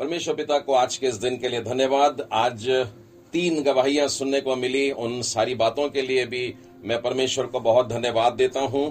परमेश्वर 0.00 0.34
पिता 0.34 0.58
को 0.58 0.72
आज 0.72 0.96
के 0.96 1.06
इस 1.06 1.14
दिन 1.14 1.36
के 1.36 1.48
लिए 1.48 1.60
धन्यवाद। 1.60 2.28
आज 2.32 2.68
तीन 3.32 3.62
गवाहियाँ 3.62 4.06
सुनने 4.08 4.40
को 4.40 4.54
मिली। 4.56 4.90
उन 4.90 5.20
सारी 5.22 5.54
बातों 5.54 5.88
के 5.88 6.02
लिए 6.02 6.24
भी 6.26 6.54
मैं 6.84 7.00
परमेश्वर 7.02 7.46
को 7.46 7.60
बहुत 7.60 7.88
धन्यवाद 7.88 8.32
देता 8.32 8.60
हूँ। 8.60 8.84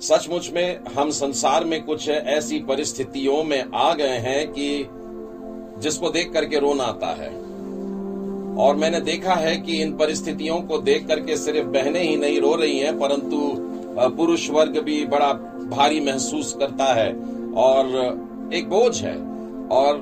सचमुच 0.00 0.50
में 0.50 0.84
हम 0.94 1.10
संसार 1.10 1.64
में 1.64 1.82
कुछ 1.84 2.08
ऐसी 2.08 2.58
परिस्थितियों 2.60 3.42
में 3.44 3.64
आ 3.74 3.92
गए 3.94 4.18
हैं 4.18 4.46
कि 4.48 4.86
जिसको 5.82 6.10
देख 6.10 6.32
करके 6.32 6.58
रोना 6.58 6.84
आता 6.84 7.14
है। 7.14 7.30
और 8.58 8.76
मैंने 8.76 9.00
देखा 9.00 9.34
है 9.34 9.56
कि 9.56 9.82
इन 9.82 9.96
परिस्थितियों 9.96 10.60
को 10.60 10.78
देख 10.82 11.06
करके 11.08 11.36
सिर्फ़ 11.36 11.68
बहनें 11.70 12.02
ही 12.02 12.16
नहीं 12.16 12.40
रो 12.40 12.54
रही 12.54 12.78
हैं, 12.78 12.98
परंतु 12.98 13.54
पुरुष 14.16 14.48
वर्ग 14.50 14.78
भी 14.78 15.04
बड़ा 15.06 15.32
भारी 15.68 16.00
महसूस 16.00 16.56
करता 16.58 16.94
है। 16.94 17.12
और 17.56 18.27
एक 18.52 18.68
बोझ 18.68 19.02
है 19.02 19.14
और 19.68 20.00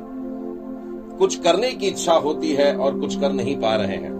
कुछ 1.18 1.36
करने 1.36 1.70
की 1.72 1.86
इच्छा 1.86 2.12
होती 2.12 2.52
है 2.52 2.76
और 2.76 3.00
कुछ 3.00 3.20
कर 3.20 3.32
नहीं 3.32 3.56
पा 3.56 3.76
रहे 3.76 3.96
हैं। 3.96 4.15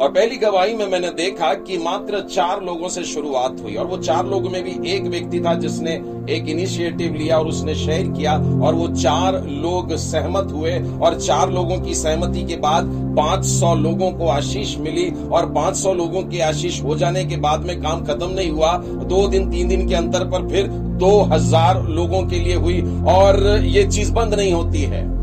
और 0.00 0.08
पहली 0.08 0.36
गवाही 0.36 0.74
में 0.74 0.86
मैंने 0.86 1.08
देखा 1.08 1.52
कि 1.54 1.76
मात्र 1.78 2.20
चार 2.20 2.62
लोगों 2.62 2.88
से 2.88 3.02
शुरुआत 3.04 3.60
हुई 3.62 3.74
और 3.74 3.86
वो 3.86 3.96
चार 3.96 4.26
लोगों 4.26 4.50
में 4.50 4.62
भी 4.64 4.90
एक 4.92 5.02
व्यक्ति 5.02 5.40
था 5.40 5.54
जिसने 5.54 5.92
एक 6.30 6.48
इनिशिएटिव 6.48 7.14
लिया 7.14 7.38
और 7.38 7.46
उसने 7.46 7.74
शेयर 7.74 8.08
किया 8.08 8.32
और 8.64 8.74
वो 8.74 8.88
चार 8.88 9.42
लोग 9.44 9.96
सहमत 9.96 10.52
हुए 10.52 10.72
और 11.02 11.18
चार 11.20 11.50
लोगों 11.50 11.80
की 11.80 11.94
सहमति 11.94 12.42
के 12.42 12.56
बाद 12.56 12.92
500 13.16 13.74
लोगों 13.74 14.10
को 14.12 14.28
आशीष 14.28 14.76
मिली 14.78 15.10
और 15.32 15.52
500 15.52 15.94
लोगों 15.94 16.22
की 16.22 16.40
आशीष 16.40 16.82
हो 16.82 16.96
जाने 16.96 17.24
के 17.24 17.36
बाद 17.36 17.60
में 17.60 17.80
काम 17.82 18.04
खत्म 18.04 18.30
नहीं 18.30 18.50
हुआ। 18.50 18.76
दो 18.76 19.26
दिन, 19.28 19.50
तीन 19.50 19.68
दिन 19.68 19.88
के 19.88 19.94
अंतर 19.94 20.24
पर 20.24 20.48
फिर 20.48 20.68
2000 20.98 21.82
लोगों 21.88 22.26
के 22.26 22.38
लिए 22.38 22.54
हुई 22.54 22.80
और 23.08 23.44
ये 23.64 23.84
चीज़ 23.84 24.12
बंद 24.12 24.34
नहीं 24.34 24.52
होती 24.52 24.82
है। 24.82 25.15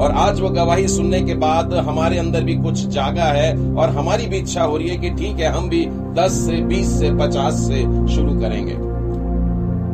और 0.00 0.10
आज 0.10 0.40
वो 0.40 0.48
गवाही 0.48 0.88
सुनने 0.88 1.20
के 1.20 1.34
बाद 1.34 1.72
हमारे 1.74 2.18
अंदर 2.18 2.42
भी 2.42 2.54
कुछ 2.54 2.86
जागा 2.86 3.24
है 3.24 3.74
और 3.74 3.88
हमारी 3.88 4.26
भी 4.26 4.36
इच्छा 4.36 4.62
हो 4.62 4.76
रही 4.76 4.88
है 4.88 4.96
कि 4.96 5.10
ठीक 5.10 5.38
है, 5.38 5.48
हम 5.48 5.68
भी 5.68 5.84
10 6.14 6.32
से 6.46 6.60
20 6.62 6.98
से 7.00 7.10
50 7.10 7.54
से 7.66 7.82
शुरू 8.14 8.38
करेंगे। 8.40 8.74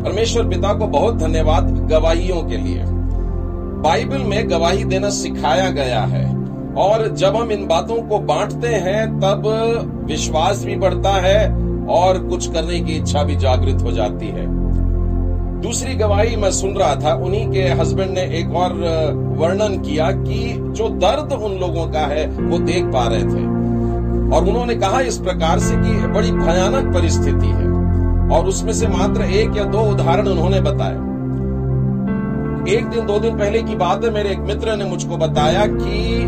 परमेश्वर 0.05 0.49
पिता 0.49 0.73
को 0.73 0.87
बहुत 0.87 1.17
धन्यवाद 1.17 1.71
गवाहियों 1.89 2.43
के 2.43 2.57
लिए। 2.57 2.85
बाइबल 3.83 4.19
में 4.19 4.51
गवाही 4.51 4.85
देना 4.85 5.11
सिखाया 5.11 5.71
गया 5.71 6.01
है 6.01 6.25
और 6.75 7.09
जब 7.15 7.37
हम 7.37 7.51
इन 7.53 7.67
बातों 7.67 7.97
को 8.03 8.19
बांटते 8.19 8.69
हैं, 8.69 9.21
तब 9.21 10.05
विश्वास 10.07 10.65
भी 10.65 10.77
बढ़ता 10.77 11.13
है 11.21 11.49
और 11.87 12.19
कुछ 12.19 12.53
करने 12.53 12.81
की 12.81 12.93
इच्छा 12.93 13.23
भी 13.23 13.37
जागृत 13.37 13.83
हो 13.83 13.93
जाती 13.93 14.27
है। 14.27 14.56
दूसरी 15.57 15.95
गवाही 15.95 16.37
मैं 16.37 16.51
सुन 16.51 16.71
रहा 16.71 16.95
था, 16.95 17.15
उन्हीं 17.15 17.51
के 17.51 17.63
हस्बैंड 17.63 18.11
ने 18.11 18.21
एक 18.21 18.55
और 18.55 18.73
वर्णन 19.39 19.79
किया 19.79 20.11
कि 20.11 20.57
जो 20.61 20.89
दर्द 20.89 21.33
उन 21.33 21.59
लोगों 21.59 21.87
का 21.87 22.01
है, 22.01 22.27
वो 22.27 22.59
देख 22.59 22.85
पा 22.85 23.07
रहे 23.07 23.23
थे। 23.23 23.57
और 24.37 24.45
उन्होंने 24.49 24.75
कहा 24.75 25.01
इस 25.01 25.19
प्रकार 25.19 25.59
से 25.59 25.75
कि 25.77 26.07
बड़ी 26.07 26.33
भयानक 26.33 26.95
परिस्थिति 26.95 27.47
है। 27.47 27.77
और 28.31 28.47
उसमें 28.47 28.73
से 28.73 28.87
मात्र 28.87 29.23
एक 29.23 29.57
या 29.57 29.65
दो 29.65 29.79
उदाहरण 29.79 30.29
उन्होंने 30.29 30.61
बताए। 30.61 31.07
एक 32.77 32.87
दिन, 32.87 33.07
दो 33.07 33.19
दिन 33.19 33.39
पहले 33.39 33.63
की 33.63 33.75
बात 33.75 34.05
है, 34.05 34.11
मेरे 34.11 34.31
एक 34.31 34.39
मित्र 34.39 34.77
ने 34.77 34.85
मुझको 34.85 35.17
बताया 35.17 35.67
कि 35.67 36.25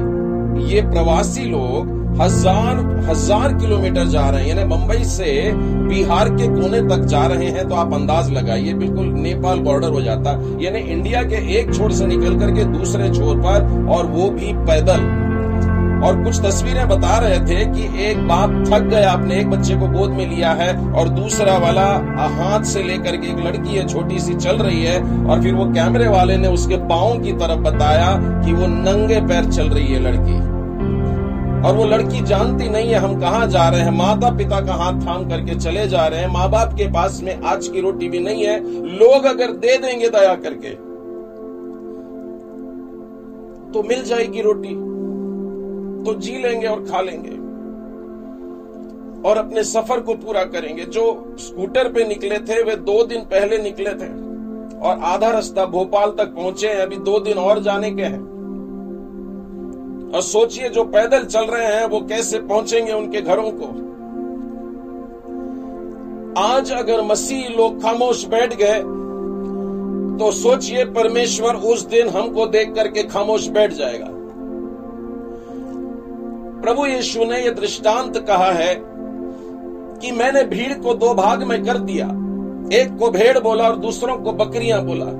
ये 0.62 0.80
प्रवासी 0.82 1.44
लोग 1.44 1.96
हज़ार 2.20 2.78
हज़ार 3.08 3.52
किलोमीटर 3.54 4.06
जा 4.06 4.28
रहे 4.30 4.42
हैं। 4.42 4.48
यानी 4.48 4.64
मुंबई 4.66 5.04
से 5.06 5.30
बिहार 5.54 6.28
के 6.30 6.46
कोने 6.50 6.80
तक 6.88 7.04
जा 7.06 7.26
रहे 7.26 7.48
हैं 7.48 7.68
तो 7.68 7.74
आप 7.74 7.92
अंदाज 7.94 8.30
लगाइए। 8.30 8.72
बिल्कुल 8.74 9.06
नेपाल 9.18 9.60
बॉर्डर 9.60 9.88
हो 9.88 10.00
जाता। 10.02 10.30
यानी 10.60 10.78
इंडिया 10.92 11.22
के 11.22 11.46
एक 11.58 11.74
छोर 11.74 11.92
से 11.92 12.06
निकल 12.06 12.38
करके 12.38 12.64
दूसरे 12.72 13.08
छोर 13.10 13.36
पर, 13.38 13.86
और 13.90 14.06
वो 14.06 14.28
भी 14.30 14.52
पैदल। 14.66 15.06
और 15.98 16.22
कुछ 16.24 16.40
तस्वीरें 16.40 16.88
बता 16.88 17.16
रहे 17.18 17.38
थे 17.40 17.64
कि 17.66 17.86
एक 18.02 18.18
बाप 18.28 18.50
थक 18.68 18.82
गया, 18.82 19.12
अपने 19.12 19.38
एक 19.40 19.50
बच्चे 19.50 19.74
को 19.74 19.86
गोद 19.88 20.10
में 20.10 20.26
लिया 20.26 20.50
है, 20.52 20.72
और 20.92 21.08
दूसरा 21.10 21.56
वाला 21.58 21.86
हाथ 22.34 22.64
से 22.64 22.82
लेकर 22.82 23.16
के 23.16 23.28
एक 23.28 23.38
लड़की 23.46 23.76
है, 23.76 23.86
छोटी 23.88 24.18
सी 24.18 24.34
चल 24.36 24.58
रही 24.58 24.82
है, 24.82 25.00
और 25.24 25.42
फिर 25.42 25.54
वो 25.54 25.64
कैमरे 25.72 26.08
वाले 26.08 26.36
ने 26.36 26.48
उसके 26.48 26.76
पाओ 26.88 27.18
की 27.18 27.32
तरफ़ 27.38 27.60
बताया 27.62 28.12
कि 28.44 28.52
वो 28.52 28.66
नंगे 28.68 29.20
पैर 29.22 29.50
चल 29.50 29.68
रही 29.68 29.92
है 29.92 30.00
लड़की। 30.02 30.47
और 31.66 31.74
वो 31.74 31.84
लड़की 31.84 32.20
जानती 32.20 32.68
नहीं 32.68 32.88
है 32.88 32.94
हम 32.94 33.20
कहा 33.20 33.46
जा 33.46 33.68
रहे 33.68 33.80
हैं। 33.80 33.90
माता 33.90 34.30
पिता 34.36 34.60
का 34.60 34.74
हाथ 34.74 35.00
थाम 35.06 35.28
करके 35.28 35.54
चले 35.54 35.88
जा 35.88 36.06
रहे 36.06 36.20
हैं। 36.20 36.28
माँ 36.28 36.50
बाप 36.50 36.72
के 36.72 36.86
पास 36.92 37.20
में 37.22 37.42
आज 37.42 37.68
की 37.68 37.80
रोटी 37.80 38.08
भी 38.08 38.18
नहीं 38.18 38.44
है। 38.44 38.60
लोग 38.98 39.24
अगर 39.24 39.52
दे 39.52 39.76
देंगे 39.78 40.08
दया 40.08 40.34
करके 40.34 40.70
तो 43.72 43.82
मिल 43.82 44.02
जाएगी 44.02 44.42
रोटी। 44.42 44.74
तो 46.04 46.14
जी 46.14 46.38
लेंगे 46.42 46.66
और 46.66 46.84
खा 46.84 47.00
लेंगे। 47.00 47.36
और 49.28 49.36
अपने 49.36 49.64
सफ़र 49.64 50.00
को 50.00 50.14
पूरा 50.14 50.44
करेंगे। 50.44 50.84
जो 50.84 51.36
स्कूटर 51.38 51.92
पे 51.92 52.04
निकले 52.04 52.38
थे, 52.38 52.62
वे 52.62 52.76
दो 52.76 53.02
दिन 53.06 53.20
पहले 53.20 53.58
निकले 53.58 53.90
थे। 53.90 54.08
और 54.78 55.00
आधा 55.02 55.30
रास्ता 55.30 55.66
भोपाल 55.66 56.10
तक 56.10 56.26
पहुँचे 56.26 56.68
हैं। 56.68 56.76
अभी 56.76 56.96
दो 56.96 57.20
दिन 57.20 57.38
और 57.38 57.62
जाने 57.62 57.90
के 57.90 58.02
हैं। 58.02 58.37
और 60.14 60.22
सोचिए 60.22 60.68
जो 60.68 60.84
पैदल 60.84 61.24
चल 61.24 61.44
रहे 61.44 61.66
हैं, 61.66 61.84
वो 61.86 62.00
कैसे 62.00 62.38
पहुँचेंगे 62.38 62.92
उनके 62.92 63.20
घरों 63.20 63.50
को। 63.52 63.66
आज 66.38 66.72
अगर 66.72 67.02
मसीह 67.02 67.48
लोग 67.48 67.82
खामोश 67.82 68.24
बैठ 68.26 68.54
गए 68.56 68.78
तो 70.18 70.30
सोचिए 70.32 70.84
परमेश्वर 70.84 71.54
उस 71.54 71.86
दिन 71.86 72.08
हमको 72.08 72.46
देख 72.46 72.74
करके 72.74 73.02
खामोश 73.02 73.48
बैठ 73.48 73.72
जाएगा। 73.72 74.06
प्रभु 76.62 76.86
यीशु 76.86 77.24
ने 77.24 77.38
यह 77.38 77.50
दृष्टांत 77.50 78.18
कहा 78.18 78.50
है 78.52 78.74
कि 80.00 80.10
मैंने 80.12 80.42
भीड़ 80.44 80.72
को 80.74 80.94
दो 80.94 81.14
भाग 81.14 81.42
में 81.42 81.62
कर 81.64 81.78
दिया। 81.78 82.06
एक 82.72 82.96
को 82.96 83.10
भेड़ 83.10 83.38
बोला 83.38 83.64
और 83.64 83.76
दूसरों 83.76 84.16
को 84.16 84.32
बकरियाँ 84.34 84.84
बोला। 84.84 85.10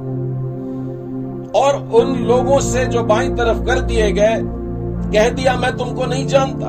और 1.61 1.77
उन 1.95 2.17
लोगों 2.25 2.61
से 2.61 2.85
जो 2.87 3.03
बाई 3.03 3.29
तरफ़ 3.29 3.65
कर 3.67 3.81
दिए 3.81 4.11
गए 4.13 4.37
कह 5.13 5.29
दिया, 5.29 5.57
मैं 5.57 5.77
तुमको 5.77 6.07
नहीं 6.07 6.27
जानता। 6.27 6.69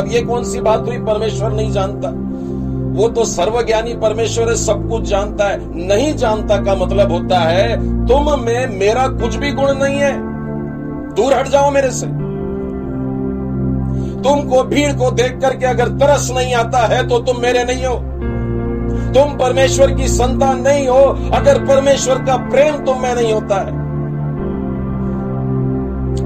अब 0.00 0.08
ये 0.08 0.22
कौन 0.22 0.44
सी 0.44 0.60
बात 0.60 0.80
हुई? 0.80 0.98
परमेश्वर 0.98 1.52
नहीं 1.52 1.70
जानता। 1.72 2.08
वो 2.98 3.08
तो 3.08 3.24
सर्वज्ञानी 3.24 3.94
परमेश्वर 3.94 4.48
है 4.48 4.54
सब 4.56 4.88
कुछ 4.88 5.02
जानता 5.02 5.44
है। 5.44 5.86
नहीं 5.86 6.14
जानता 6.16 6.56
का 6.56 6.74
मतलब 6.74 7.12
होता 7.12 7.38
है, 7.38 7.76
तुम 8.06 8.40
में 8.40 8.78
मेरा 8.78 9.06
कुछ 9.08 9.36
भी 9.36 9.52
गुण 9.52 9.74
नहीं 9.74 9.96
है। 9.96 10.12
दूर 11.14 11.34
हट 11.34 11.48
जाओ 11.48 11.70
मेरे 11.70 11.90
से। 11.90 12.06
तुमको 14.22 14.62
भीड़ 14.64 14.92
को 14.92 15.10
देख 15.10 15.38
करके 15.40 15.66
अगर 15.66 15.88
तरस 15.88 16.30
नहीं 16.34 16.54
आता 16.54 16.78
है 16.78 17.08
तो 17.08 17.18
तुम 17.18 17.40
मेरे 17.40 17.64
नहीं 17.64 17.84
हो। 17.84 17.94
तुम 19.14 19.36
परमेश्वर 19.36 19.94
की 19.94 20.08
संतान 20.08 20.60
नहीं 20.60 20.88
हो। 20.88 21.30
अगर 21.32 21.64
परमेश्वर 21.64 22.14
का 22.14 22.36
प्रेम 22.36 22.74
तुम 22.76 23.02
में 23.02 23.14
नहीं 23.14 23.32
होता 23.32 23.60
है 23.60 23.77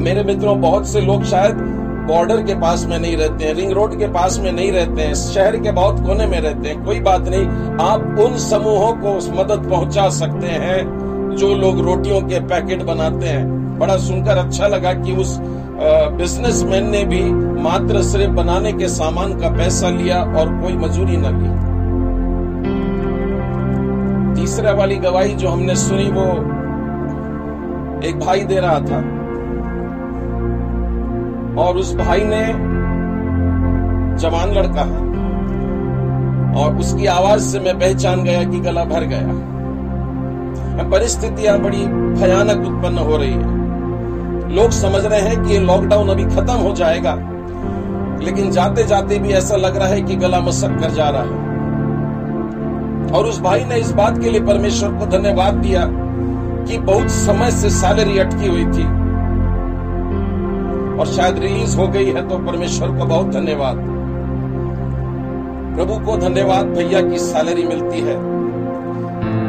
मेरे 0.03 0.23
मित्रों, 0.25 0.61
बहुत 0.61 0.89
से 0.89 1.01
लोग 1.01 1.25
शायद 1.25 1.57
बॉर्डर 2.09 2.43
के 2.43 2.55
पास 2.61 2.85
में 2.87 2.99
नहीं 2.99 3.17
रहते 3.17 3.45
हैं 3.45 3.55
रिंग 3.55 3.73
रोड 3.73 3.99
के 3.99 4.07
पास 4.13 4.39
में 4.39 4.51
नहीं 4.53 4.71
रहते 4.73 5.03
हैं, 5.03 5.15
शहर 5.15 5.57
के 5.57 5.73
बहुत 5.73 6.01
कोने 6.07 6.27
में 6.27 6.41
रहते 6.41 6.69
हैं। 6.69 6.85
कोई 6.85 7.01
बात 7.01 7.29
नहीं, 7.29 7.47
आप 7.83 8.19
उन 8.21 8.37
समूहों 8.41 8.93
को 8.97 9.15
मदद 9.35 9.69
पहुँचा 9.71 10.09
सकते 10.11 10.47
हैं 10.47 11.37
जो 11.37 11.55
लोग 11.57 11.81
रोटियों 11.81 12.21
के 12.23 12.41
पैकेट 12.47 12.83
बनाते 12.83 13.27
हैं। 13.27 13.79
बड़ा 13.79 13.97
सुनकर 13.99 14.39
अच्छा 14.39 14.67
लगा 14.69 14.93
कि 14.95 15.13
उस 15.17 15.39
बिजनेसमैन 16.17 16.89
ने 16.91 17.05
भी 17.05 17.23
मात्र 17.63 18.03
सिर्फ़ 18.03 18.33
बनाने 18.33 18.73
के 18.73 18.89
सामान 18.89 19.39
का 19.41 19.49
पैसा 19.57 19.89
लिया 19.91 20.23
और 20.33 20.53
कोई 20.61 20.73
मजूरी 20.79 21.17
न 21.17 21.33
ली 21.37 21.51
तीसरा 24.35 24.73
वाली 24.73 24.97
गवाही 24.99 25.35
जो 25.35 25.49
हमने 25.49 25.75
सुनी 25.77 26.11
वो 26.11 26.27
एक 28.09 28.19
भाई 28.21 28.41
दे 28.45 28.61
रहा 28.61 28.79
था। 28.81 29.01
और 31.59 31.77
उस 31.77 31.95
भाई 31.97 32.21
ने 32.25 32.47
जवान 34.19 34.53
लड़का 34.53 34.83
है। 34.83 35.13
और 36.55 36.77
उसकी 36.77 37.07
आवाज़ 37.07 37.43
से 37.43 37.61
मैं 37.61 37.79
पहचान 37.79 38.23
गया 38.25 38.45
कि 38.45 38.61
गला 38.61 38.85
भर 38.85 39.05
गया 39.05 39.53
परिस्थितियाँ 40.91 41.59
बड़ी 41.59 41.87
भयानक 42.21 42.67
उत्पन्न 42.67 42.99
हो 42.99 43.17
रही 43.17 43.33
है। 43.33 44.55
लोग 44.55 44.71
समझ 44.71 45.05
रहे 45.07 45.21
हैं 45.21 45.43
कि 45.43 45.59
लॉकडाउन 45.59 46.09
अभी 46.09 46.25
खत्म 46.25 46.53
हो 46.53 46.73
जाएगा, 46.73 47.15
लेकिन 48.23 48.51
जाते 48.51 48.85
जाते 48.85 49.19
भी 49.19 49.29
ऐसा 49.29 49.57
लग 49.57 49.77
रहा 49.77 49.89
है 49.89 50.01
कि 50.01 50.17
गला 50.17 50.41
मसक 50.41 50.69
कर 50.69 50.91
जा 50.91 51.09
रहा 51.09 51.23
है। 51.23 51.31
और 53.13 53.27
उस 53.27 53.41
भाई 53.41 53.65
ने 53.65 53.77
इस 53.77 53.93
बात 53.93 54.19
के 54.19 54.31
लिए 54.31 54.41
परमेश्वर 54.41 54.91
को 54.91 55.07
धन्यवाद 55.07 55.55
दिया 55.55 55.89
कि 56.65 56.79
बहुत 56.79 57.11
समय 57.11 57.51
से 57.51 57.71
सैलरी 57.71 58.19
अटकी 58.19 58.49
हुई 58.49 58.65
थी। 58.65 59.02
और 61.03 61.09
शायद 61.09 61.39
रिलीज़ 61.39 61.77
हो 61.77 61.89
गई 61.89 62.05
है 62.05 62.29
तो 62.29 62.37
परमेश्वर 62.39 62.89
को 62.89 63.05
बहुत 63.05 63.27
धन्यवाद। 63.27 63.77
प्रभु 65.77 65.95
को 66.07 66.17
धन्यवाद 66.17 66.67
भैया 66.67 67.01
की 67.03 67.19
सैलरी 67.19 67.63
मिलती 67.63 68.01
है। 68.01 68.15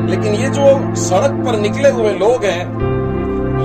लेकिन 0.08 0.34
ये 0.34 0.50
जो 0.50 0.96
सड़क 0.96 1.32
पर 1.46 1.60
निकले 1.60 1.90
हुए 1.90 2.14
लोग 2.14 2.46
हैं, 2.46 2.64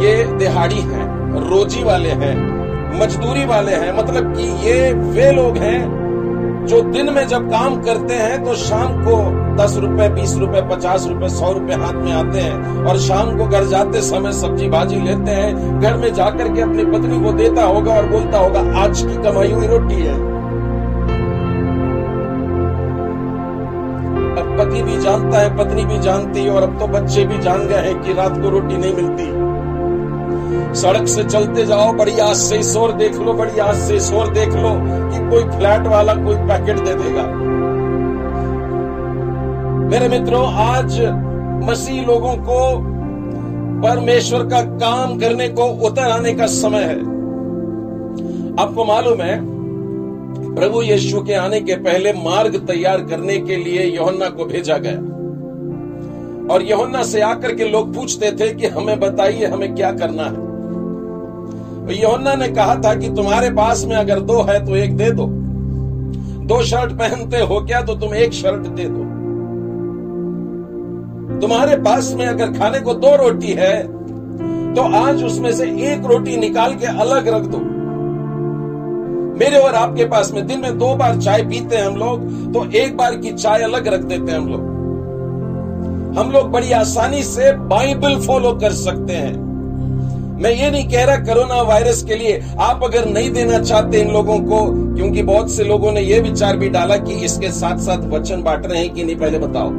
ये 0.00 0.24
दिहाड़ी 0.38 0.80
हैं, 0.80 1.06
रोजी 1.48 1.82
वाले 1.82 2.08
हैं, 2.08 2.34
मजदूरी 3.00 3.44
वाले 3.44 3.72
हैं 3.72 3.98
मतलब 3.98 4.36
कि 4.36 4.42
ये 4.42 4.92
वे 4.92 5.30
लोग 5.32 5.56
हैं 5.56 5.97
जो 6.60 6.80
दिन 6.82 7.12
में 7.12 7.26
जब 7.28 7.50
काम 7.50 7.76
करते 7.82 8.14
हैं 8.14 8.42
तो 8.44 8.54
शाम 8.56 8.94
को 9.04 9.16
दस 9.56 9.76
रुपए, 9.76 10.08
बीस 10.10 10.36
रुपए, 10.36 10.60
पचास 10.70 11.06
रुपए, 11.06 11.28
सौ 11.28 11.52
रुपए 11.52 11.74
हाथ 11.74 11.94
में 11.94 12.12
आते 12.12 12.40
हैं 12.40 12.84
और 12.84 12.98
शाम 12.98 13.36
को 13.38 13.46
घर 13.46 13.64
जाते 13.64 14.00
समय 14.00 14.32
सब्ज़ी 14.32 14.68
भाजी 14.68 15.00
लेते 15.00 15.30
हैं। 15.30 15.80
घर 15.80 15.96
में 15.96 16.12
जाकर 16.14 16.52
के 16.54 16.60
अपनी 16.60 16.84
पत्नी 16.86 17.20
को 17.24 17.32
देता 17.32 17.64
होगा 17.64 17.94
और 17.94 18.08
बोलता 18.08 18.38
होगा, 18.38 18.60
आज 18.82 19.02
की 19.02 19.22
कमाई 19.22 19.52
हुई 19.52 19.66
रोटी 19.66 19.94
है। 19.94 20.14
अब 24.36 24.56
पति 24.58 24.82
भी 24.82 24.98
जानता 24.98 25.38
है, 25.38 25.56
पत्नी 25.58 25.84
भी 25.84 25.98
जानती 25.98 26.44
है 26.44 26.50
और 26.50 26.62
अब 26.62 26.78
तो 26.78 26.86
बच्चे 26.88 27.24
भी 27.24 27.38
जान 27.38 27.66
गए 27.68 27.86
हैं 27.86 28.00
कि 28.02 28.12
रात 28.12 28.40
को 28.42 28.50
रोटी 28.50 28.76
नहीं 28.76 28.94
मिलती। 28.94 29.46
सड़क 30.74 31.06
से 31.08 31.24
चलते 31.24 31.66
जाओ, 31.66 31.92
बड़ी 31.92 32.18
आज 32.18 32.36
से 32.36 32.62
शोर 32.62 32.92
देख 32.92 33.16
लो, 33.16 33.32
बड़ी 33.32 33.58
आज 33.58 33.76
से 33.76 34.00
शोर 34.00 34.28
देख 34.28 34.48
लो 34.48 34.70
कि 35.10 35.30
कोई 35.30 35.58
फ्लैट 35.58 35.86
वाला 35.86 36.14
कोई 36.14 36.36
पैकेट 36.36 36.78
दे 36.78 36.94
देगा। 36.94 37.22
मेरे 39.88 40.08
मित्रों, 40.08 40.44
आज 40.54 41.00
मसीह 41.68 42.06
लोगों 42.06 42.34
को 42.36 42.58
परमेश्वर 43.82 44.46
का 44.46 44.60
काम 44.62 45.18
करने 45.18 45.48
को 45.48 45.62
उतर 45.62 46.10
आने 46.10 46.32
का 46.32 46.46
समय 46.46 46.82
है। 46.82 46.98
आपको 48.60 48.84
मालूम 48.84 49.20
है, 49.20 49.40
प्रभु 50.54 50.82
यीशु 50.82 51.20
के 51.22 51.34
आने 51.34 51.60
के 51.60 51.76
पहले 51.76 52.12
मार्ग 52.12 52.56
तैयार 52.56 53.00
करने 53.00 53.38
के 53.38 53.56
लिए 53.56 53.82
योहन्ना 53.82 54.28
को 54.28 54.44
भेजा 54.44 54.76
गया। 54.76 55.17
और 56.50 56.62
योहन्ना 56.62 57.02
से 57.02 57.20
आकर 57.20 57.54
के 57.54 57.64
लोग 57.64 57.94
पूछते 57.94 58.30
थे 58.32 58.48
कि 58.54 58.66
हमें 58.66 58.98
बताइए, 59.00 59.46
हमें 59.46 59.74
क्या 59.74 59.90
करना 59.92 60.24
है? 60.24 60.46
तो 61.86 61.92
योहन्ना 61.94 62.34
ने 62.34 62.48
कहा 62.48 62.74
था 62.76 62.94
कि 62.94 63.08
तुम्हारे 63.08 63.50
पास 63.50 63.84
में 63.84 63.96
अगर 63.96 64.20
दो 64.20 64.40
है 64.42 64.64
तो 64.66 64.76
एक 64.76 64.96
दे 64.96 65.10
दो। 65.10 65.26
दो 66.46 66.62
शर्ट 66.62 66.92
पहनते 66.92 67.40
हो 67.40 67.60
क्या 67.60 67.80
तो 67.82 67.94
तुम 67.94 68.14
एक 68.14 68.32
शर्ट 68.32 68.66
दे 68.70 68.84
दो। 68.84 69.04
तुम्हारे 71.40 71.76
पास 71.76 72.12
में 72.14 72.26
अगर 72.26 72.52
खाने 72.52 72.80
को 72.80 72.94
दो 72.94 73.14
रोटी 73.16 73.52
है 73.58 73.76
तो 74.74 74.82
आज 74.96 75.24
उसमें 75.24 75.52
से 75.52 75.64
एक 75.92 76.06
रोटी 76.06 76.36
निकाल 76.36 76.74
के 76.74 76.86
अलग 76.98 77.28
रख 77.28 77.42
दो। 77.46 77.58
मेरे 79.38 79.58
और 79.58 79.74
आपके 79.74 80.04
पास 80.04 80.32
में 80.34 80.46
दिन 80.46 80.60
में 80.60 80.78
दो 80.78 80.94
बार 80.94 81.20
चाय 81.20 81.42
पीते 81.42 81.76
हैं 81.76 81.84
हम 81.84 81.96
लोग 81.96 82.52
तो 82.52 82.64
एक 82.78 82.96
बार 82.96 83.16
की 83.16 83.32
चाय 83.32 83.62
अलग 83.62 83.88
रख 83.88 84.00
देते 84.02 84.32
हैं 84.32 84.38
हम 84.38 84.48
लोग। 84.48 84.77
हम 86.18 86.30
लोग 86.32 86.50
बड़ी 86.50 86.72
आसानी 86.72 87.22
से 87.22 87.52
बाइबल 87.68 88.16
फॉलो 88.20 88.52
कर 88.52 88.72
सकते 88.74 89.12
हैं। 89.14 89.36
मैं 90.38 90.50
ये 90.52 90.70
नहीं 90.70 90.88
कह 90.88 91.04
रहा 91.04 91.16
कोरोना 91.16 91.60
वायरस 91.62 92.02
के 92.04 92.14
लिए 92.14 92.40
आप 92.60 92.80
अगर 92.84 93.04
नहीं 93.06 93.30
देना 93.32 93.58
चाहते 93.60 94.00
इन 94.00 94.10
लोगों 94.12 94.38
को, 94.40 94.58
क्योंकि 94.96 95.22
बहुत 95.22 95.50
से 95.50 95.64
लोगों 95.64 95.92
ने 95.92 96.00
यह 96.00 96.22
विचार 96.22 96.56
भी 96.56 96.68
डाला 96.68 96.96
कि 96.96 97.14
इसके 97.24 97.50
साथ 97.50 97.78
साथ 97.78 98.08
वचन 98.10 98.42
बांट 98.42 98.66
रहे 98.66 98.80
हैं 98.80 98.92
कि 98.94 99.04
नहीं, 99.04 99.16
पहले 99.16 99.38
बताओ। 99.38 99.70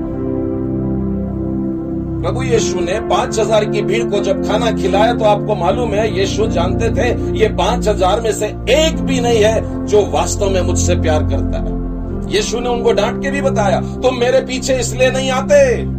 प्रभु 2.21 2.43
यीशु 2.43 2.79
ने 2.79 2.99
पाँच 3.09 3.39
हज़ार 3.39 3.65
की 3.65 3.81
भीड़ 3.81 4.03
को 4.05 4.19
जब 4.19 4.47
खाना 4.47 4.71
खिलाया 4.71 5.13
तो 5.13 5.25
आपको 5.25 5.55
मालूम 5.55 5.93
है, 5.93 6.09
यीशु 6.19 6.47
जानते 6.47 6.89
थे, 6.91 7.11
ये 7.39 7.47
पाँच 7.57 7.87
हज़ार 7.87 8.21
में 8.21 8.31
से 8.31 8.47
एक 8.71 9.01
भी 9.01 9.19
नहीं 9.19 9.43
है 9.43 9.85
जो 9.85 10.05
वास्तव 10.11 10.49
में 10.49 10.61
मुझसे 10.61 10.95
प्यार 11.01 11.29
करता 11.29 11.59
है। 11.59 11.77
यीशु 12.33 12.59
ने 12.59 12.69
उनको 12.69 12.91
डांट 12.93 13.21
के 13.21 13.31
भी 13.31 13.41
बताया, 13.41 13.79
तुम 13.79 14.01
तो 14.01 14.11
मेरे 14.11 14.41
पीछे 14.41 14.79
इसलिए 14.79 15.11
नहीं 15.11 15.31
आते? 15.31 15.98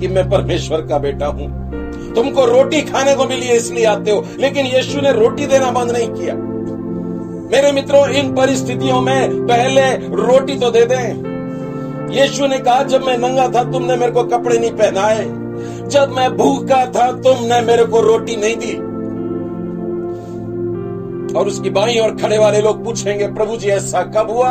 कि 0.00 0.08
मैं 0.08 0.30
परमेश्वर 0.30 0.80
का 0.80 0.98
बेटा 0.98 1.26
हूँ। 1.26 1.68
तुमको 2.14 2.44
रोटी 2.44 2.82
खाने 2.82 3.14
को 3.14 3.24
मिली 3.24 3.46
है, 3.46 3.56
इसलिए 3.56 3.84
आते 3.84 4.10
हो। 4.10 4.24
लेकिन 4.40 4.66
यीशु 4.66 5.00
ने 5.00 5.12
रोटी 5.12 5.46
देना 5.46 5.70
बंद 5.70 5.90
नहीं 5.90 6.08
किया। 6.08 6.34
मेरे 7.52 7.72
मित्रों, 7.72 8.08
इन 8.08 8.34
परिस्थितियों 8.34 9.00
में 9.00 9.46
पहले 9.46 9.90
रोटी 9.96 10.54
तो 10.54 10.70
दे 10.70 10.84
दें। 10.84 11.38
यीशु 12.10 12.46
ने 12.46 12.58
कहा, 12.58 12.82
जब 12.82 13.02
मैं 13.02 13.18
नंगा 13.18 13.48
था, 13.48 13.72
तुमने 13.72 13.96
मेरे 13.96 14.12
को 14.12 14.24
कपड़े 14.24 14.58
नहीं 14.58 14.70
पहनाए। 14.70 15.24
जब 15.88 16.08
मैं 16.08 16.36
भूखा 16.36 16.86
था, 16.86 17.12
तुमने 17.12 17.60
मेरे 17.60 17.84
को 17.84 18.00
रोटी 18.00 18.36
नहीं 18.36 18.56
दी। 18.56 18.88
और 21.38 21.46
उसकी 21.46 21.70
बाई 21.70 21.98
और 21.98 22.10
खड़े 22.10 22.38
वाले 22.38 22.60
लोग 22.60 22.84
पूछेंगे, 22.84 23.26
प्रभु 23.26 23.56
जी, 23.56 23.68
ऐसा 23.68 24.02
कब 24.02 24.30
हुआ? 24.30 24.50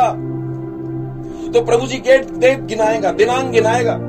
तो 1.52 1.64
प्रभु 1.64 1.86
जी, 1.86 1.96
गेट 1.96 2.30
डेट 2.30 2.60
गिनाएगा, 2.64 3.12
दिनांक 3.12 3.50
गिनाएगा। 3.50 4.07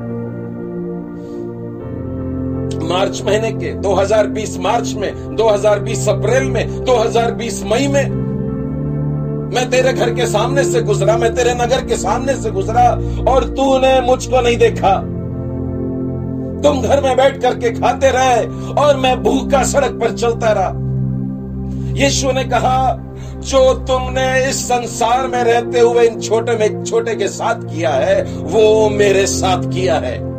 मार्च 2.90 3.22
महीने 3.22 3.50
के 3.52 3.72
2020 3.72 4.58
मार्च 4.58 4.92
में 4.94 5.36
2020 5.36 6.08
अप्रैल 6.08 6.44
में 6.44 6.84
2020 6.84 7.62
मई 7.66 7.88
में। 7.88 8.30
मैं 9.54 9.70
तेरे 9.70 9.92
घर 9.92 10.14
के 10.14 10.26
सामने 10.26 10.64
से 10.64 10.82
गुजरा, 10.82 11.16
मैं 11.16 11.34
तेरे 11.34 11.54
नगर 11.54 11.84
के 11.84 11.96
सामने 11.96 12.34
से 12.34 12.50
गुजरा, 12.50 12.90
और 13.32 13.44
तूने 13.44 14.00
मुझको 14.00 14.40
नहीं 14.40 14.56
देखा। 14.56 14.96
तुम 16.62 16.82
घर 16.82 17.02
में 17.02 17.16
बैठ 17.16 17.40
करके 17.42 17.70
खाते 17.70 18.10
रहे, 18.10 18.44
और 18.82 18.96
मैं 18.96 19.22
भूखा 19.22 19.62
सड़क 19.62 19.90
पर 19.90 20.12
चलता 20.12 20.52
रहा। 20.52 20.72
यीशु 21.96 22.32
ने 22.32 22.44
कहा, 22.44 22.96
जो 23.38 23.74
तुमने 23.74 24.48
इस 24.48 24.64
संसार 24.64 25.28
में 25.28 25.44
रहते 25.44 25.80
हुए 25.80 26.06
इन 26.06 26.20
छोटे 26.20 26.52
में, 26.52 26.84
छोटे 26.84 27.14
के 27.14 27.28
साथ 27.28 27.54
किया 27.54 27.90
है, 27.90 28.22
वो 28.22 28.88
मेरे 28.88 29.26
साथ 29.26 29.62
किया 29.62 29.94
है। 29.94 30.29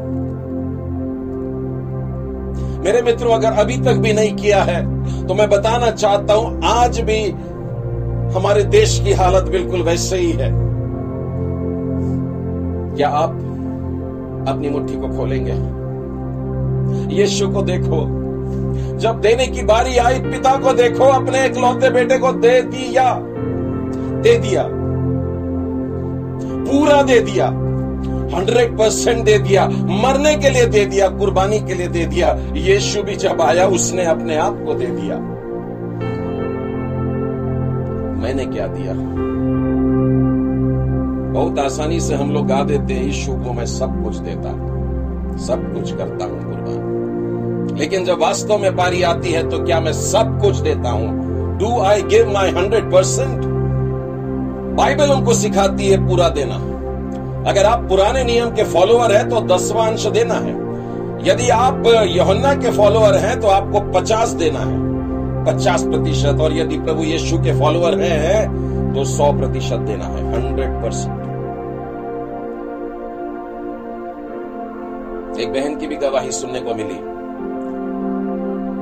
मेरे 2.83 3.01
मित्रों, 3.01 3.33
अगर 3.33 3.51
अभी 3.51 3.77
तक 3.77 3.93
भी 3.93 4.13
नहीं 4.13 4.35
किया 4.35 4.61
है 4.63 4.81
तो 5.27 5.33
मैं 5.33 5.49
बताना 5.49 5.91
चाहता 5.91 6.33
हूँ, 6.33 6.61
आज 6.63 6.99
भी 7.01 7.21
हमारे 8.35 8.63
देश 8.63 8.99
की 9.03 9.11
हालत 9.13 9.43
बिल्कुल 9.43 9.81
वैसे 9.81 10.17
ही 10.17 10.31
है। 10.31 10.49
क्या 12.95 13.09
आप 13.09 13.31
अपनी 14.47 14.69
मुट्ठी 14.69 14.95
को 14.95 15.07
खोलेंगे? 15.07 15.53
यीशु 17.15 17.47
को 17.49 17.61
देखो। 17.61 17.99
जब 18.97 19.19
देने 19.21 19.47
की 19.47 19.61
बारी 19.63 19.97
आई, 19.97 20.19
पिता 20.19 20.55
को 20.57 20.73
देखो, 20.73 21.05
अपने 21.05 21.45
इकलौते 21.45 21.89
बेटे 21.89 22.17
को 22.17 22.31
दे 22.31 22.61
दिया। 22.61 23.13
दे 24.21 24.37
दिया। 24.37 24.63
पूरा 26.65 27.01
दे 27.01 27.19
दिया। 27.19 27.47
हंड्रेड 28.35 28.77
परसेंट 28.77 29.25
दे 29.25 29.37
दिया, 29.37 29.67
मरने 30.03 30.35
के 30.35 30.49
लिए 30.49 30.65
दे 30.65 30.85
दिया, 30.85 31.07
कुर्बानी 31.09 31.59
के 31.59 31.73
लिए 31.73 31.87
दे 31.87 32.05
दिया, 32.05 32.37
यीशु 32.55 33.03
भी 33.03 33.15
जब 33.15 33.41
आया, 33.41 33.67
उसने 33.67 34.05
अपने 34.05 34.35
आप 34.35 34.63
को 34.65 34.73
दे 34.73 34.85
दिया। 34.85 35.15
मैंने 38.21 38.45
क्या 38.45 38.67
दिया? 38.67 38.93
बहुत 41.33 41.59
आसानी 41.59 41.99
से 41.99 42.15
हम 42.15 42.31
लोग 42.31 42.47
गा 42.47 42.63
देते 42.63 42.93
हैं, 42.93 43.03
यीशु 43.03 43.31
को 43.31 43.53
मैं 43.53 43.65
सब 43.65 44.03
कुछ 44.03 44.15
देता 44.15 44.71
सब 45.31 45.61
कुछ 45.73 45.91
करता 45.95 46.25
हूँ 46.25 46.39
कुर्बान। 46.43 47.77
लेकिन 47.79 48.05
जब 48.05 48.19
वास्तव 48.19 48.57
में 48.57 48.75
बारी 48.75 49.01
आती 49.01 49.31
है 49.31 49.49
तो 49.49 49.59
क्या 49.59 49.79
मैं 49.79 49.93
सब 49.93 50.39
कुछ 50.41 50.55
देता 50.55 50.89
हूँ? 50.89 51.57
Do 51.57 51.79
I 51.79 52.01
give 52.01 52.31
my 52.31 52.49
hundred 52.49 52.91
percent 52.91 53.41
Bible 54.77 55.09
हमको 55.09 55.33
सिखाती 55.33 55.87
है 55.87 56.07
पूरा 56.07 56.29
देना। 56.29 56.55
अगर 57.47 57.65
आप 57.65 57.87
पुराने 57.89 58.23
नियम 58.23 58.49
के 58.55 58.63
फॉलोअर 58.63 59.11
हैं 59.11 59.29
तो 59.29 59.39
दसवां 59.47 59.87
अंश 59.87 60.05
देना 60.07 60.33
है। 60.35 60.53
यदि 61.23 61.49
आप 61.51 61.87
यहुन्ना 62.07 62.53
के 62.55 62.71
फॉलोअर 62.71 63.15
हैं 63.17 63.39
तो 63.41 63.47
आपको 63.49 63.79
पचास 63.91 64.29
देना 64.35 64.59
है। 64.61 64.79
पचास 65.45 65.83
प्रतिशत, 65.83 66.39
और 66.41 66.53
यदि 66.53 66.77
प्रभु 66.79 67.03
यीशु 67.03 67.37
के 67.37 67.59
फॉलोअर 67.59 67.99
हैं 67.99 68.93
तो 68.93 69.03
सौ 69.07 69.31
प्रतिशत 69.33 69.79
देना 69.81 70.05
है 70.05 70.23
हंड्रेड 70.33 70.81
परसेंट 70.83 71.19
एक 75.39 75.51
बहन 75.53 75.75
की 75.75 75.87
भी 75.87 75.95
गवाही 75.97 76.31
सुनने 76.31 76.59
को 76.59 76.73
मिली। 76.75 76.99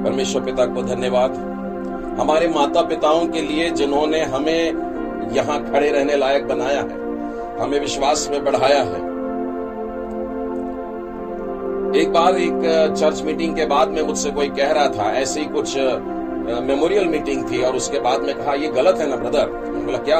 परमेश्वर 0.03 0.41
पिता 0.43 0.65
को 0.65 0.81
धन्यवाद। 0.85 1.35
हमारे 2.19 2.47
माता 2.47 2.81
पिताओं 2.83 3.25
के 3.27 3.41
लिए 3.41 3.69
जिन्होंने 3.71 4.23
हमें 4.27 5.31
यहाँ 5.33 5.59
खड़े 5.63 5.91
रहने 5.91 6.15
लायक 6.17 6.47
बनाया 6.47 6.79
है 6.81 7.08
हमें 7.61 7.79
विश्वास 7.79 8.27
में 8.31 8.43
बढ़ाया 8.45 8.81
है। 8.81 9.07
एक 11.95 12.11
बार 12.13 12.35
एक 12.35 12.93
चर्च 12.97 13.21
मीटिंग 13.21 13.55
के 13.55 13.65
बाद 13.65 13.89
में 13.89 14.01
मुझसे 14.01 14.31
कोई 14.31 14.49
कह 14.49 14.71
रहा 14.71 14.87
था, 14.87 15.11
ऐसे 15.11 15.39
ही 15.39 15.45
कुछ 15.45 15.77
मेमोरियल 16.67 17.07
मीटिंग 17.07 17.51
थी 17.51 17.61
और 17.63 17.75
उसके 17.75 17.99
बाद 17.99 18.21
में 18.21 18.35
कहा, 18.35 18.53
ये 18.53 18.67
गलत 18.67 18.97
है 18.97 19.09
ना 19.09 19.15
ब्रदर 19.15 19.45
बोला, 19.85 19.97
क्या? 19.97 20.19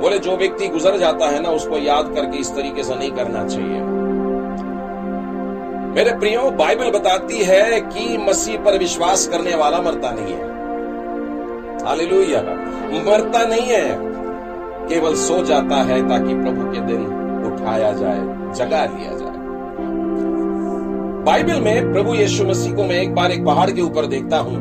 बोले, 0.00 0.18
जो 0.18 0.36
व्यक्ति 0.36 0.68
गुजर 0.68 0.96
जाता 0.96 1.26
है 1.26 1.42
ना, 1.42 1.48
उसको 1.48 1.78
याद 1.78 2.12
करके 2.14 2.38
इस 2.38 2.54
तरीके 2.54 2.84
से 2.84 2.94
नहीं 2.94 3.10
करना 3.10 3.46
चाहिए। 3.46 3.80
मेरे 5.94 6.18
प्रियो, 6.18 6.50
बाइबल 6.50 6.90
बताती 6.90 7.38
है 7.38 7.80
कि 7.80 8.18
मसीह 8.18 8.58
पर 8.58 8.78
विश्वास 8.78 9.26
करने 9.28 9.54
वाला 9.54 9.80
मरता 9.82 10.10
नहीं 10.10 10.34
है। 10.34 10.50
मरता 13.04 13.44
नहीं 13.44 13.66
है। 13.66 14.09
केवल 14.90 15.14
सो 15.16 15.42
जाता 15.44 15.82
है 15.82 15.98
ताकि 16.08 16.34
प्रभु 16.34 16.70
के 16.72 16.80
दिन 16.86 17.02
उठाया 17.46 17.92
जाए, 17.92 18.20
जगा 18.54 18.84
लिया 18.86 19.12
जाए। 19.12 19.38
बाइबल 21.24 21.60
में 21.60 21.92
प्रभु 21.92 22.14
यीशु 22.14 22.44
मसीह 22.44 22.74
को 22.74 22.84
मैं 22.84 22.96
एक 22.96 23.14
बार 23.14 23.30
एक 23.30 23.44
पहाड़ 23.44 23.70
के 23.70 23.82
ऊपर 23.82 24.06
देखता 24.06 24.38
हूँ, 24.38 24.56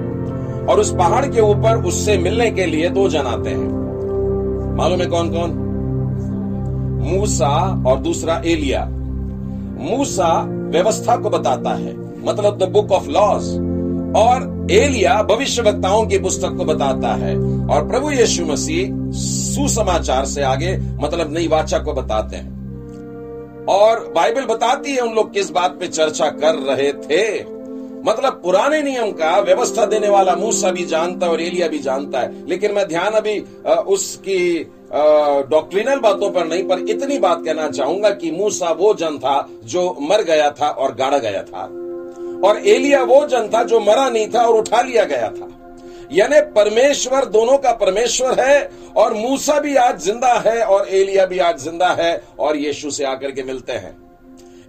और 0.65 0.79
उस 0.79 0.93
पहाड़ 0.95 1.25
के 1.25 1.41
ऊपर 1.41 1.83
उससे 1.83 2.17
मिलने 2.17 2.49
के 2.51 2.65
लिए 2.65 2.89
दो 2.89 3.07
जन 3.09 3.27
आते 3.27 3.49
हैं। 3.49 4.75
मालूम 4.77 4.99
है 4.99 5.05
कौन 5.07 5.29
कौन 5.29 5.57
मूसा 7.03 7.49
और 7.87 7.99
दूसरा 7.99 8.41
एलिया। 8.45 8.85
मूसा 9.81 10.31
व्यवस्था 10.71 11.15
को 11.17 11.29
बताता 11.29 11.73
है 11.75 11.95
मतलब 12.25 12.57
द 12.57 12.69
बुक 12.69 12.91
ऑफ़ 12.91 13.07
लॉज 13.09 13.43
और 14.17 14.67
एलिया 14.71 15.21
भविष्य 15.23 15.61
वक्ताओं 15.61 16.05
की 16.07 16.17
पुस्तक 16.19 16.55
को 16.57 16.65
बताता 16.65 17.13
है। 17.15 17.35
और 17.67 17.87
प्रभु 17.87 18.11
यीशु 18.11 18.45
मसीह 18.45 18.89
सुसमाचार 19.15 20.25
से 20.25 20.43
आगे 20.43 20.77
मतलब 21.01 21.33
नई 21.33 21.47
वाचा 21.47 21.79
को 21.79 21.93
बताते 21.93 22.35
हैं। 22.35 23.65
और 23.69 23.99
बाइबल 24.15 24.45
बताती 24.45 24.91
है 24.91 25.01
उन 25.01 25.13
लोग 25.15 25.33
किस 25.33 25.49
बात 25.51 25.77
पे 25.79 25.87
चर्चा 25.87 26.29
कर 26.35 26.55
रहे 26.67 26.91
थे। 26.93 27.39
मतलब 28.03 28.39
पुराने 28.43 28.81
नियम 28.81 29.11
का 29.11 29.39
व्यवस्था 29.39 29.85
देने 29.85 30.09
वाला 30.09 30.35
मूसा 30.35 30.71
भी 30.71 30.85
जानता 30.85 31.25
है 31.25 31.31
और 31.31 31.41
एलिया 31.41 31.67
भी 31.67 31.79
जानता 31.79 32.19
है। 32.19 32.47
लेकिन 32.49 32.73
मैं 32.73 32.87
ध्यान 32.87 33.13
अभी 33.13 33.39
उसकी 33.87 34.39
डॉक्ट्रिनल 35.49 35.99
बातों 35.99 36.29
पर 36.29 36.47
नहीं, 36.47 36.63
पर 36.63 36.79
इतनी 36.89 37.17
बात 37.19 37.43
कहना 37.45 37.67
चाहूँगा 37.69 38.09
कि 38.11 38.31
मूसा 38.31 38.71
वो 38.71 38.93
जन 38.93 39.17
था 39.17 39.45
जो 39.65 39.83
मर 40.01 40.23
गया 40.23 40.49
था 40.51 40.69
और 40.69 40.95
गाड़ा 40.95 41.17
गया 41.17 41.43
था। 41.43 41.67
और 42.45 42.57
एलिया 42.67 43.03
वो 43.03 43.25
जन 43.27 43.49
था 43.53 43.63
जो 43.63 43.79
मरा 43.79 44.09
नहीं 44.09 44.27
था 44.27 44.41
और 44.41 44.55
उठा 44.55 44.81
लिया 44.81 45.03
गया 45.05 45.29
था। 45.29 45.47
यानी 46.11 46.39
परमेश्वर 46.51 47.25
दोनों 47.27 47.57
का 47.57 47.71
परमेश्वर 47.75 48.39
है 48.39 48.69
और 48.97 49.13
मूसा 49.13 49.59
भी 49.59 49.75
आज 49.77 49.99
ज़िंदा 50.01 50.33
है 50.45 50.61
और 50.63 50.87
एलिया 50.89 51.25
भी 51.25 51.39
आज 51.39 51.57
ज़िंदा 51.59 51.89
है 51.93 52.21
और 52.39 52.57
यीशु 52.57 52.91
से 52.91 53.03
आकर 53.05 53.31
के 53.31 53.43
मिलते 53.43 53.73
हैं। 53.73 53.97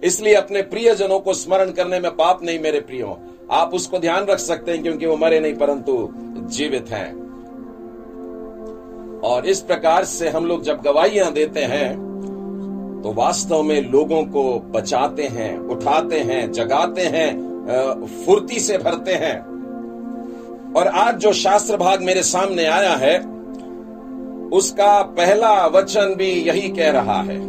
इसलिए 0.03 0.33
अपने 0.35 0.61
प्रियजनों 0.63 1.19
को 1.19 1.33
स्मरण 1.33 1.71
करने 1.71 1.99
में 1.99 2.11
पाप 2.11 2.43
नहीं 2.43 2.59
मेरे 2.59 2.79
प्रियो। 2.81 3.17
आप 3.51 3.73
उसको 3.73 3.99
ध्यान 3.99 4.25
रख 4.25 4.39
सकते 4.39 4.71
हैं 4.71 4.81
क्योंकि 4.83 5.05
वो 5.05 5.17
मरे 5.17 5.39
नहीं, 5.39 5.53
परंतु 5.55 6.09
जीवित 6.49 6.89
हैं। 6.89 7.09
और 9.23 9.45
इस 9.47 9.59
प्रकार 9.61 10.05
से 10.05 10.29
हम 10.29 10.45
लोग 10.45 10.63
जब 10.63 10.81
गवाहियाँ 10.81 11.31
देते 11.33 11.63
हैं 11.65 11.89
तो 13.03 13.11
वास्तव 13.13 13.61
में 13.63 13.81
लोगों 13.83 14.23
को 14.25 14.43
बचाते 14.71 15.23
हैं, 15.25 15.57
उठाते 15.59 16.19
हैं, 16.19 16.51
जगाते 16.51 17.01
हैं 17.03 17.50
फुर्ती 18.25 18.59
से 18.59 18.77
भरते 18.77 19.13
हैं। 19.13 19.39
और 20.73 20.87
आज 20.87 21.15
जो 21.15 21.33
शास्त्र 21.33 21.77
भाग 21.77 22.01
मेरे 22.01 22.23
सामने 22.23 22.65
आया 22.65 22.95
है, 22.95 23.17
उसका 24.49 25.01
पहला 25.01 25.65
वचन 25.65 26.15
भी 26.15 26.31
यही 26.31 26.69
कह 26.69 26.91
रहा 26.91 27.21
है। 27.21 27.39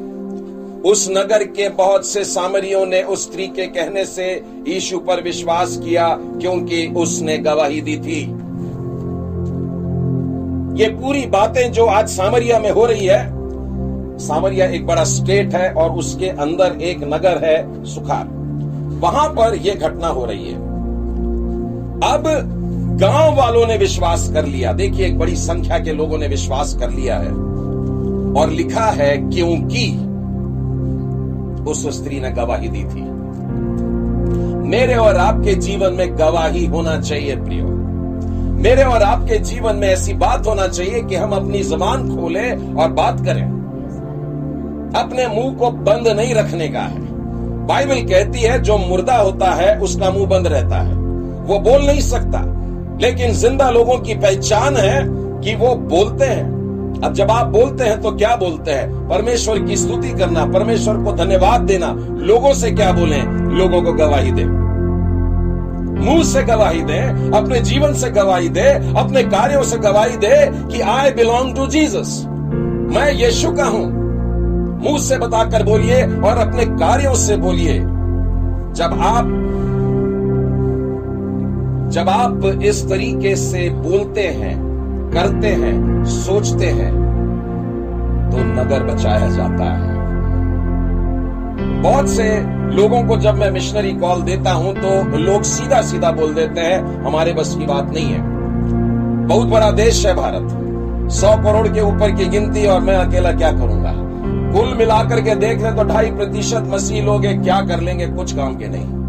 उस 0.82 1.08
नगर 1.10 1.44
के 1.44 1.68
बहुत 1.68 2.06
से 2.06 2.24
सामरियों 2.24 2.86
ने 2.86 3.02
उस 3.02 3.22
स्त्री 3.22 3.46
के 3.46 3.66
कहने 3.66 4.04
से 4.04 4.44
यीशु 4.68 4.98
पर 4.98 5.22
विश्वास 5.22 5.76
किया, 5.76 6.18
क्योंकि 6.20 6.86
उसने 6.96 7.38
गवाही 7.38 7.80
दी 7.80 7.96
थी। 7.96 8.20
ये 10.82 10.88
पूरी 10.88 11.26
बातें 11.26 11.72
जो 11.72 11.86
आज 11.86 12.08
सामरिया 12.08 12.58
में 12.58 12.70
हो 12.70 12.86
रही 12.86 13.06
है, 13.06 13.42
सामरिया 14.18 14.66
एक 14.66 14.86
बड़ा 14.86 15.04
स्टेट 15.04 15.54
है 15.54 15.72
और 15.72 15.90
उसके 15.90 16.28
अंदर 16.28 16.78
एक 16.82 16.98
नगर 16.98 17.44
है 17.44 17.84
सुखार। 17.84 18.41
वहाँ 19.02 19.28
पर 19.28 19.54
यह 19.54 19.74
घटना 19.74 20.08
हो 20.08 20.24
रही 20.24 20.44
है। 20.44 20.56
अब 22.12 22.22
गाँव 23.00 23.36
वालों 23.36 23.66
ने 23.66 23.76
विश्वास 23.76 24.30
कर 24.32 24.44
लिया। 24.44 24.72
देखिए, 24.72 25.06
एक 25.06 25.18
बड़ी 25.18 25.36
संख्या 25.36 25.78
के 25.78 25.92
लोगों 25.92 26.18
ने 26.18 26.28
विश्वास 26.28 26.76
कर 26.80 26.90
लिया 26.90 27.16
है 27.16 27.32
और 28.34 28.50
लिखा 28.50 28.84
है, 28.84 29.16
क्योंकि 29.16 30.08
उस 31.70 32.02
स्त्री 32.02 32.20
ने 32.20 32.30
गवाही 32.30 32.68
दी 32.68 32.84
थी। 32.84 33.02
मेरे 34.68 34.94
और 34.94 35.16
आपके 35.16 35.54
जीवन 35.54 35.92
में 35.92 36.18
गवाही 36.18 36.66
होना 36.66 37.00
चाहिए, 37.00 37.36
प्रियो। 37.36 37.66
मेरे 38.52 38.82
और 38.82 39.02
आपके 39.02 39.38
जीवन 39.38 39.76
में 39.76 39.88
ऐसी 39.88 40.14
बात 40.14 40.46
होना 40.46 40.68
चाहिए 40.68 41.02
कि 41.02 41.14
हम 41.14 41.30
अपनी 41.30 41.62
जबान 41.62 42.16
खोलें 42.16 42.74
और 42.74 42.92
बात 42.92 43.24
करें। 43.24 43.44
अपने 44.96 45.26
मुँह 45.26 45.54
को 45.54 45.70
बंद 45.70 46.08
नहीं 46.08 46.34
रखने 46.34 46.68
का 46.68 46.80
है। 46.80 47.01
बाइबल 47.66 48.00
कहती 48.00 48.40
है, 48.40 48.62
जो 48.62 48.78
मुर्दा 48.78 49.16
होता 49.16 49.50
है, 49.50 49.78
उसका 49.78 50.10
मुँह 50.10 50.26
बंद 50.26 50.46
रहता 50.46 50.76
है। 50.76 50.94
वो 51.42 51.58
बोल 51.58 51.86
नहीं 51.86 52.00
सकता। 52.00 52.40
लेकिन 53.00 53.32
ज़िंदा 53.32 53.70
लोगों 53.70 53.98
की 53.98 54.14
पहचान 54.14 54.76
है 54.76 55.04
कि 55.40 55.54
वो 55.54 55.74
बोलते 55.74 56.24
हैं। 56.24 56.52
अब 57.04 57.12
जब 57.12 57.30
आप 57.30 57.46
बोलते 57.46 57.84
हैं 57.84 58.00
तो 58.02 58.10
क्या 58.10 58.36
बोलते 58.36 58.70
हैं? 58.70 59.08
परमेश्वर 59.08 59.58
की 59.58 59.76
स्तुति 59.76 60.10
करना, 60.10 60.44
परमेश्वर 60.46 60.94
को 60.94 61.12
धन्यवाद 61.12 61.60
देना। 61.60 61.94
लोगों 62.18 62.54
से 62.54 62.70
क्या 62.70 62.92
बोले? 62.92 63.22
लोगों 63.56 63.82
को 63.82 63.92
गवाही 63.92 64.32
दे। 64.32 64.44
मुँह 66.02 66.22
से 66.24 66.42
गवाही 66.42 66.82
दे, 66.82 66.98
अपने 67.38 67.60
जीवन 67.60 67.94
से 67.94 68.10
गवाही 68.10 68.48
दे, 68.48 68.94
अपने 68.96 69.22
कार्यों 69.22 69.62
से 69.62 69.76
गवाही 69.78 70.16
दे 70.16 70.50
कि 70.72 70.80
आई 70.80 71.10
बिलोंग 71.10 71.56
टू 71.56 71.66
जीसस 71.66 72.24
मैं 72.96 73.12
यीशु 73.12 73.52
का 73.52 73.64
हूँ। 73.64 74.01
मुँह 74.82 74.98
से 74.98 75.18
बताकर 75.18 75.62
बोलिए 75.62 76.02
और 76.02 76.38
अपने 76.38 76.64
कार्यों 76.78 77.14
से 77.14 77.36
बोलिए। 77.36 77.78
जब 78.74 78.98
आप 79.02 79.38
जब 81.92 82.08
आप 82.08 82.44
इस 82.64 82.88
तरीके 82.88 83.34
से 83.36 83.68
बोलते 83.70 84.20
हैं, 84.20 84.54
करते 85.14 85.48
हैं, 85.54 86.04
सोचते 86.04 86.66
हैं 86.66 86.90
तो 88.30 88.44
नगर 88.54 88.82
बचाया 88.84 89.28
जाता 89.28 89.64
है। 89.64 90.00
बहुत 91.82 92.08
से 92.08 92.28
लोगों 92.76 93.02
को 93.02 93.16
जब 93.16 93.34
मैं 93.34 93.50
मिशनरी 93.50 93.92
कॉल 93.92 94.22
देता 94.22 94.52
हूँ 94.52 94.74
तो 94.74 95.18
लोग 95.18 95.42
सीधा 95.42 95.80
सीधा 95.82 96.10
बोल 96.10 96.34
देते 96.34 96.60
हैं, 96.60 97.04
हमारे 97.04 97.32
बस 97.32 97.54
की 97.58 97.66
बात 97.66 97.92
नहीं 97.94 98.06
है। 98.06 98.20
बहुत 99.26 99.48
बड़ा 99.48 99.70
देश 99.70 100.04
है 100.06 100.14
भारत। 100.14 101.10
सौ 101.12 101.36
करोड़ 101.44 101.68
के 101.68 101.80
ऊपर 101.80 102.10
की 102.10 102.24
गिनती 102.28 102.66
और 102.66 102.80
मैं 102.80 102.94
अकेला 102.96 103.32
क्या 103.32 103.52
करूँगा? 103.52 103.92
कुल 104.52 104.74
मिलाकर 104.74 105.20
के 105.20 105.34
देख 105.34 105.58
ले 105.58 105.70
तो 105.70 105.84
ढाई 105.84 106.10
प्रतिशत 106.10 106.62
मसीह 106.66 107.04
लोग 107.04 107.22
क्या 107.22 107.60
कर 107.60 107.80
लेंगे? 107.80 108.06
कुछ 108.06 108.36
काम 108.36 108.56
के 108.56 108.66
नहीं। 108.68 109.02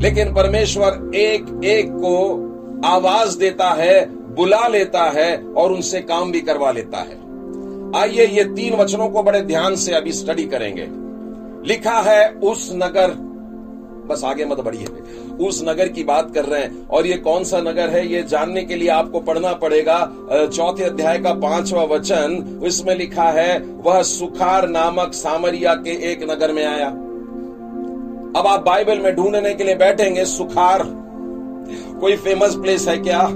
लेकिन 0.00 0.34
परमेश्वर 0.34 1.10
एक 1.14 1.60
एक 1.64 1.90
को 1.90 2.44
आवाज़ 2.84 3.38
देता 3.38 3.68
है, 3.68 4.06
बुला 4.34 4.68
लेता 4.68 5.02
है 5.02 5.36
और 5.36 5.72
उनसे 5.72 6.00
काम 6.00 6.32
भी 6.32 6.40
करवा 6.40 6.70
लेता 6.70 6.98
है। 6.98 7.28
आइए 8.02 8.26
ये 8.26 8.44
तीन 8.44 8.74
वचनों 8.74 9.08
को 9.08 9.22
बड़े 9.22 9.40
ध्यान 9.40 9.76
से 9.76 9.94
अभी 9.94 10.12
स्टडी 10.12 10.44
करेंगे। 10.44 10.88
लिखा 11.68 11.98
है, 11.98 12.30
उस 12.30 12.72
नगर 12.74 13.27
बस 14.08 14.24
आगे 14.24 14.44
मत 14.44 14.60
बढ़िए। 14.60 14.86
उस 15.40 15.62
नगर 15.68 15.88
की 15.88 16.04
बात 16.04 16.34
कर 16.34 16.44
रहे 16.44 16.60
हैं, 16.60 16.88
और 16.88 17.06
ये 17.06 17.16
कौन 17.16 17.44
सा 17.44 17.60
नगर 17.60 17.88
है, 17.88 18.06
ये 18.12 18.22
जानने 18.22 18.62
के 18.62 18.76
लिए 18.76 18.88
आपको 18.88 19.20
पढ़ना 19.20 19.52
पड़ेगा। 19.52 19.98
चौथे 20.32 20.84
अध्याय 20.84 21.18
का 21.18 21.32
पांचवा 21.32 21.82
वचन, 21.84 22.60
इसमें 22.64 22.94
लिखा 22.96 23.28
है, 23.30 23.58
वह 23.84 24.02
सुखार 24.02 24.68
नामक 24.68 25.12
सामरिया 25.14 25.74
के 25.74 25.90
एक 26.12 26.30
नगर 26.30 26.52
में 26.52 26.64
आया। 26.66 26.88
अब 28.36 28.46
आप 28.46 28.64
बाइबल 28.64 28.98
में 28.98 29.14
ढूँढने 29.16 29.54
के 29.54 29.64
लिए 29.64 29.74
बैठेंगे, 29.74 30.24
सुखार। 30.24 30.82
कोई 32.00 32.16
फ़ेमस 32.16 32.54
प्लेस 32.54 32.88
है 32.88 32.96
क्या? 32.98 33.28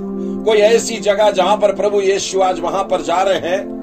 कोई 0.45 0.59
ऐसी 0.59 0.97
जगह 0.97 1.31
जहाँ 1.31 1.57
पर 1.57 1.75
प्रभु 1.75 2.01
यीशु 2.01 2.41
आज 2.41 2.61
वहाँ 2.61 2.83
पर 2.85 3.03
जा 3.03 3.23
रहे 3.23 3.49
हैं? 3.49 3.82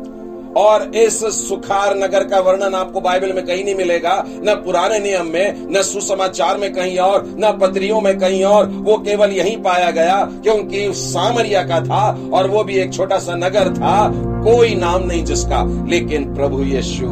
और 0.58 0.96
इस 0.96 1.20
सुखार 1.50 1.98
नगर 1.98 2.24
का 2.24 2.40
वर्णन 2.40 2.76
आपको 2.76 3.02
बाइबल 3.02 3.34
में 3.34 3.46
कहीं 3.46 3.64
नहीं 3.66 3.76
मिलेगा। 3.76 4.24
न 4.28 4.62
पुराने 4.66 5.00
नियम 5.00 5.26
में, 5.26 5.68
न 5.72 5.82
सुसमाचार 5.82 6.58
में 6.58 6.74
कहीं 6.74 6.98
और, 6.98 7.26
न 7.28 7.58
पत्रियों 7.62 8.02
में 8.02 8.20
कहीं 8.20 8.44
और। 8.44 8.66
वो 8.66 8.98
केवल 8.98 9.30
यहीं 9.30 9.58
पाया 9.58 9.92
गया 9.92 10.30
क्योंकि 10.44 10.94
सामरिया 10.94 11.62
का 11.64 11.82
था 11.82 12.30
और 12.34 12.48
वो 12.48 12.64
भी 12.64 12.76
एक 12.76 12.94
छोटा 12.94 13.18
सा 13.20 13.36
नगर 13.36 13.74
था, 13.74 14.12
कोई 14.16 14.76
नाम 14.76 15.04
नहीं 15.04 15.24
जिसका। 15.24 15.86
लेकिन 15.90 16.34
प्रभु 16.36 16.64
यीशु 16.64 17.06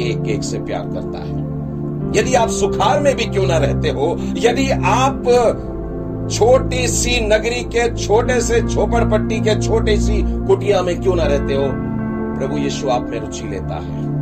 एक 0.00 0.22
एक 0.28 0.42
से 0.42 0.58
प्यार 0.58 0.82
करता 0.82 1.18
है। 1.18 1.42
यदि 2.16 2.34
आप 2.34 2.48
सुखार 2.48 3.00
में 3.00 3.16
भी 3.16 3.24
क्यों 3.24 3.46
ना 3.46 3.58
रहते 3.58 3.88
हो, 3.88 4.16
यदि 4.36 4.70
आप 4.70 5.22
छोटी 6.32 6.88
सी 6.88 7.20
नगरी 7.20 7.60
के, 7.60 7.94
छोटे 8.06 8.40
से 8.40 8.60
झोपड़पट्टी 8.60 9.40
के, 9.40 9.60
छोटे 9.60 9.96
सी 9.96 10.46
कुटिया 10.46 10.82
में 10.82 11.00
क्यों 11.00 11.14
ना 11.14 11.24
रहते 11.24 11.54
हो 11.54 11.91
प्रभु 12.42 12.56
यीशु 12.56 12.88
आप 12.88 13.06
में 13.10 13.20
रुचि 13.20 13.48
लेता 13.48 13.74
है। 13.74 14.12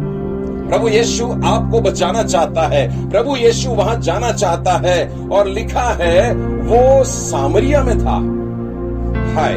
प्रभु 0.68 0.88
यीशु 0.88 1.24
आपको 1.44 1.80
बचाना 1.80 2.22
चाहता 2.22 2.62
है। 2.62 3.10
प्रभु 3.10 3.36
यीशु 3.36 3.70
वहाँ 3.70 4.00
जाना 4.00 4.32
चाहता 4.32 4.72
है 4.72 5.28
और 5.28 5.46
लिखा 5.46 5.96
है, 6.00 6.34
वो 6.34 7.04
सामरिया 7.04 7.82
में 7.82 7.98
था। 7.98 8.14
हाय, 9.34 9.56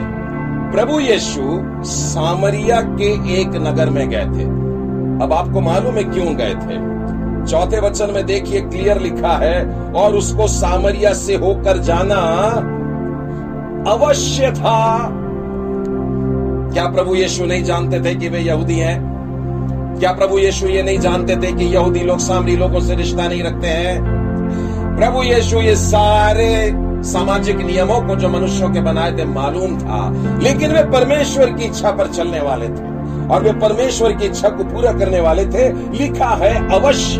प्रभु 0.71 0.99
यीशु 0.99 1.41
सामरिया 1.83 2.81
के 2.81 3.41
एक 3.41 3.47
नगर 3.47 3.89
में 3.89 4.09
गए 4.09 4.25
थे। 4.25 4.45
अब 5.25 5.33
आपको 5.33 5.61
मालूम 5.61 5.95
है 5.95 6.03
क्यों 6.03 6.35
गए 6.35 6.53
थे? 6.53 6.93
चौथे 7.45 7.79
वचन 7.79 8.11
में 8.11 8.25
देखिए, 8.25 8.61
क्लियर 8.61 8.99
लिखा 8.99 9.37
है, 9.37 9.91
और 9.91 10.15
उसको 10.15 10.47
सामरिया 10.47 11.13
से 11.13 11.35
होकर 11.35 11.77
जाना 11.77 12.21
अवश्य 13.91 14.51
था। 14.51 15.09
क्या 16.73 16.85
प्रभु 16.87 17.15
यीशु 17.15 17.45
नहीं 17.45 17.63
जानते 17.63 17.99
थे 17.99 18.13
कि 18.15 18.29
वे 18.29 18.39
यहूदी 18.39 18.77
हैं? 18.79 18.97
क्या 19.99 20.11
प्रभु 20.11 20.37
यीशु 20.39 20.67
ये 20.67 20.83
नहीं 20.83 20.99
जानते 20.99 21.35
थे 21.35 21.51
कि 21.51 21.65
यहूदी 21.65 21.99
लोग 21.99 22.19
सामरी 22.19 22.55
लोगों 22.55 22.79
से 22.79 22.95
रिश्ता 22.95 23.27
नहीं 23.27 23.43
रखते 23.43 23.67
हैं? 23.67 24.95
प्रभु 24.97 25.23
यीशु 25.23 25.57
ये 25.57 25.75
सारे 25.75 26.71
सामाजिक 27.03 27.57
नियमों 27.57 28.01
को 28.01 28.15
जो 28.15 28.29
मनुष्यों 28.29 28.69
के 28.69 28.81
बनाए 28.81 29.11
थे 29.11 29.25
मालूम 29.25 29.77
था, 29.79 30.01
लेकिन 30.39 30.71
वे 30.71 30.83
परमेश्वर 30.89 31.51
की 31.51 31.63
इच्छा 31.63 31.91
पर 31.91 32.07
चलने 32.07 32.41
वाले 32.41 32.67
थे 32.69 32.91
और 33.27 33.43
वे 33.43 33.53
परमेश्वर 33.59 34.13
की 34.13 34.25
इच्छा 34.25 34.49
को 34.49 34.63
पूरा 34.63 34.93
करने 34.93 35.19
वाले 35.19 35.45
थे। 35.45 35.69
लिखा 35.97 36.29
है 36.35 36.53
अवश्य, 36.71 37.17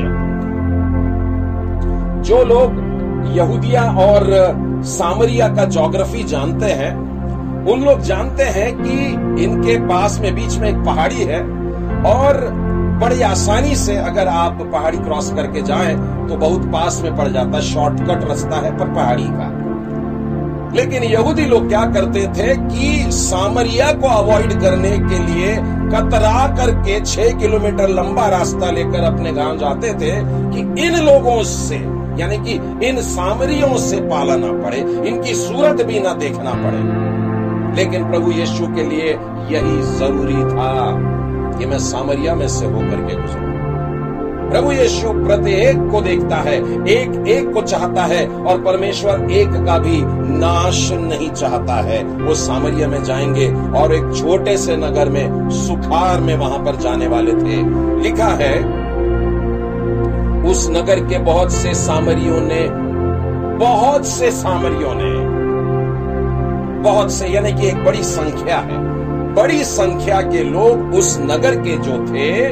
जो 2.24 2.43
लोग 2.43 3.36
यहूदिया 3.38 3.83
और 4.00 4.29
सामरिया 4.89 5.48
का 5.48 5.65
जोग्राफी 5.65 6.24
जानते 6.24 6.65
हैं 6.65 7.12
उन 7.72 7.84
लोग 7.84 8.01
जानते 8.01 8.43
हैं 8.43 8.72
कि 8.77 9.43
इनके 9.43 9.77
पास 9.88 10.20
में 10.20 10.34
बीच 10.36 10.58
में 10.58 10.70
एक 10.70 10.84
पहाड़ी 10.86 11.24
है 11.24 11.39
और 12.05 12.38
बड़ी 13.01 13.22
आसानी 13.22 13.75
से 13.75 13.96
अगर 13.98 14.27
आप 14.27 14.62
पहाड़ी 14.74 14.98
क्रॉस 14.98 15.32
करके 15.34 15.62
जाएँ 15.62 15.96
तो 16.27 16.36
बहुत 16.38 16.65
पास 16.74 17.01
में 17.03 17.15
पड़ 17.17 17.27
जाता 17.27 17.58
है, 17.58 17.62
शॉर्टकट 17.63 18.27
रास्ता 18.29 18.55
है 18.55 18.77
पर 18.77 18.93
पहाड़ी 18.93 19.27
का। 19.27 19.51
लेकिन 20.75 21.03
यहूदी 21.03 21.46
लोग 21.46 21.67
क्या 21.67 21.86
करते 21.86 22.22
थे 22.27 22.55
कि 22.58 23.12
सामरिया 23.12 23.91
को 23.93 24.08
अवॉइड 24.08 24.53
करने 24.62 24.91
के 24.91 25.20
लिए 25.20 25.55
कतरा 25.89 26.48
करके 26.58 27.00
छह 27.01 27.32
किलोमीटर 27.39 27.89
लंबा 27.89 28.27
रास्ता 28.27 28.72
लेकर 28.72 29.03
अपने 29.03 29.32
गाँव 29.32 29.58
जाते 29.58 29.93
थे 29.93 30.12
कि 30.51 30.86
इन 30.86 30.96
लोगों 31.05 31.43
से, 31.43 31.75
यानी 32.22 32.38
कि 32.38 32.88
इन 32.88 33.01
सामरियों 33.01 33.75
से 33.77 34.01
पाला 34.01 34.36
ना 34.36 34.51
पड़े, 34.63 34.77
इनकी 35.10 35.34
सूरत 35.36 35.86
भी 35.86 36.00
ना 36.00 36.13
देखना 36.13 36.53
पड़े। 36.53 37.12
लेकिन 37.75 38.12
प्रभु 38.12 38.32
यीशु 38.32 38.68
के 38.68 38.84
लिए 38.84 39.20
यही 39.50 39.82
ज़रूरी 39.82 40.44
था 40.44 41.00
कि 41.60 41.65
मैं 41.65 41.80
सामरिया 41.80 42.36
में 42.36 42.48
से 42.48 42.65
होकर 42.65 43.08
के 43.10 43.15
गुजरू। 43.15 43.53
प्रभु 44.51 44.72
यीशु 44.72 45.10
प्रत्येक 45.10 45.92
को 45.92 46.01
देखता 46.01 46.36
है 46.36 46.88
एक 46.88 47.27
एक 47.27 47.53
को 47.53 47.62
चाहता 47.62 48.03
है 48.03 48.27
और 48.27 48.62
परमेश्वर 48.62 49.32
एक 49.32 49.50
का 49.50 49.77
भी 49.77 50.01
नाश 50.39 50.92
नहीं 50.92 51.30
चाहता 51.30 51.74
है। 51.74 52.03
वो 52.03 52.34
सामरिया 52.34 52.88
में 52.88 53.03
जाएँगे 53.03 53.53
और 53.80 53.94
एक 53.94 54.13
छोटे 54.15 54.58
से 54.58 54.77
नगर 54.77 55.10
में, 55.10 55.50
सुखार 55.50 56.22
में 56.22 56.38
वहाँ 56.38 56.60
पर 56.60 56.75
जाने 56.75 57.08
वाले 57.08 57.32
थे। 57.32 57.63
लिखा 58.01 58.27
है, 58.27 58.84
उस 60.51 60.70
नगर 60.70 61.00
के 61.00 61.18
बहुत 61.18 61.51
से 61.51 61.74
सामरियों 61.74 62.42
ने, 62.42 62.70
बहुत 63.58 64.06
से 64.06 64.32
सामरियों 64.32 64.94
ने 64.96 65.32
बहुत 66.83 67.11
से, 67.11 67.27
यानी 67.27 67.53
कि 67.53 67.67
एक 67.67 67.83
बड़ी 67.85 68.03
संख्या 68.03 68.57
है। 68.59 68.81
बड़ी 69.33 69.63
संख्या 69.63 70.21
के 70.21 70.43
लोग 70.43 70.93
उस 70.93 71.17
नगर 71.21 71.55
के 71.55 71.77
जो 71.77 71.97
थे, 72.05 72.51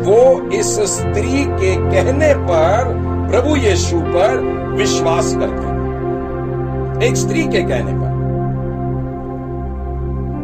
वो 0.00 0.50
इस 0.50 0.76
स्त्री 0.90 1.44
के 1.44 1.74
कहने 1.76 2.34
पर 2.34 2.94
प्रभु 3.30 3.56
यीशु 3.56 4.00
पर 4.00 4.38
विश्वास 4.76 5.34
करते 5.40 7.06
एक 7.06 7.16
स्त्री 7.16 7.42
के 7.42 7.62
कहने 7.62 7.92
पर। 7.92 8.08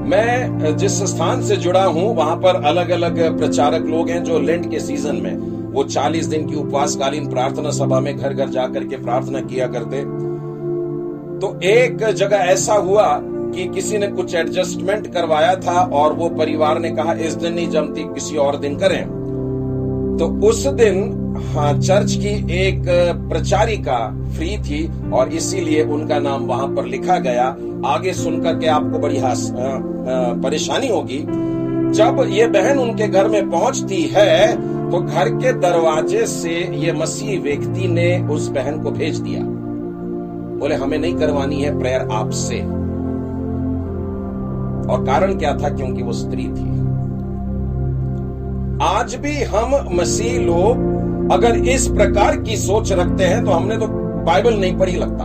मैं 0.09 0.76
जिस 0.76 1.02
स्थान 1.02 1.42
से 1.42 1.56
जुड़ा 1.56 1.85
हूँ, 1.85 2.14
वहाँ 2.16 2.37
पर 2.37 2.62
अलग 2.64 2.90
अलग 2.90 3.38
प्रचारक 3.38 3.87
लोग 3.87 4.09
हैं 4.09 4.23
जो 4.25 4.38
लेंट 4.38 4.71
के 4.71 4.80
सीज़न 4.80 5.16
में, 5.16 5.37
वो 5.73 5.85
40 5.85 6.26
दिन 6.26 6.47
की 6.47 6.54
उपवासकालीन 6.54 7.28
प्रार्थना 7.30 7.71
सभा 7.71 8.00
में 8.00 8.16
घर 8.16 8.33
घर 8.33 8.49
जाकर 8.49 8.85
के 8.85 8.97
प्रार्थना 8.97 9.40
किया 9.40 9.66
करते। 9.66 10.02
तो 11.40 11.59
एक 11.64 12.05
जगह 12.11 12.37
ऐसा 12.37 12.75
हुआ 12.75 13.07
कि 13.23 13.66
किसी 13.69 13.99
ने 13.99 14.07
कुछ 14.09 14.35
एडजस्टमेंट 14.35 15.07
करवाया 15.14 15.55
था 15.57 15.81
और 15.93 16.12
वो 16.12 16.28
परिवार 16.28 16.78
ने 16.78 16.90
कहा, 16.90 17.12
इस 17.14 17.35
दिन 17.35 17.55
नहीं 17.55 17.69
जमती, 17.71 18.02
किसी 18.14 18.37
और 18.37 18.57
दिन 18.57 18.76
करें। 18.78 19.05
तो 20.19 20.26
उस 20.49 20.66
दिन 20.66 21.23
हाँ 21.47 21.73
चर्च 21.73 22.12
की 22.14 22.28
एक 22.59 22.83
प्रचारिका 23.28 23.99
फ्री 24.37 24.57
थी 24.59 25.11
और 25.12 25.28
इसीलिए 25.28 25.83
उनका 25.85 26.19
नाम 26.19 26.47
वहाँ 26.47 26.69
पर 26.69 26.87
लिखा 26.87 27.16
गया। 27.19 27.45
आगे 27.87 28.12
सुनकर 28.12 28.59
के 28.59 28.66
आपको 28.69 28.99
बड़ी 28.99 29.19
हास 29.19 29.50
परेशानी 30.45 30.88
होगी। 30.88 31.19
जब 31.93 32.25
ये 32.28 32.47
बहन 32.47 32.78
उनके 32.78 33.08
घर 33.08 33.28
में 33.28 33.50
पहुँचती 33.50 34.02
है 34.15 34.56
तो 34.91 35.00
घर 35.00 35.28
के 35.34 35.52
दरवाजे 35.61 36.26
से 36.26 36.54
ये 36.76 36.93
मसीह 36.93 37.41
व्यक्ति 37.43 37.89
ने 37.89 38.19
उस 38.28 38.49
बहन 38.49 38.82
को 38.82 38.91
भेज 38.91 39.19
दिया। 39.19 39.43
बोले, 40.58 40.75
हमें 40.75 40.99
नहीं 40.99 41.14
करवानी 41.14 41.62
है 41.62 41.78
प्रेयर 41.78 42.08
आपसे. 42.12 42.60
और 44.86 45.04
कारण 45.06 45.36
क्या 45.38 45.52
था 45.54 45.69
क्योंकि 45.71 46.02
वो 46.02 46.12
स्त्री 46.14 46.45
थी। 46.49 46.69
आज 48.84 49.14
भी 49.14 49.42
हम 49.45 49.75
मसीह 49.92 50.38
लोग 50.40 51.30
अगर 51.32 51.56
इस 51.69 51.86
प्रकार 51.88 52.36
की 52.38 52.56
सोच 52.56 52.92
रखते 52.92 53.25
हैं 53.25 53.45
तो 53.45 53.50
हमने 53.50 53.76
तो 53.76 53.86
बाइबल 54.26 54.54
नहीं 54.54 54.76
पढ़ी 54.78 54.97
लगता। 54.97 55.25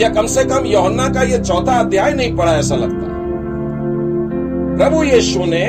या 0.00 0.08
कम 0.10 0.26
से 0.26 0.44
कम 0.44 0.66
यौना 0.66 1.08
का 1.08 1.22
यह 1.22 1.42
चौथा 1.42 1.78
अध्याय 1.80 2.12
नहीं 2.14 2.36
पढ़ा 2.36 2.56
ऐसा 2.56 2.76
लगता। 2.76 3.14
प्रभु 4.76 5.02
यीशु 5.02 5.44
ने 5.44 5.66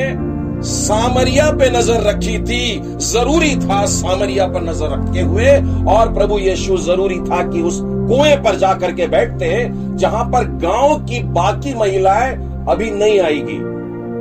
सामरिया 0.68 1.50
पे 1.52 1.70
नज़र 1.70 2.02
रखी 2.04 2.38
थी। 2.40 2.64
ज़रूरी 3.06 3.56
था 3.58 3.86
सामरिया 3.88 4.48
पर 4.48 4.64
नज़र 4.64 4.90
रखे 4.90 5.22
हुए, 5.22 5.52
और 5.88 6.14
प्रभु 6.14 6.40
यीशु 6.40 6.78
ज़रूरी 6.80 7.20
था 7.22 7.42
कि 7.50 7.62
उस 7.62 7.82
कुएँ 8.08 8.36
पर 8.36 8.56
जाकर 8.56 8.92
के 8.92 9.08
बैठते 9.08 9.46
हैं, 9.46 9.98
जहाँ 9.98 10.24
पर 10.26 10.46
गाँव 10.58 11.00
की 11.00 11.24
बाकी 11.24 11.74
महिलाएँ 11.74 12.36
अभी 12.70 12.92
नहीं 12.92 13.20
आएगी। 13.20 13.58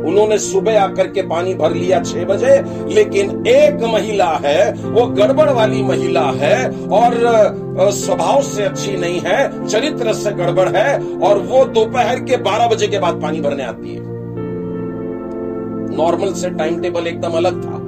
उन्होंने 0.08 0.38
सुबह 0.38 0.80
आकर 0.82 1.06
के 1.06 1.22
पानी 1.22 1.54
भर 1.54 1.74
लिया 1.74 2.00
छह 2.00 2.24
बजे, 2.24 2.56
लेकिन 2.94 3.46
एक 3.46 3.82
महिला 3.92 4.40
है, 4.44 4.72
वो 4.72 5.06
गड़बड़ 5.06 5.48
वाली 5.50 5.82
महिला 5.82 6.20
है, 6.20 6.70
और 6.70 7.14
स्वभाव 7.90 8.42
से 8.42 8.64
अच्छी 8.64 8.96
नहीं 8.96 9.20
है, 9.20 9.66
चरित्र 9.66 10.12
से 10.12 10.30
गड़बड़ 10.30 10.68
है, 10.68 10.98
और 11.18 11.38
वो 11.38 11.64
दोपहर 11.64 12.20
के 12.20 12.36
बारह 12.36 12.68
बजे 12.68 12.86
के 12.86 12.98
बाद 12.98 13.20
पानी 13.22 13.40
भरने 13.40 13.64
आती 13.64 13.94
है। 13.94 14.00
नॉर्मल 15.96 16.32
से 16.32 16.50
टाइम 16.50 16.80
टेबल 16.82 17.06
एकदम 17.06 17.32
अलग 17.32 17.64
था। 17.64 17.82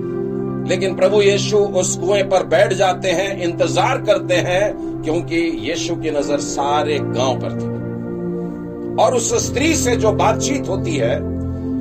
लेकिन 0.69 0.95
प्रभु 0.95 1.23
यीशु 1.23 1.57
उस 1.57 1.97
कुएँ 1.97 2.23
पर 2.23 2.47
बैठ 2.47 2.73
जाते 2.73 3.11
हैं, 3.11 3.43
इंतज़ार 3.43 3.99
करते 3.99 4.35
हैं 4.35 4.88
क्योंकि 5.09 5.37
यीशु 5.61 5.95
की 5.97 6.11
नज़र 6.11 6.39
सारे 6.39 6.99
गाँव 7.01 7.39
पर 7.43 7.53
थी। 7.53 9.03
और 9.03 9.15
उस 9.15 9.33
स्त्री 9.47 9.75
से 9.77 9.95
जो 9.97 10.11
बातचीत 10.13 10.69
होती 10.69 10.97
है, 10.97 11.19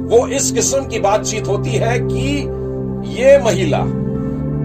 वो 0.09 0.27
इस 0.27 0.51
किस्म 0.51 0.85
की 0.85 0.99
बातचीत 0.99 1.47
होती 1.47 1.69
है 1.69 1.97
कि 1.99 2.23
ये 3.17 3.37
महिला 3.37 3.81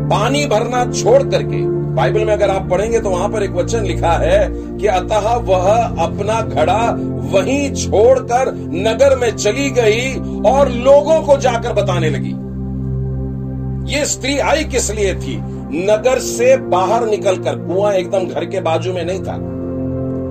पानी 0.08 0.44
भरना 0.46 0.84
छोड़ 0.92 1.22
करके, 1.22 1.62
बाइबल 1.94 2.24
में 2.24 2.32
अगर 2.32 2.50
आप 2.50 2.68
पढ़ेंगे 2.70 3.00
तो 3.00 3.10
वहाँ 3.10 3.28
पर 3.28 3.42
एक 3.42 3.50
वचन 3.50 3.84
लिखा 3.84 4.12
है 4.12 4.48
कि 4.78 4.86
अतः 4.86 5.34
वह 5.44 5.68
अपना 6.04 6.40
घड़ा 6.42 6.80
वहीं 7.32 7.72
छोड़कर 7.74 8.54
नगर 8.74 9.16
में 9.16 9.30
चली 9.36 9.70
गई 9.70 10.14
और 10.50 10.68
लोगों 10.68 11.20
को 11.22 11.36
जाकर 11.36 11.72
बताने 11.72 12.10
लगी। 12.10 12.34
ये 13.94 14.04
स्त्री 14.06 14.38
आई 14.38 14.64
किस 14.64 14.90
लिए 14.90 15.14
थी? 15.14 15.36
नगर 15.74 16.18
से 16.18 16.56
बाहर 16.56 17.06
निकलकर, 17.06 17.56
कुआँ 17.56 17.92
एकदम 17.92 18.26
घर 18.26 18.44
के 18.44 18.60
बाजू 18.60 18.92
में 18.92 19.04
नहीं 19.04 19.20
था। 19.20 19.36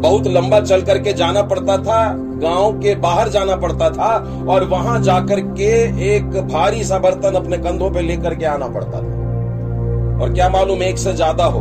बहुत 0.01 0.27
लंबा 0.27 0.60
चल 0.60 0.82
करके 0.82 1.13
जाना 1.13 1.41
पड़ता 1.41 1.77
था, 1.77 2.13
गाँव 2.17 2.80
के 2.80 2.95
बाहर 2.95 3.30
जाना 3.30 3.56
पड़ता 3.56 3.89
था, 3.89 4.10
और 4.49 4.63
वहाँ 4.63 5.01
जाकर 5.01 5.39
के 5.39 5.71
एक 6.15 6.25
भारी 6.47 6.84
सा 6.84 6.99
बर्तन 6.99 7.34
अपने 7.34 7.58
कंधों 7.58 7.91
पे 7.91 8.01
लेकर 8.01 8.36
के 8.36 8.45
आना 8.45 8.67
पड़ता 8.67 8.97
था। 8.97 10.23
और 10.23 10.34
क्या 10.34 10.49
मालूम, 10.49 10.84
एक 10.84 10.97
से 10.97 11.13
ज़्यादा 11.13 11.45
हो। 11.45 11.60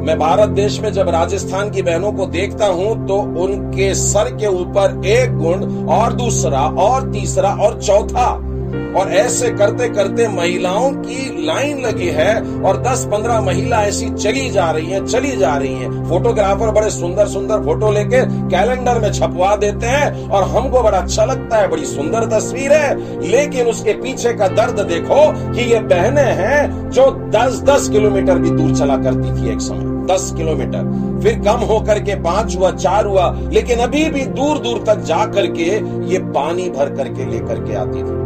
मैं 0.00 0.18
भारत 0.18 0.48
देश 0.48 0.80
में 0.80 0.92
जब 0.92 1.08
राजस्थान 1.08 1.70
की 1.70 1.82
बहनों 1.82 2.12
को 2.12 2.26
देखता 2.26 2.66
हूँ 2.66 3.06
तो 3.08 3.16
उनके 3.44 3.94
सर 3.94 4.36
के 4.36 4.46
ऊपर 4.46 5.02
एक 5.06 5.36
गुण, 5.38 5.86
और 5.86 6.12
दूसरा, 6.12 6.60
और 6.60 7.10
तीसरा, 7.12 7.50
और 7.50 7.80
चौथा। 7.82 8.49
और 8.96 9.12
ऐसे 9.12 9.50
करते 9.50 9.88
करते 9.88 10.28
महिलाओं 10.28 10.90
की 10.92 11.46
लाइन 11.46 11.80
लगी 11.80 12.06
है 12.06 12.34
और 12.62 12.76
10-15 12.82 13.40
महिला 13.40 13.82
ऐसी 13.82 14.10
चली 14.10 14.50
जा 14.50 14.70
रही 14.70 14.86
हैं, 14.86 15.04
चली 15.06 15.36
जा 15.36 15.54
रही 15.56 15.74
हैं। 15.74 16.08
फोटोग्राफर 16.08 16.70
बड़े 16.70 16.90
सुंदर 16.90 17.26
सुंदर 17.26 17.62
फ़ोटो 17.64 17.90
लेके 17.92 18.22
कैलेंडर 18.50 18.98
में 18.98 19.12
छपवा 19.12 19.56
देते 19.56 19.86
हैं 19.86 20.28
और 20.30 20.44
हमको 20.44 20.82
बड़ा 20.82 20.98
अच्छा 20.98 21.24
लगता 21.24 21.56
है, 21.56 21.68
बड़ी 21.68 21.84
सुंदर 21.84 22.24
तस्वीर 22.24 22.72
है। 22.72 23.20
लेकिन 23.30 23.66
उसके 23.66 23.92
पीछे 23.92 24.32
का 24.32 24.48
दर्द 24.48 24.80
देखो 24.80 25.52
कि 25.52 25.70
ये 25.72 25.80
बहनें 25.80 26.32
हैं 26.34 26.90
जो 26.90 27.10
10-10 27.30 27.88
किलोमीटर 27.88 28.38
भी 28.38 28.50
दूर 28.50 28.76
चला 28.76 28.96
करती 28.96 29.42
थी 29.42 29.52
एक 29.52 29.60
समय। 29.60 29.89
दस 30.10 30.32
किलोमीटर। 30.36 30.82
फिर 31.22 31.40
कम 31.40 31.64
होकर 31.66 31.98
के 32.00 32.14
पाँच 32.22 32.56
हुआ, 32.56 32.70
चार 32.72 33.06
हुआ, 33.06 33.30
लेकिन 33.50 33.78
अभी 33.78 34.04
भी 34.10 34.24
दूर 34.32 34.58
दूर 34.58 34.84
तक 34.86 35.00
जा 35.04 35.24
करके 35.26 35.70
ये 36.12 36.18
पानी 36.32 36.68
भर 36.70 36.94
करके 36.94 37.30
लेकर 37.30 37.64
के 37.64 37.74
आती 37.76 37.98
थी। 38.00 38.18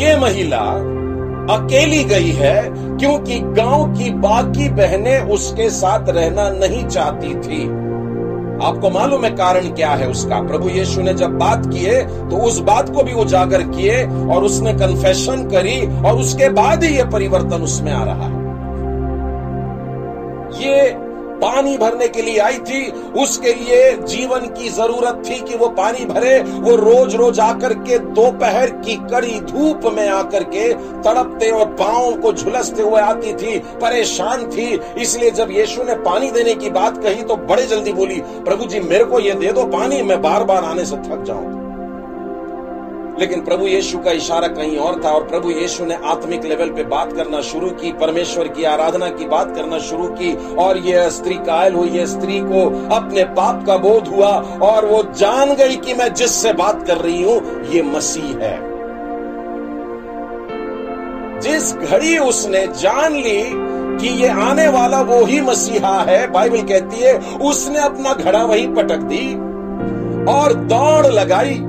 ये 0.00 0.16
महिला 0.16 0.64
अकेली 1.50 2.02
गई 2.04 2.30
है 2.32 2.62
क्योंकि 2.96 3.38
गाँव 3.54 3.92
की 3.94 4.10
बाकी 4.20 4.68
बहनें 4.70 5.30
उसके 5.30 5.68
साथ 5.70 6.08
रहना 6.08 6.48
नहीं 6.50 6.84
चाहती 6.86 7.34
थी। 7.36 7.62
आपको 8.60 8.90
मालूम 8.90 9.24
है 9.24 9.30
कारण 9.30 9.68
क्या 9.70 9.90
है 9.90 10.08
उसका? 10.08 10.40
प्रभु 10.42 10.68
यीशु 10.68 11.02
ने 11.02 11.14
जब 11.14 11.38
बात 11.38 11.66
किए 11.66 12.00
तो 12.02 12.42
उस 12.46 12.58
बात 12.60 12.90
को 12.94 13.02
भी 13.02 13.12
उजागर 13.14 13.62
किए 13.62 14.02
और 14.34 14.44
उसने 14.44 14.72
कन्फेशन 14.74 15.48
करी 15.48 15.80
और 16.00 16.18
उसके 16.18 16.48
बाद 16.52 16.84
ही 16.84 16.96
यह 16.96 17.10
परिवर्तन 17.10 17.62
उसमें 17.62 17.92
आ 17.92 18.04
रहा 18.04 18.26
है। 18.26 18.39
ये 20.56 21.08
पानी 21.40 21.76
भरने 21.78 22.06
के 22.08 22.22
लिए 22.22 22.38
आई 22.38 22.58
थी, 22.60 22.90
उसके 23.18 23.52
लिए 23.54 23.92
जीवन 23.98 24.40
की 24.48 24.68
ज़रूरत 24.68 25.22
थी 25.26 25.38
कि 25.42 25.56
वो 25.58 25.68
पानी 25.76 26.04
भरे, 26.06 26.38
वो 26.40 26.74
रोज 26.76 27.14
रोज 27.14 27.38
आकर 27.40 27.74
के 27.76 27.98
दोपहर 27.98 28.70
की 28.78 28.96
कड़ी 29.06 29.38
धूप 29.42 29.86
में 29.94 30.08
आकर 30.08 30.44
के 30.46 30.72
तड़पते 31.02 31.50
और 31.50 31.64
पाओ 31.76 32.10
को 32.16 32.32
झुलसते 32.32 32.82
हुए 32.82 33.00
आती 33.00 33.32
थी, 33.34 33.58
परेशान 33.76 34.44
थी। 34.50 34.68
इसलिए 35.02 35.30
जब 35.30 35.50
यीशु 35.50 35.84
ने 35.84 35.94
पानी 36.02 36.30
देने 36.30 36.54
की 36.54 36.70
बात 36.70 37.02
कही 37.02 37.22
तो 37.22 37.36
बड़े 37.46 37.66
जल्दी 37.66 37.92
बोली, 37.92 38.20
प्रभु 38.44 38.64
जी 38.64 38.80
मेरे 38.80 39.04
को 39.04 39.20
ये 39.20 39.34
दे 39.34 39.52
दो, 39.52 39.64
पानी 39.68 40.02
मैं 40.02 40.20
बार 40.22 40.44
बार 40.44 40.64
आने 40.64 40.84
से 40.84 40.96
थक 40.98 41.24
जाऊँ 41.26 41.59
लेकिन 43.18 43.40
प्रभु 43.44 43.66
यीशु 43.66 43.98
का 43.98 44.10
इशारा 44.10 44.48
कहीं 44.48 44.76
और 44.76 45.00
था 45.04 45.10
और 45.10 45.26
प्रभु 45.28 45.50
यीशु 45.50 45.84
ने 45.84 45.94
आत्मिक 46.04 46.44
लेवल 46.44 46.70
पे 46.70 46.84
बात 46.84 47.12
करना 47.12 47.40
शुरू 47.40 47.70
की, 47.70 47.92
परमेश्वर 47.92 48.48
की 48.48 48.64
आराधना 48.64 49.08
की 49.08 49.24
बात 49.24 49.54
करना 49.54 49.78
शुरू 49.78 50.08
की 50.08 50.32
और 50.56 50.78
यह 50.78 51.08
स्त्री 51.08 51.34
कायल 51.34 51.74
हुई 51.74 51.88
यह 51.88 52.06
स्त्री 52.06 52.40
को 52.40 52.64
अपने 52.94 53.24
पाप 53.24 53.64
का 53.66 53.76
बोध 53.76 54.08
हुआ 54.08 54.30
और 54.62 54.86
वो 54.86 55.02
जान 55.02 55.54
गई 55.54 55.76
कि 55.76 55.94
मैं 55.94 56.12
जिससे 56.14 56.52
बात 56.52 56.86
कर 56.86 56.96
रही 56.96 57.22
हूँ, 57.22 57.40
ये 57.70 57.82
मसीह 57.82 58.38
है। 58.40 58.58
जिस 61.40 61.74
घड़ी 61.74 62.18
उसने 62.18 62.66
जान 62.66 63.14
ली 63.14 63.42
कि 64.00 64.08
ये 64.22 64.28
आने 64.28 64.68
वाला 64.68 65.00
वो 65.00 65.24
ही 65.24 65.40
मसीहा 65.40 66.00
है, 66.00 66.26
बाइबल 66.30 66.62
कहती 66.62 66.96
है, 66.96 67.18
उसने 67.42 67.78
अपना 67.78 68.12
घड़ा 68.14 68.44
वहीं 68.44 68.74
पटक 68.74 69.02
दी 69.12 69.34
और 70.32 70.54
दौड़ 70.54 71.06
लगाई। 71.06 71.62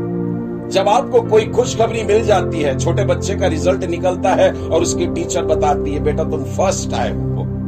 जब 0.71 0.89
आपको 0.89 1.21
कोई 1.21 1.45
खुशखबरी 1.45 2.03
मिल 2.03 2.23
जाती 2.23 2.59
है, 2.59 2.79
छोटे 2.79 3.05
बच्चे 3.05 3.35
का 3.35 3.47
रिज़ल्ट 3.47 3.83
निकलता 3.83 4.29
है 4.29 4.53
और 4.53 4.81
उसकी 4.81 5.07
टीचर 5.07 5.45
बताती 5.45 5.93
है, 5.93 5.99
बेटा 5.99 6.23
तुम 6.23 6.43
फ़र्स्ट 6.43 6.93
आए 6.93 7.11
हो। 7.13 7.60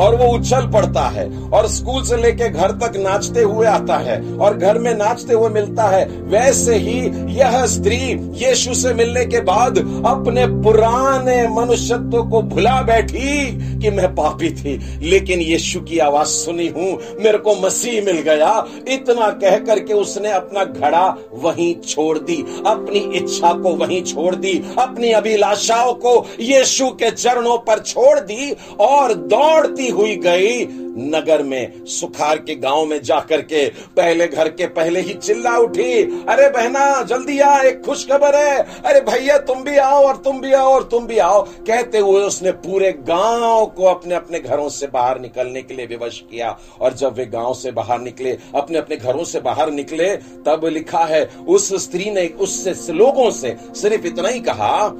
और 0.00 0.14
वो 0.16 0.32
उछल 0.34 0.66
पड़ता 0.66 1.06
है 1.08 1.26
और 1.50 1.66
स्कूल 1.68 2.02
से 2.02 2.16
लेके 2.16 2.48
घर 2.48 2.70
तक 2.82 2.96
नाचते 2.96 3.42
हुए 3.42 3.66
आता 3.66 3.96
है 3.98 4.20
और 4.36 4.56
घर 4.56 4.78
में 4.78 4.92
नाचते 4.94 5.34
हुए 5.34 5.48
मिलता 5.50 5.88
है। 5.88 6.04
वैसे 6.30 6.76
ही 6.76 6.98
यह 7.36 7.64
स्त्री 7.66 7.98
यीशु 8.44 8.74
से 8.74 8.92
मिलने 8.94 9.24
के 9.26 9.40
बाद 9.42 9.78
अपने 10.06 10.46
पुराने 10.62 11.46
मनुष्यत्व 11.50 12.22
को 12.22 12.42
भुला 12.44 12.80
बैठी 12.82 13.46
कि 13.80 13.90
मैं 13.90 14.14
पापी 14.14 14.50
थी। 14.52 14.76
लेकिन 15.02 15.40
यीशु 15.40 15.80
की 15.80 15.98
आवाज़ 15.98 16.28
सुनी 16.28 16.66
हूँ, 16.68 16.92
मेरे 17.20 17.38
को 17.38 17.54
मसीह 17.56 18.04
मिल 18.04 18.20
गया। 18.22 18.52
इतना 18.88 19.28
कह 19.40 19.56
करके 19.58 19.94
उसने 19.94 20.32
अपना 20.32 20.64
घड़ा 20.64 21.06
वहीं 21.34 21.74
छोड़ 21.80 22.18
दी, 22.18 22.36
अपनी 22.66 22.98
इच्छा 23.16 23.52
को 23.52 23.74
वहीं 23.76 24.02
छोड़ 24.04 24.34
दी, 24.34 24.52
अपनी 24.78 25.12
अभिलाषाओं 25.12 25.92
को 25.96 26.14
यीशु 26.40 26.88
के 26.92 27.10
चरणों 27.10 27.56
पर 27.58 27.78
छोड़ 27.78 28.18
दी 28.20 28.50
और 28.80 29.14
दौड़ती 29.26 29.85
दौड़ती 29.86 30.02
हुई 30.02 30.16
गई 30.16 30.66
नगर 30.98 31.42
में। 31.42 31.84
सुखार 31.84 32.38
के 32.38 32.54
गाँव 32.54 32.84
में 32.86 33.02
जाकर 33.02 33.40
के 33.42 33.68
पहले 33.68 34.26
घर 34.26 34.48
के 34.48 34.66
पहले 34.66 35.00
ही 35.00 35.14
चिल्ला 35.14 35.56
उठी। 35.56 36.02
अरे 36.28 36.48
बहना, 36.48 37.02
जल्दी 37.02 37.38
आ, 37.38 37.60
एक 37.60 37.82
खुश 37.84 38.06
खबर 38.12 38.34
है। 38.36 38.82
अरे 38.84 39.00
भैया, 39.00 39.38
तुम 39.38 39.62
भी 39.62 39.76
आओ 39.76 40.04
और 40.04 40.16
तुम 40.16 40.40
भी 40.40 40.52
आओ 40.52 40.66
और 40.66 40.82
तुम 40.82 41.06
भी 41.06 41.18
आओ। 41.18 41.42
कहते 41.42 41.98
हुए 41.98 42.22
उसने 42.22 42.52
पूरे 42.52 42.92
गाँव 42.92 43.66
को 43.66 43.84
अपने 43.84 44.14
अपने 44.14 44.40
घरों 44.40 44.68
से 44.68 44.86
बाहर 44.86 45.20
निकलने 45.20 45.62
के 45.62 45.74
लिए 45.74 45.86
विवश 45.86 46.22
किया। 46.30 46.58
और 46.80 46.94
जब 46.94 47.14
वे 47.14 47.26
गाँव 47.26 47.54
से 47.54 47.70
बाहर 47.70 48.00
निकले, 48.00 48.38
अपने 48.54 48.78
अपने 48.78 48.96
घरों 48.96 49.24
से 49.24 49.40
बाहर 49.40 49.70
निकले, 49.70 50.16
तब 50.16 50.60
लिखा 50.64 51.04
है, 51.04 51.30
उस 51.48 51.74
स्त्री 51.74 52.10
ने 52.10 52.26
उससे, 52.26 52.92
लोगों 52.92 53.30
से 53.30 53.56
सिर्फ़ 53.74 54.06
इतना 54.06 54.28
ही 54.28 54.40
कहा 54.40 54.92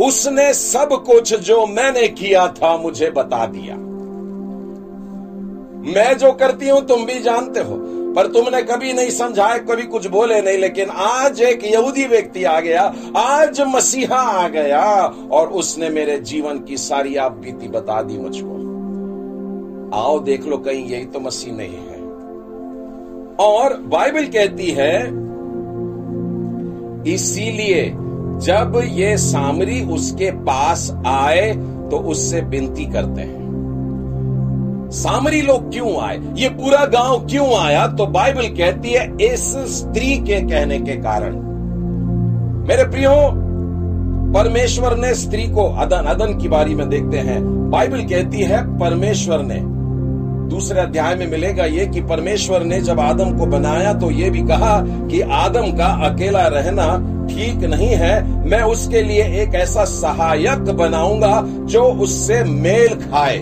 उसने 0.00 0.54
सब 0.54 1.02
कुछ 1.06 1.34
जो 1.34 1.66
मैंने 1.66 2.08
किया 2.08 2.48
था 2.48 2.76
मुझे 2.76 3.10
बता 3.10 3.46
दिया। 3.46 3.76
मैं 5.94 6.18
जो 6.18 6.32
करती 6.32 6.68
हूँ, 6.68 6.86
तुम 6.86 7.04
भी 7.04 7.20
जानते 7.20 7.60
हो, 7.60 7.76
पर 8.14 8.26
तुमने 8.26 8.62
कभी 8.62 8.92
नहीं 8.92 9.10
समझाए 9.10 9.58
कभी 9.58 9.82
कुछ 9.82 10.06
बोले 10.06 10.42
नहीं, 10.42 10.58
लेकिन 10.58 10.90
आज 10.90 11.40
एक 11.40 11.64
यहूदी 11.64 12.04
व्यक्ति 12.04 12.44
आ 12.44 12.60
गया, 12.60 12.94
आज 13.16 13.60
मसीहा 13.60 14.16
आ 14.16 14.48
गया, 14.48 15.14
और 15.32 15.48
उसने 15.48 15.88
मेरे 15.88 16.18
जीवन 16.18 16.58
की 16.58 16.76
सारी 16.76 17.16
आप 17.16 17.32
बीती 17.32 17.68
बता 17.68 18.02
दी 18.02 18.18
मुझको। 18.18 18.52
आओ 19.94 20.20
देख 20.20 20.46
लो 20.46 20.56
कहीं 20.56 20.86
यही 20.86 21.04
तो 21.04 21.20
मसीह 21.20 21.54
नहीं 21.54 21.76
है। 21.76 22.00
और 23.36 23.76
बाइबल 23.76 24.24
कहती 24.24 24.70
है, 24.70 25.06
इसीलिए 27.14 27.94
जब 28.42 28.80
ये 28.84 29.16
सामरी 29.16 29.80
उसके 29.82 30.30
पास 30.30 30.96
आए 31.06 31.52
तो 31.90 31.96
उससे 31.96 32.40
विनती 32.40 32.84
करते 32.84 33.20
हैं। 33.20 33.42
सामरी 34.92 35.42
लोग 35.42 35.72
क्यों 35.72 36.00
आए? 36.00 36.20
ये 36.36 36.48
पूरा 36.48 36.84
गाँव 36.84 37.26
क्यों 37.26 37.54
आया? 37.54 37.86
तो 37.86 38.06
बाइबल 38.06 38.42
कहती 38.42 38.90
है, 38.90 39.16
इस 39.20 39.56
स्त्री 39.56 40.16
के 40.16 40.40
कहने 40.40 40.78
के 40.78 40.92
कारण। 40.92 41.36
मेरे 42.68 42.84
प्रियो, 42.84 43.12
परमेश्वर 44.32 44.96
ने 44.96 45.14
स्त्री 45.14 45.48
को 45.48 45.64
अदन 45.64 45.96
अदन 45.96 46.38
की 46.38 46.48
बारी 46.48 46.74
में 46.74 46.88
देखते 46.88 47.18
हैं। 47.18 47.70
बाइबल 47.70 48.00
कहती 48.00 48.40
है, 48.40 48.78
परमेश्वर 48.78 49.42
ने 49.42 49.71
दूसरे 50.48 50.80
अध्याय 50.80 51.14
में 51.14 51.26
मिलेगा 51.26 51.64
ये 51.64 51.86
कि 51.86 52.00
परमेश्वर 52.02 52.62
ने 52.62 52.80
जब 52.80 53.00
आदम 53.00 53.36
को 53.38 53.46
बनाया 53.46 53.92
तो 53.94 54.10
ये 54.10 54.30
भी 54.30 54.42
कहा 54.42 54.78
कि 55.08 55.20
आदम 55.20 55.70
का 55.78 55.86
अकेला 56.08 56.46
रहना 56.48 56.86
ठीक 57.28 57.62
नहीं 57.64 57.88
है, 57.88 58.42
मैं 58.44 58.62
उसके 58.62 59.02
लिए 59.02 59.24
एक 59.42 59.54
ऐसा 59.54 59.84
सहायक 59.84 60.70
बनाऊँगा 60.76 61.40
जो 61.66 61.82
उससे 62.02 62.42
मेल 62.44 62.94
खाए। 63.00 63.36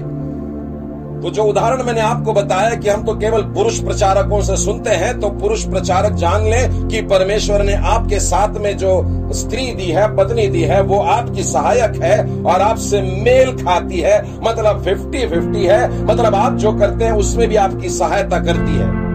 तो 1.22 1.30
जो 1.30 1.44
उदाहरण 1.44 1.82
मैंने 1.82 2.00
आपको 2.00 2.32
बताया 2.32 2.74
कि 2.74 2.88
हम 2.88 3.02
तो 3.02 3.14
केवल 3.14 3.42
पुरुष 3.42 3.80
प्रचारकों 3.80 4.42
से 4.42 4.56
सुनते 4.56 4.90
हैं 4.90 5.20
तो 5.20 5.28
पुरुष 5.28 5.64
प्रचारक 5.64 6.12
जान 6.12 6.42
ले 6.42 6.86
कि 6.88 7.02
परमेश्वर 7.02 7.62
ने 7.62 7.74
आपके 7.74 8.20
साथ 8.20 8.54
में 8.58 8.76
जो 8.76 9.16
स्त्री 9.32 9.74
दी 9.74 9.84
है, 9.84 10.16
पत्नी 10.16 10.46
दी 10.46 10.62
है, 10.62 10.82
वो 10.82 10.98
आपकी 10.98 11.42
सहायक 11.42 12.02
है 12.02 12.42
और 12.42 12.60
आपसे 12.60 13.02
मेल 13.02 13.52
खाती 13.52 14.00
है। 14.00 14.24
मतलब 14.42 14.84
फिफ्टी 14.84 15.26
फिफ्टी 15.28 15.64
है। 15.64 16.04
मतलब 16.04 16.34
आप 16.34 16.52
जो 16.52 16.72
करते 16.72 17.04
हैं, 17.04 17.12
उसमें 17.12 17.48
भी 17.48 17.56
आपकी 17.56 17.88
सहायता 17.88 18.38
करती 18.38 18.76
है। 18.76 19.10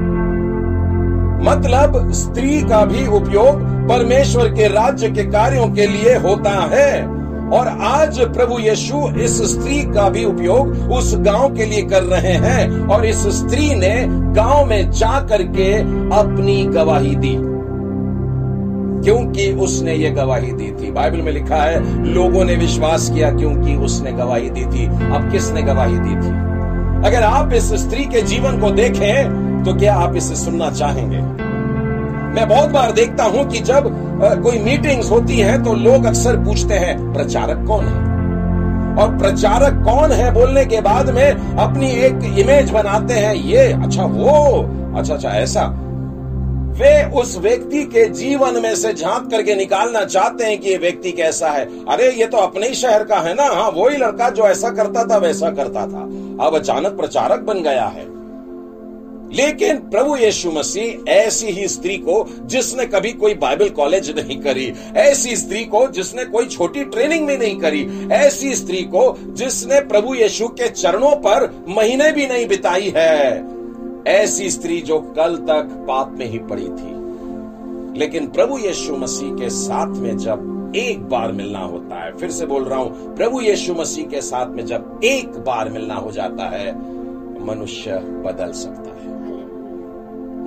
मतलब 1.45 2.11
स्त्री 2.11 2.61
का 2.61 2.85
भी 2.85 3.07
उपयोग 3.07 3.61
परमेश्वर 3.89 4.47
के 4.47 4.67
राज्य 4.67 5.09
के 5.09 5.23
कार्यों 5.23 5.67
के 5.67 5.87
लिए 5.87 6.15
होता 6.15 6.69
है। 6.73 7.15
और 7.53 7.67
आज 7.81 8.19
प्रभु 8.19 8.59
यीशु 8.59 9.09
इस 9.19 9.41
स्त्री 9.51 9.81
का 9.83 10.09
भी 10.09 10.23
उपयोग 10.25 10.91
उस 10.91 11.15
गाँव 11.17 11.55
के 11.55 11.65
लिए 11.65 11.81
कर 11.81 12.03
रहे 12.03 12.33
हैं 12.33 12.87
और 12.87 13.05
इस 13.05 13.27
स्त्री 13.27 13.75
ने 13.75 14.05
गाँव 14.33 14.65
में 14.65 14.91
जा 14.91 15.19
करके 15.19 15.73
अपनी 16.15 16.65
गवाही 16.65 17.15
दी। 17.15 17.35
क्योंकि 19.03 19.51
उसने 19.51 19.93
ये 19.93 20.09
गवाही 20.09 20.51
दी 20.51 20.71
थी। 20.71 20.91
बाइबल 20.91 21.21
में 21.21 21.31
लिखा 21.31 21.55
है, 21.55 22.03
लोगों 22.13 22.45
ने 22.45 22.55
विश्वास 22.55 23.09
किया 23.09 23.31
क्योंकि 23.31 23.75
उसने 23.75 24.11
गवाही 24.11 24.49
दी 24.49 24.65
थी। 24.65 24.85
अब 24.85 25.29
किसने 25.31 25.61
गवाही 25.61 25.97
दी 25.97 26.15
थी? 26.15 26.33
अगर 27.07 27.23
आप 27.23 27.53
इस 27.53 27.73
स्त्री 27.73 28.05
के 28.05 28.21
जीवन 28.21 28.59
को 28.59 28.71
देखें 28.71 29.63
तो 29.63 29.73
क्या 29.73 29.95
आप 29.95 30.15
इसे 30.15 30.35
सुनना 30.35 30.71
चाहेंगे? 30.71 31.44
मैं 32.35 32.47
बहुत 32.49 32.69
बार 32.69 32.91
देखता 32.91 33.23
हूँ 33.23 33.47
कि 33.49 33.59
जब 33.59 33.85
कोई 34.43 34.57
मीटिंग्स 34.59 35.11
होती 35.11 35.37
हैं 35.39 35.63
तो 35.63 35.73
लोग 35.73 36.05
अक्सर 36.05 36.37
पूछते 36.37 36.73
हैं, 36.73 37.13
प्रचारक 37.13 37.65
कौन 37.67 37.85
है? 37.85 38.03
और 38.95 39.17
प्रचारक 39.17 39.83
कौन 39.85 40.11
है 40.11 40.33
बोलने 40.33 40.65
के 40.65 40.81
बाद 40.81 41.09
में 41.09 41.55
अपनी 41.57 41.91
एक 41.91 42.19
इमेज 42.39 42.71
बनाते 42.71 43.13
हैं, 43.13 43.33
ये 43.33 43.71
अच्छा 43.73 44.03
वो 44.03 44.61
अच्छा 44.97 45.13
अच्छा 45.13 45.29
ऐसा। 45.29 45.65
वे 46.75 47.03
उस 47.11 47.37
व्यक्ति 47.37 47.83
के 47.83 48.05
जीवन 48.09 48.61
में 48.61 48.75
से 48.75 48.93
झाँक 48.93 49.29
करके 49.31 49.55
निकालना 49.55 50.03
चाहते 50.05 50.45
हैं 50.45 50.59
कि 50.61 50.69
ये 50.69 50.77
व्यक्ति 50.77 51.11
कैसा 51.11 51.49
है। 51.49 51.65
अरे, 51.89 52.11
ये 52.11 52.25
तो 52.25 52.37
अपने 52.37 52.67
ही 52.67 52.73
शहर 52.73 53.03
का 53.03 53.15
है 53.15 53.33
ना? 53.33 53.43
हाँ 53.43 53.69
वही 53.69 53.97
लड़का 53.97 54.29
जो 54.29 54.43
ऐसा 54.43 54.69
करता 54.69 55.03
था, 55.03 55.17
वैसा 55.17 55.49
करता 55.49 55.85
था। 55.85 56.01
अब 56.47 56.55
अचानक 56.55 56.97
प्रचारक 56.97 57.39
बन 57.39 57.63
गया 57.63 57.85
है। 57.85 58.14
लेकिन 59.35 59.77
प्रभु 59.89 60.15
यीशु 60.15 60.51
मसीह 60.51 61.11
ऐसी 61.11 61.47
ही 61.47 61.67
स्त्री 61.67 61.97
को 61.97 62.25
जिसने 62.41 62.85
कभी 62.85 63.11
कोई 63.13 63.33
बाइबल 63.33 63.69
कॉलेज 63.69 64.09
नहीं 64.19 64.39
करी, 64.39 64.73
ऐसी 64.95 65.35
स्त्री 65.35 65.63
को 65.65 65.87
जिसने 65.87 66.25
कोई 66.25 66.45
छोटी 66.45 66.83
ट्रेनिंग 66.85 67.27
भी 67.27 67.37
नहीं 67.37 67.59
करी, 67.59 67.81
ऐसी 68.11 68.55
स्त्री 68.55 68.81
को 68.83 69.03
जिसने 69.27 69.79
प्रभु 69.81 70.13
यीशु 70.13 70.47
के 70.47 70.69
चरणों 70.69 71.15
पर 71.15 71.49
महीने 71.69 72.11
भी 72.11 72.27
नहीं 72.27 72.47
बिताई 72.47 72.93
है, 72.95 73.45
ऐसी 74.07 74.49
स्त्री 74.49 74.81
जो 74.81 74.99
कल 75.17 75.35
तक 75.35 75.85
पाप 75.87 76.15
में 76.19 76.25
ही 76.25 76.39
पड़ी 76.39 76.67
थी। 76.67 76.93
लेकिन 77.99 78.27
प्रभु 78.27 78.57
यीशु 78.57 78.95
मसीह 78.95 79.35
के 79.35 79.49
साथ 79.49 79.95
में 79.95 80.17
जब 80.17 80.73
एक 80.75 81.03
बार 81.03 81.31
मिलना 81.31 81.59
होता 81.59 82.03
है, 82.03 82.15
फिर 82.17 82.31
से 82.31 82.45
बोल 82.45 82.63
रहा 82.63 82.79
हूँ, 82.79 83.15
प्रभु 83.15 83.41
यीशु 83.41 83.73
मसीह 83.73 84.05
के 84.05 84.21
साथ 84.21 84.45
में 84.47 84.65
जब 84.65 84.99
एक 85.03 85.37
बार 85.37 85.69
मिलना 85.69 85.95
हो 85.95 86.11
जाता 86.11 86.49
है, 86.49 86.71
मनुष्य 87.45 87.91
बदल 88.25 88.51
सकता 88.51 88.89
है। 88.89 88.94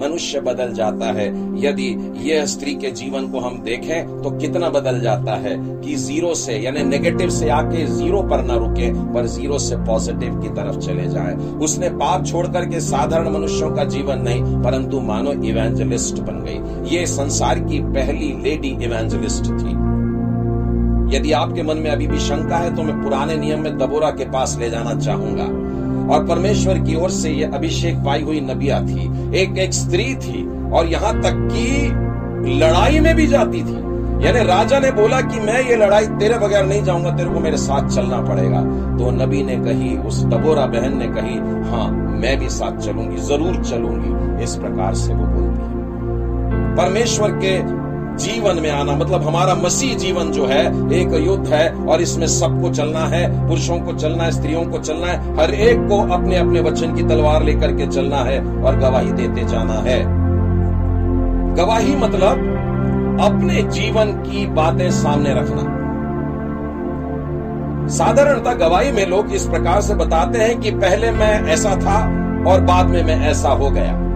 मनुष्य 0.01 0.41
बदल 0.41 0.73
जाता 0.73 1.07
है। 1.13 1.27
यदि 1.61 1.87
यह 2.23 2.45
स्त्री 2.47 2.75
के 2.75 2.91
जीवन 2.93 3.29
को 3.29 3.41
हम 3.41 3.59
देखें 3.63 4.23
तो 4.23 4.31
कितना 4.31 4.69
बदल 4.71 5.01
जाता 5.01 5.35
है 5.37 5.55
कि 5.83 5.95
ज़ीरो 5.97 6.35
से, 6.35 6.57
यानी 6.57 6.83
नेगेटिव 6.85 7.31
से 7.31 7.49
आके 7.51 7.85
ज़ीरो 7.89 8.23
पर 8.23 8.43
ना 8.45 8.57
रुके, 8.57 8.93
पर 9.15 9.27
ज़ीरो 9.27 9.59
से 9.59 9.77
पॉजिटिव 9.77 10.41
की 10.41 10.49
तरफ़ 10.51 10.79
चले 10.79 11.09
जाए। 11.09 11.35
उसने 11.61 11.89
पाप 11.97 12.27
छोड़ 12.27 12.47
करके 12.47 12.81
साधारण 12.81 13.31
मनुष्यों 13.31 13.71
का 13.71 13.85
जीवन 13.87 14.23
नहीं, 14.23 14.43
परंतु 14.63 15.01
मानो 15.01 15.33
इवेंजलिस्ट 15.45 16.21
बन 16.21 16.43
गई। 16.47 16.97
ये 16.97 17.07
संसार 17.07 17.59
की 17.61 17.81
पहली 17.85 18.33
लेडी 18.43 18.77
इवेंजलिस्ट 18.85 19.45
थी। 19.45 19.77
यदि 21.09 21.33
आपके 21.33 21.63
मन 21.63 21.77
में 21.77 21.91
अभी 21.91 22.07
भी 22.07 22.19
शंका 22.19 22.57
है 22.57 22.75
तो 22.77 22.83
मैं 22.83 23.03
पुराने 23.03 23.37
नियम 23.37 23.61
में 23.61 23.77
दबोरा 23.79 24.11
के 24.11 24.25
पास 24.31 24.57
ले 24.61 24.69
जाना 24.71 24.95
चाहूँगा। 24.95 25.45
और 26.11 26.27
परमेश्वर 26.27 26.79
की 26.79 26.95
ओर 26.95 27.11
से 27.11 27.31
यह 27.31 27.55
अभिषेक 27.55 27.97
पाई 27.97 28.23
हुई 28.23 28.41
नबिया 28.41 28.81
थी। 28.81 29.33
एक 29.39 29.59
एक 29.59 29.73
स्त्री 29.73 30.15
थी 30.17 30.47
और 30.71 30.87
यहाँ 30.87 31.13
तक 31.23 31.49
कि 31.53 32.57
लड़ाई 32.59 33.01
में 33.01 33.15
भी 33.17 33.27
जाती 33.27 33.63
थी। 33.63 33.87
यानी 34.19 34.41
राजा 34.45 34.79
ने 34.79 34.91
बोला 34.91 35.21
कि 35.21 35.41
मैं 35.41 35.61
ये 35.63 35.77
लड़ाई 35.77 36.07
तेरे 36.21 36.39
बगैर 36.39 36.65
नहीं 36.67 36.83
जाऊँगा, 36.85 37.11
तेरे 37.11 37.31
को 37.31 37.41
मेरे 37.41 37.57
साथ 37.57 37.89
चलना 37.89 38.21
पड़ेगा। 38.21 38.61
तो 38.99 39.11
नबी 39.15 39.43
ने 39.43 39.57
कही, 39.57 39.97
उस 39.99 40.23
दबोरा 40.25 40.65
बहन 40.67 40.97
ने 40.99 41.07
कही 41.09 41.37
हाँ 41.71 41.91
मैं 41.91 42.39
भी 42.39 42.49
साथ 42.49 42.79
चलूँगी, 42.79 43.17
ज़रूर 43.23 43.63
चलूँगी। 43.65 44.43
इस 44.45 44.55
प्रकार 44.57 44.95
से 44.95 45.15
वो 45.15 45.27
बोलती 45.27 45.63
है। 45.63 46.77
परमेश्वर 46.77 47.31
के 47.45 47.57
जीवन 48.19 48.59
में 48.61 48.71
आना 48.71 48.93
मतलब 48.93 49.23
हमारा 49.23 49.55
मसीह 49.55 49.97
जीवन 49.97 50.31
जो 50.31 50.47
है, 50.47 50.93
एक 50.93 51.27
युद्ध 51.27 51.49
है 51.49 51.71
और 51.87 52.01
इसमें 52.01 52.27
सबको 52.27 52.71
चलना 52.71 53.01
है, 53.01 53.49
पुरुषों 53.49 53.79
को 53.79 53.93
चलना 53.93 54.25
है, 54.25 54.31
स्त्रियों 54.31 54.65
को 54.65 54.79
चलना 54.79 55.07
है, 55.07 55.37
हर 55.37 55.51
एक 55.51 55.79
को 55.79 56.13
अपने 56.13 56.37
अपने 56.37 56.61
वचन 56.61 56.95
की 56.95 57.03
तलवार 57.03 57.43
लेकर 57.43 57.73
के 57.73 57.87
चलना 57.87 58.17
है 58.17 58.63
और 58.63 58.77
गवाही 58.77 59.13
देते 59.13 59.45
जाना 59.45 59.73
है। 59.73 60.03
गवाही 61.55 61.97
मतलब 61.97 62.55
अपने 63.21 63.63
जीवन 63.63 64.13
की 64.13 64.47
बातें 64.47 64.91
सामने 64.91 65.35
रखना। 65.35 65.75
साधारणतः 67.89 68.53
गवाही 68.53 68.93
में 68.93 69.07
लोग 69.07 69.33
इस 69.33 69.47
प्रकार 69.47 69.81
से 69.81 69.95
बताते 69.95 70.39
हैं 70.39 70.61
कि 70.61 70.71
पहले 70.71 71.11
मैं 71.11 71.47
ऐसा 71.47 71.71
था 71.71 71.99
और 72.51 72.61
बाद 72.61 72.87
में 72.87 73.03
मैं 73.05 73.31
ऐसा 73.31 73.49
हो 73.49 73.71
गया। 73.71 74.09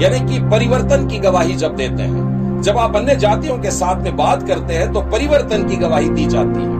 यानी 0.00 0.20
कि 0.20 0.38
परिवर्तन 0.38 1.06
की 1.06 1.18
गवाही 1.18 1.54
जब 1.54 1.76
देते 1.76 2.02
हैं। 2.02 2.35
जब 2.60 2.78
आप 2.78 2.96
अन्य 2.96 3.16
जातियों 3.16 3.58
के 3.58 3.70
साथ 3.70 4.02
में 4.02 4.16
बात 4.16 4.48
करते 4.48 4.74
हैं 4.74 4.92
तो 4.92 5.00
परिवर्तन 5.00 5.68
की 5.68 5.76
गवाही 5.76 6.08
दी 6.08 6.26
जाती 6.26 6.62
है। 6.62 6.76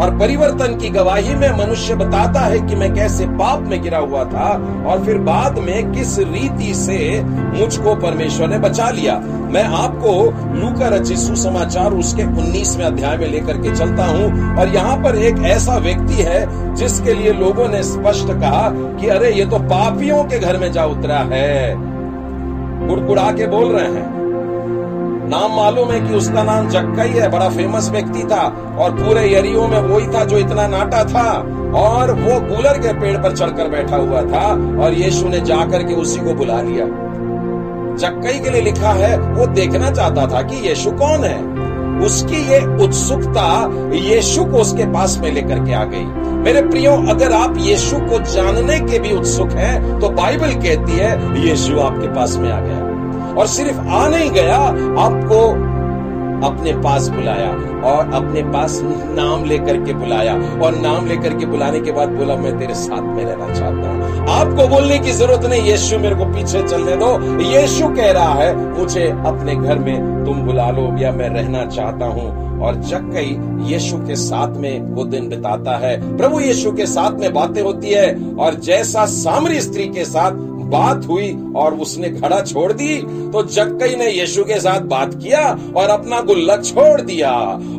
और 0.00 0.18
परिवर्तन 0.18 0.76
की 0.76 0.88
गवाही 0.88 1.34
में 1.34 1.58
मनुष्य 1.58 1.94
बताता 1.94 2.40
है 2.40 2.60
कि 2.60 2.76
मैं 2.76 2.94
कैसे 2.94 3.26
पाप 3.26 3.60
में 3.60 3.82
गिरा 3.82 3.98
हुआ 3.98 4.24
था, 4.24 4.48
और 4.86 5.02
फिर 5.04 5.18
बाद 5.18 5.58
में 5.58 5.92
किस 5.92 6.18
रीति 6.18 6.74
से 6.74 7.22
मुझको 7.24 7.94
परमेश्वर 7.94 8.48
ने 8.48 8.58
बचा 8.58 8.90
लिया। 8.90 9.14
मैं 9.24 9.64
आपको 9.64 10.24
लूका 10.60 10.88
रचित 10.88 11.18
सुसमाचार 11.18 11.92
उसके 11.92 12.22
19वें 12.22 12.84
अध्याय 12.84 13.16
में 13.16 13.28
लेकर 13.28 13.56
के 13.56 13.76
चलता 13.76 14.04
हूँ, 14.04 14.56
और 14.56 14.68
यहाँ 14.68 14.96
पर 14.96 15.16
एक 15.16 15.38
ऐसा 15.38 15.76
व्यक्ति 15.76 16.14
है, 16.14 16.74
जिसके 16.74 17.14
लिए 17.14 17.32
लोगों 17.32 17.68
ने 17.68 17.82
स्पष्ट 17.82 18.28
कहा 18.28 18.70
कि, 18.74 19.08
अरे, 19.08 19.32
ये 19.32 19.44
तो 19.44 19.58
पापियों 19.58 20.24
के 20.24 20.38
घर 20.38 20.56
में 20.56 20.72
जा 20.72 20.84
उतरा 20.84 21.18
है। 21.18 21.74
गुड़गुड़ा 22.88 23.30
के 23.32 23.46
बोल 23.46 23.64
रहे 23.64 23.92
हैं। 23.92 24.19
नाम 25.30 25.52
मालूम 25.56 25.90
है 25.90 26.00
कि 26.00 26.14
उसका 26.14 26.42
नाम 26.42 26.68
जक्का 26.68 27.02
ही, 27.02 27.28
बड़ा 27.28 27.48
फ़ेमस 27.48 27.90
व्यक्ति 27.90 28.22
था 28.22 28.40
और 28.78 28.90
पूरे 28.90 29.34
यरियो 29.34 29.66
में 29.66 29.80
वही 29.80 30.06
था 30.06 30.24
जो 30.24 30.38
इतना 30.38 30.66
नाटा 30.66 31.04
था। 31.04 31.30
और 31.76 32.10
वो 32.12 32.40
कूलर 32.40 32.78
के 32.78 32.92
पेड़ 32.92 33.16
पर 33.16 33.36
चढ़कर 33.36 33.68
बैठा 33.68 33.96
हुआ 33.96 34.22
था 34.22 34.46
और 34.84 34.94
यीशु 34.94 35.28
ने 35.28 35.40
जाकर 35.40 35.82
के 35.82 35.94
उसी 35.94 36.20
को 36.20 36.34
बुला 36.34 36.60
लिया। 36.60 36.86
जक्कई 37.96 38.38
के 38.38 38.50
लिए 38.50 38.60
लिखा 38.60 38.90
है, 38.90 39.18
वो 39.20 39.46
देखना 39.46 39.90
चाहता 39.90 40.26
था 40.26 40.42
कि 40.42 40.68
यीशु 40.68 40.90
कौन 40.90 41.24
है। 41.24 41.38
उसकी 42.06 42.36
ये 42.52 42.84
उत्सुकता 42.84 43.46
यीशु 43.94 44.44
को 44.44 44.58
उसके 44.58 44.84
पास 44.84 45.18
में 45.22 45.32
लेकर 45.32 45.64
के 45.64 45.72
आ 45.72 45.84
गई। 45.84 46.04
मेरे 46.42 46.62
प्रियो, 46.62 46.92
अगर 47.08 47.32
आप 47.32 47.54
यीशु 47.58 47.96
को 47.96 48.18
जानने 48.32 48.80
के 48.80 48.98
भी 48.98 49.16
उत्सुक 49.16 49.52
हैं 49.52 49.98
तो 50.00 50.08
बाइबल 50.10 50.54
कहती 50.62 50.92
है, 50.92 51.12
यीशु 51.48 51.80
आपके 51.80 52.08
पास 52.08 52.36
में 52.36 52.52
आ 52.52 52.60
गया। 52.60 52.89
और 53.34 53.46
सिर्फ़ 53.46 53.78
आ 53.78 54.08
नहीं 54.08 54.30
गया, 54.30 54.56
आपको 55.02 55.70
अपने 56.46 56.72
पास 56.72 57.08
बुलाया 57.08 57.50
और 57.90 58.12
अपने 58.14 58.42
पास 58.42 58.80
नाम 58.84 59.44
लेकर 59.44 59.84
के 59.84 59.92
बुलाया। 59.92 60.34
और 60.34 60.74
नाम 60.74 61.06
लेकर 61.06 61.34
के 61.34 61.46
बुलाने 61.46 61.80
के 61.80 61.92
बाद 61.92 62.08
बोला, 62.08 62.36
मैं 62.36 62.58
तेरे 62.58 62.74
साथ 62.74 63.02
में 63.02 63.24
रहना 63.24 63.54
चाहता 63.54 63.90
हूँ। 63.90 64.28
आपको 64.28 64.68
बोलने 64.68 64.98
की 64.98 65.12
ज़रूरत 65.12 65.44
नहीं, 65.44 65.62
यीशु 65.62 65.98
मेरे 65.98 66.14
को 66.14 66.24
पीछे 66.24 66.62
चलने 66.62 66.96
दो। 66.96 67.40
यीशु 67.42 67.88
कह 67.88 68.12
रहा 68.12 68.34
है, 68.34 68.78
मुझे 68.78 69.10
अपने 69.26 69.56
घर 69.56 69.78
में 69.78 70.24
तुम 70.24 70.42
बुला 70.42 70.70
लो, 70.70 70.98
या 70.98 71.12
मैं 71.12 71.28
रहना 71.28 71.66
चाहता 71.66 72.06
हूँ। 72.06 72.50
और 72.60 72.74
जब 72.74 73.12
कई 73.12 73.38
यीशु 73.72 73.96
के 73.96 74.16
साथ 74.16 74.56
में 74.56 74.80
वो 74.80 75.04
दिन 75.04 75.28
बिताता 75.28 75.76
है, 75.76 76.16
प्रभु 76.16 76.40
यीशु 76.40 76.72
के 76.72 76.86
साथ 76.86 77.10
में 77.10 77.34
बातें 77.34 77.62
होती 77.62 77.88
है। 77.88 78.36
और 78.38 78.54
जैसा 78.54 79.04
सामरी 79.04 79.60
स्त्री 79.60 79.86
के 79.86 80.04
साथ 80.04 80.30
बात 80.70 81.06
हुई 81.06 81.32
और 81.56 81.74
उसने 81.74 82.08
घड़ा 82.10 82.40
छोड़ 82.42 82.72
दी 82.72 82.96
तो 83.30 83.42
जक्कई 83.44 83.94
ने 83.96 84.10
यीशु 84.10 84.44
के 84.44 84.58
साथ 84.60 84.80
बात 84.86 85.14
किया 85.14 85.40
और 85.76 85.88
अपना 85.88 86.20
गुल्लक 86.20 86.64
छोड़ 86.64 87.00
दिया। 87.00 87.30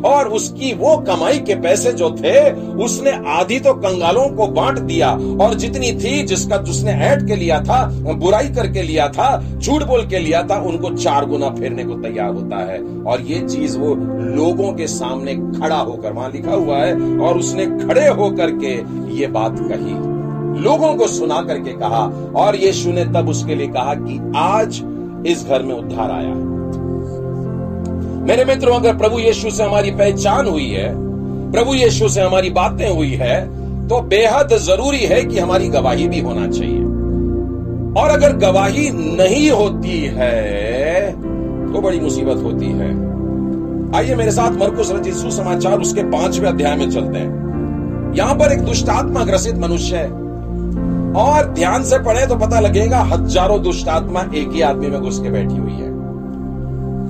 और 0.04 0.28
उसकी 0.28 0.72
वो 0.74 0.96
कमाई 0.98 1.38
के 1.38 1.54
पैसे 1.54 1.92
जो 1.92 2.10
थे, 2.10 2.50
उसने 2.84 3.10
आधी 3.30 3.58
तो 3.60 3.74
कंगालों 3.74 4.28
को 4.28 4.46
बांट 4.52 4.78
दिया। 4.78 5.10
और 5.40 5.54
जितनी 5.54 5.92
थी 5.94 6.22
जिसका 6.22 6.56
उसने 6.56 6.92
ऐड 7.02 7.26
के 7.26 7.36
लिया 7.36 7.60
था, 7.60 7.84
बुराई 8.14 8.48
करके 8.48 8.82
लिया 8.82 9.08
था, 9.08 9.30
झूठ 9.58 9.82
बोल 9.82 10.06
के 10.06 10.18
लिया 10.18 10.42
था, 10.42 10.60
उनको 10.62 10.90
चार 10.94 11.26
गुना 11.26 11.48
फेरने 11.50 11.84
को 11.84 11.94
तैयार 11.94 12.28
होता 12.28 12.64
है। 12.72 12.78
और 13.02 13.20
ये 13.20 13.40
चीज़ 13.40 13.78
वो 13.78 13.94
लोगों 14.36 14.72
के 14.72 14.86
सामने 14.86 15.34
खड़ा 15.34 15.78
होकर, 15.78 16.12
वहाँ 16.12 16.30
लिखा 16.30 16.54
हुआ 16.54 16.78
है, 16.78 16.94
और 17.18 17.38
उसने 17.38 17.66
खड़े 17.66 18.08
होकर 18.08 18.50
के 18.64 18.74
ये 19.16 19.26
बात 19.26 19.56
कही। 19.60 20.21
लोगों 20.58 20.94
को 20.94 21.06
सुना 21.08 21.40
करके 21.42 21.72
कहा 21.72 22.04
और 22.36 22.56
यीशु 22.56 22.92
ने 22.92 23.04
तब 23.04 23.28
उसके 23.28 23.54
लिए 23.54 23.68
कहा 23.68 23.94
कि 23.94 24.18
आज 24.36 24.82
इस 25.26 25.46
घर 25.46 25.62
में 25.62 25.74
उद्धार 25.74 26.10
आया 26.10 26.34
मेरे 28.22 28.44
मित्रों, 28.44 28.74
अगर 28.74 28.96
प्रभु 28.96 29.18
यीशु 29.18 29.50
से 29.50 29.62
हमारी 29.64 29.90
पहचान 29.90 30.46
हुई 30.46 30.68
है, 30.68 30.92
प्रभु 31.52 31.74
यीशु 31.74 32.08
से 32.08 32.20
हमारी 32.20 32.50
बातें 32.50 32.88
हुई 32.88 33.12
है 33.12 33.40
तो 33.88 34.00
बेहद 34.00 34.56
ज़रूरी 34.58 35.04
है 35.06 35.22
कि 35.24 35.38
हमारी 35.38 35.68
गवाही 35.68 36.08
भी 36.08 36.20
होना 36.20 36.46
चाहिए। 36.48 36.82
और 38.02 38.10
अगर 38.10 38.36
गवाही 38.36 38.90
नहीं 39.16 39.50
होती 39.50 39.98
है 40.14 41.10
तो 41.72 41.80
बड़ी 41.80 42.00
मुसीबत 42.00 42.42
होती 42.42 42.66
है। 42.66 42.90
आइए 43.96 44.14
मेरे 44.14 44.30
साथ 44.30 44.50
मरकुस 44.50 44.90
रचित 44.92 45.14
सुसमाचार 45.14 45.80
उसके 45.80 46.02
पाँचवें 46.10 46.48
अध्याय 46.48 46.76
में 46.76 46.90
चलते 46.90 47.18
हैं। 47.18 48.14
यहाँ 48.16 48.34
पर 48.34 48.52
एक 48.52 48.60
दुष्टात्मा 48.60 49.24
ग्रसित 49.24 49.58
मनुष्य 49.58 49.96
है। 49.96 50.21
और 51.16 51.46
ध्यान 51.54 51.82
से 51.82 51.98
पढ़े 51.98 52.26
तो 52.26 52.36
पता 52.36 52.60
लगेगा 52.60 52.98
हज़ारों 53.04 53.62
दुष्ट 53.62 53.88
आत्मा 53.88 54.20
एक 54.34 54.52
ही 54.52 54.60
आदमी 54.60 54.86
में 54.86 55.00
घुस 55.00 55.18
के 55.20 55.30
बैठी 55.30 55.56
हुई 55.56 55.72
है। 55.72 55.90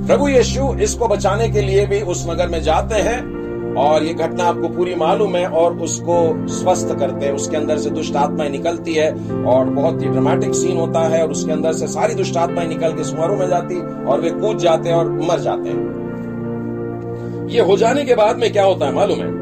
प्रभु 0.07 0.29
यीशु 0.29 0.73
इसको 0.83 1.09
बचाने 1.09 1.49
के 1.49 1.61
लिए 1.61 1.87
भी 1.87 2.01
उस 2.03 2.25
नगर 2.29 2.49
में 2.49 2.63
जाते 2.63 2.95
हैं 3.01 3.75
और 3.77 4.03
ये 4.03 4.15
घटना 4.15 4.45
आपको 4.45 4.69
पूरी 4.69 4.95
मालूम 4.95 5.37
है 5.37 5.47
और 5.47 5.77
उसको 5.79 6.17
स्वस्थ 6.49 6.95
करते 6.99 7.27
हैं। 7.27 7.33
उसके 7.33 7.57
अंदर 7.57 7.79
से 7.79 7.91
दुष्ट 7.91 8.17
आत्माएँ 8.17 8.51
निकलती 8.51 8.95
है 8.95 9.11
और 9.45 9.71
बहुत 9.71 10.03
ही 10.03 10.09
ड्रामेटिक 10.09 10.55
सीन 10.55 10.77
होता 10.79 11.01
है 11.09 11.23
और 11.23 11.31
उसके 11.31 11.53
अंदर 11.53 11.73
से 11.73 11.87
सारी 11.87 12.15
दुष्ट 12.15 12.37
आत्माएँ 12.37 12.69
निकल 12.69 12.93
के 12.93 13.05
सुअरों 13.05 13.37
में 13.37 13.49
जाती 13.49 13.81
और 14.05 14.21
वे 14.21 14.31
कूद 14.31 14.59
जाते 14.59 14.89
हैं 14.89 14.97
और 14.97 15.11
मर 15.23 15.41
जाते 15.41 15.69
हैं। 15.69 17.49
ये 17.51 17.61
हो 17.61 17.77
जाने 17.77 18.05
के 18.05 18.15
बाद 18.15 18.39
में 18.39 18.53
क्या 18.53 18.65
होता 18.65 18.87
है 18.87 18.93
मालूम 18.93 19.19
है? 19.19 19.42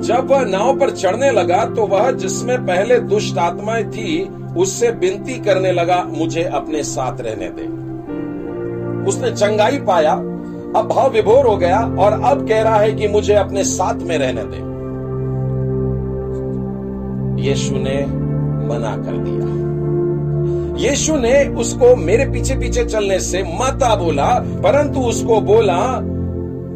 जब 0.00 0.28
वह 0.30 0.44
नाव 0.44 0.78
पर 0.78 0.90
चढ़ने 0.90 1.30
लगा 1.30 1.64
तो 1.64 1.86
वह 1.86 2.10
जिसमें 2.10 2.66
पहले 2.66 2.98
दुष्ट 2.98 3.38
आत्माएँ 3.38 3.84
थी, 3.84 4.28
उससे 4.56 4.90
विनती 4.90 5.34
करने 5.34 5.72
लगा, 5.72 6.04
मुझे 6.08 6.42
अपने 6.42 6.82
साथ 6.82 7.20
रहने 7.20 7.48
दे। 7.48 7.62
उसने 9.10 9.30
चंगाई 9.30 9.78
पाया। 9.78 10.12
अब 10.76 10.88
भाव 10.88 11.10
विभोर 11.10 11.46
हो 11.46 11.56
गया 11.56 11.78
और 11.98 12.12
अब 12.24 12.48
कह 12.48 12.62
रहा 12.62 12.76
है 12.76 12.92
कि 12.92 13.08
मुझे 13.08 13.34
अपने 13.34 13.64
साथ 13.64 13.94
में 13.94 14.18
रहने 14.18 14.42
दे। 14.44 14.64
यीशु 17.48 17.74
ने 17.74 18.06
मना 18.68 18.96
कर 18.96 19.16
दिया। 19.16 19.46
यीशु 20.88 21.16
ने 21.16 21.44
उसको 21.48 21.96
मेरे 21.96 22.24
पीछे 22.26 22.54
पीछे 22.54 22.84
चलने 22.84 23.20
से 23.20 23.42
माता 23.42 23.94
बोला, 23.96 24.38
परंतु 24.38 25.00
उसको 25.00 25.40
बोला 25.40 26.00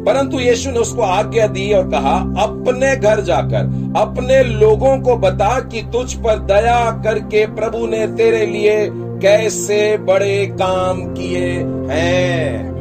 परंतु 0.05 0.39
यीशु 0.39 0.71
ने 0.71 0.79
उसको 0.79 1.01
आज्ञा 1.01 1.47
दी 1.47 1.73
और 1.73 1.89
कहा, 1.89 2.17
अपने 2.43 2.95
घर 2.95 3.21
जाकर, 3.21 3.93
अपने 3.97 4.43
लोगों 4.43 4.99
को 4.99 5.15
बता 5.15 5.59
कि 5.59 5.81
तुझ 5.81 6.13
पर 6.13 6.39
दया 6.39 6.91
करके 7.03 7.45
प्रभु 7.45 7.87
ने 7.87 8.07
तेरे 8.07 8.45
लिए 8.45 8.89
कैसे 8.93 9.97
बड़े 9.97 10.45
काम 10.45 11.01
किए 11.13 11.49
हैं। 11.91 12.71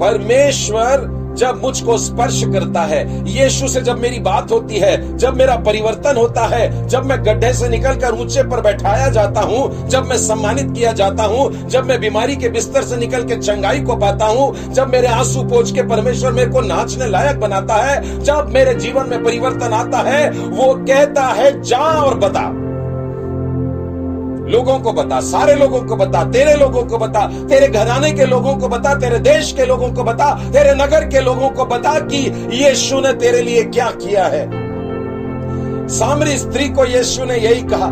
परमेश्वर 0.00 1.21
जब 1.34 1.60
मुझको 1.62 1.98
स्पर्श 1.98 2.42
करता 2.44 2.82
है, 2.82 3.02
यीशु 3.30 3.68
से 3.68 3.80
जब 3.80 3.98
मेरी 3.98 4.18
बात 4.18 4.52
होती 4.52 4.76
है, 4.76 5.16
जब 5.16 5.36
मेरा 5.36 5.56
परिवर्तन 5.56 6.16
होता 6.16 6.46
है, 6.46 6.88
जब 6.88 7.04
मैं 7.04 7.24
गड्ढे 7.24 7.52
से 7.52 7.68
निकलकर 7.68 8.14
ऊँचे 8.14 8.42
पर 8.42 8.60
बैठाया 8.60 9.08
जाता 9.08 9.40
हूँ, 9.40 9.88
जब 9.88 10.06
मैं 10.06 10.16
सम्मानित 10.16 10.72
किया 10.74 10.92
जाता 10.92 11.24
हूँ, 11.24 11.68
जब 11.68 11.84
मैं 11.84 12.00
बीमारी 12.00 12.36
के 12.36 12.48
बिस्तर 12.48 12.82
से 12.82 12.96
निकल 12.96 13.24
के 13.24 13.36
चंगाई 13.36 13.80
को 13.80 13.96
पाता 13.96 14.24
हूँ, 14.24 14.72
जब 14.72 14.88
मेरे 14.88 15.08
आँसू 15.08 15.42
पोछ 15.42 15.72
के 15.72 15.82
परमेश्वर 15.82 16.32
मेरे 16.32 16.50
को 16.50 16.60
नाचने 16.60 17.06
लायक 17.06 17.40
बनाता 17.40 17.74
है, 17.74 18.24
जब 18.24 18.48
मेरे 18.48 18.74
जीवन 18.74 19.08
में 19.08 19.24
परिवर्तन 19.24 19.72
आता 19.72 19.98
है, 19.98 20.30
वो 20.30 20.74
कहता 20.74 21.22
है, 21.22 21.62
जा 21.62 21.78
और 21.78 22.14
बता। 22.14 22.61
लोगों 24.52 24.78
को 24.78 24.92
बता, 24.92 25.20
सारे 25.20 25.54
लोगों 25.54 25.82
को 25.82 25.96
बता, 25.96 26.24
तेरे 26.24 26.54
लोगों 26.54 26.82
को 26.84 26.98
बता, 26.98 27.26
तेरे 27.48 27.68
घराने 27.68 28.12
के 28.12 28.24
लोगों 28.26 28.56
को 28.56 28.68
बता, 28.68 28.94
तेरे 28.94 29.18
देश 29.18 29.52
के 29.52 29.66
लोगों 29.66 29.92
को 29.92 30.04
बता, 30.04 30.34
तेरे 30.52 30.74
नगर 30.74 31.08
के 31.08 31.20
लोगों 31.20 31.48
को 31.48 31.64
बता 31.64 31.98
कि 31.98 32.18
यीशु 32.52 33.00
ने 33.00 33.12
तेरे 33.12 33.42
लिए 33.42 33.64
क्या 33.64 33.90
किया 33.90 34.24
है। 34.24 34.44
सामरी 35.88 36.36
स्त्री 36.38 36.68
को 36.68 36.84
यीशु 36.84 37.24
ने 37.24 37.36
यही 37.36 37.62
कहा 37.62 37.90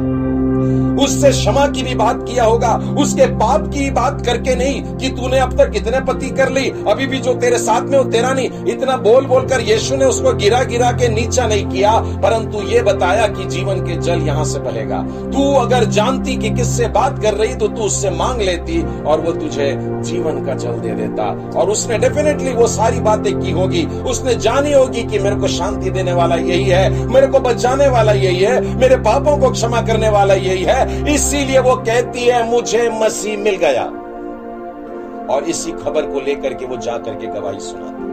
उससे 0.97 1.31
क्षमा 1.31 1.67
की 1.67 1.83
भी 1.83 1.95
बात 1.95 2.25
किया 2.29 2.45
होगा, 2.45 2.75
उसके 2.99 3.27
पाप 3.37 3.67
की 3.67 3.91
बात 3.91 4.23
करके 4.27 4.55
नहीं 4.55 4.83
कि 4.97 5.09
तूने 5.11 5.39
अब 5.39 5.57
तक 5.59 5.71
कितने 5.71 6.01
पति 6.03 6.31
कर 6.31 6.51
ली, 6.51 6.69
अभी 6.89 7.07
भी 7.07 7.19
जो 7.19 7.35
तेरे 7.35 7.59
साथ 7.59 7.83
में 7.83 7.99
वो 7.99 8.05
तेरा 8.11 8.33
नहीं। 8.33 8.65
इतना 8.69 8.97
बोल 8.99 9.27
बोल 9.27 9.47
कर 9.49 9.61
यीशु 9.61 9.97
ने 9.97 10.05
उसको 10.05 10.33
गिरा 10.35 10.63
गिरा 10.65 10.91
के 10.93 11.09
नीचा 11.09 11.47
नहीं 11.47 11.67
किया, 11.67 11.93
परंतु 12.23 12.63
ये 12.69 12.83
बताया 12.83 13.27
कि 13.29 13.45
जीवन 13.47 13.81
के 13.81 13.97
जल 13.99 14.27
यहाँ 14.27 14.45
से 14.45 14.59
बहेगा। 14.61 15.03
तू 15.33 15.53
अगर 15.57 15.85
जानती 15.91 16.37
कि 16.37 16.51
किससे 16.51 16.89
बात 16.91 17.23
कर 17.23 17.35
रही 17.35 17.55
तो 17.55 17.69
तू 17.69 17.83
उससे 17.83 18.11
मांग 18.11 18.41
लेती 18.41 18.83
और 19.03 19.21
वो 19.21 19.33
तुझे 19.33 19.71
जीवन 20.05 20.45
का 20.47 20.55
जल 20.55 20.81
दे 20.81 20.95
देता। 20.97 21.25
और 21.59 21.71
उसने 21.71 21.99
डेफिनेटली 21.99 22.53
वो 22.53 22.67
सारी 22.69 23.01
बातें 23.01 23.33
की 23.41 23.51
होगी। 23.51 23.85
उसने 24.11 24.35
जानी 24.41 24.73
होगी 24.73 25.03
कि 25.03 25.19
मेरे 25.19 25.37
को 25.37 25.49
शांति 25.49 25.91
देने 25.91 26.13
वाला 26.13 26.37
यही 26.37 26.65
है, 26.65 26.89
मेरे 27.07 27.27
को 27.27 27.41
बचाने 27.41 27.89
वाला 27.89 28.13
यही 28.13 28.39
है, 28.39 28.61
मेरे 28.77 28.97
पापों 29.01 29.37
को 29.39 29.51
क्षमा 29.51 29.81
करने 29.83 30.09
वाला 30.09 30.35
यही 30.37 30.63
है 30.65 30.80
इसीलिए 31.15 31.59
वो 31.59 31.75
कहती 31.77 32.25
है, 32.25 32.45
मुझे 32.51 32.89
मसीह 32.95 33.39
मिल 33.39 33.57
गया। 33.57 33.85
और 35.31 35.45
इसी 35.45 35.73
खबर 35.73 36.07
को 36.07 36.21
लेकर 36.21 36.55
के 36.55 36.67
वो 36.67 36.77
जाकर 36.77 37.15
के 37.15 37.27
गवाही 37.29 37.61
सुनाती 37.61 38.09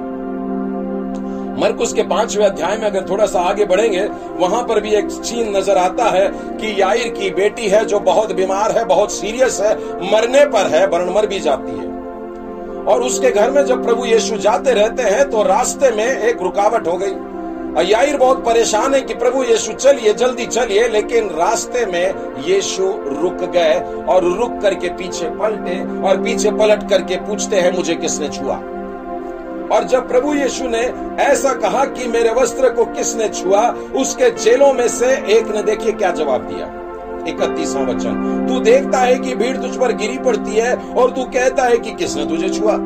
मरकुस 1.62 1.94
के 1.94 2.04
पाँचवें 2.04 2.46
अध्याय 2.46 2.78
में 2.78 2.86
अगर 2.86 3.06
थोड़ा 3.10 3.26
सा 3.26 3.40
आगे 3.40 3.66
बढ़ेंगे, 3.66 4.02
वहाँ 4.40 4.62
पर 4.64 4.80
भी 4.80 4.90
एक 4.96 5.08
चीन 5.12 5.56
नज़र 5.58 5.78
आता 5.78 6.10
है 6.10 6.28
कि 6.58 6.82
याइर 6.82 7.08
की 7.10 7.30
बेटी 7.30 7.68
है 7.68 7.84
जो 7.86 8.00
बहुत 8.00 8.32
बीमार 8.32 8.72
है, 8.72 8.84
बहुत 8.86 9.12
सीरियस 9.12 9.60
है, 9.62 9.74
मरने 10.12 10.46
पर 10.46 10.68
है 10.68 10.86
वर्ण 10.88 11.14
मर 11.14 11.28
भी 11.28 11.40
जाती 11.40 11.72
है। 11.72 11.88
और 12.86 13.02
उसके 13.02 13.32
घर 13.32 13.52
में 13.52 13.66
जब 13.66 13.84
प्रभु 13.84 14.06
यीशु 14.06 14.38
जाते 14.38 14.74
रहते 14.74 15.04
हैं 15.04 15.30
तो 15.30 15.44
रास्ते 15.44 15.92
में 15.92 16.06
एक 16.06 16.42
रुकावट 16.42 16.88
हो 16.88 16.98
गई। 16.98 17.14
याइर 17.82 18.18
बहुत 18.18 18.46
परेशान 18.46 18.94
है 18.94 19.02
कि 19.02 19.14
प्रभु 19.14 19.44
यीशु 19.44 19.74
चलिए, 19.74 20.14
जल्दी 20.14 20.46
चलिए, 20.46 20.88
लेकिन 20.88 21.30
रास्ते 21.30 21.86
में 21.86 22.16
यीशु 22.48 22.84
रुक 23.22 23.50
गए 23.50 24.04
और 24.10 24.24
रुक 24.38 24.60
करके 24.62 24.90
पीछे 24.90 25.30
पलटे 25.30 26.02
और 26.02 26.24
पीछे 26.24 26.52
पलट 26.52 26.90
करके 26.90 27.16
पूछते 27.16 27.56
हैं, 27.56 27.76
मुझे 27.76 27.96
किसने 27.96 28.30
छुआ? 28.30 28.56
और 29.78 29.84
जब 29.84 30.08
प्रभु 30.08 30.34
यीशु 30.34 30.68
ने 30.68 30.94
ऐसा 31.24 31.54
कहा 31.54 31.86
कि 31.86 32.08
मेरे 32.08 32.30
वस्त्र 32.30 32.70
को 32.70 32.86
किसने 32.86 33.30
छुआ, 33.30 33.70
उसके 33.72 34.32
चेलों 34.32 34.74
में 34.74 34.88
से 34.88 35.08
एक 35.08 35.48
ने 35.56 35.64
देखिए 35.64 35.92
क्या 35.92 36.12
जवाब 36.12 36.42
दिया। 36.42 36.84
इकतीसवां 37.28 37.86
वचन, 37.86 38.46
तू 38.50 38.60
देखता 38.60 38.98
है 38.98 39.16
कि 39.16 39.36
भीड़ 39.36 39.58
तुझ 39.58 39.78
पर 39.78 39.92
गिरी 39.92 40.18
पड़ती 40.18 40.52
है 40.52 40.76
और 40.76 41.12
तू 41.12 41.24
कहता 41.24 41.64
है 41.64 41.78
कि 41.78 41.92
किसने 41.92 42.26
तुझे 42.26 42.50
छुआ? 42.50 42.78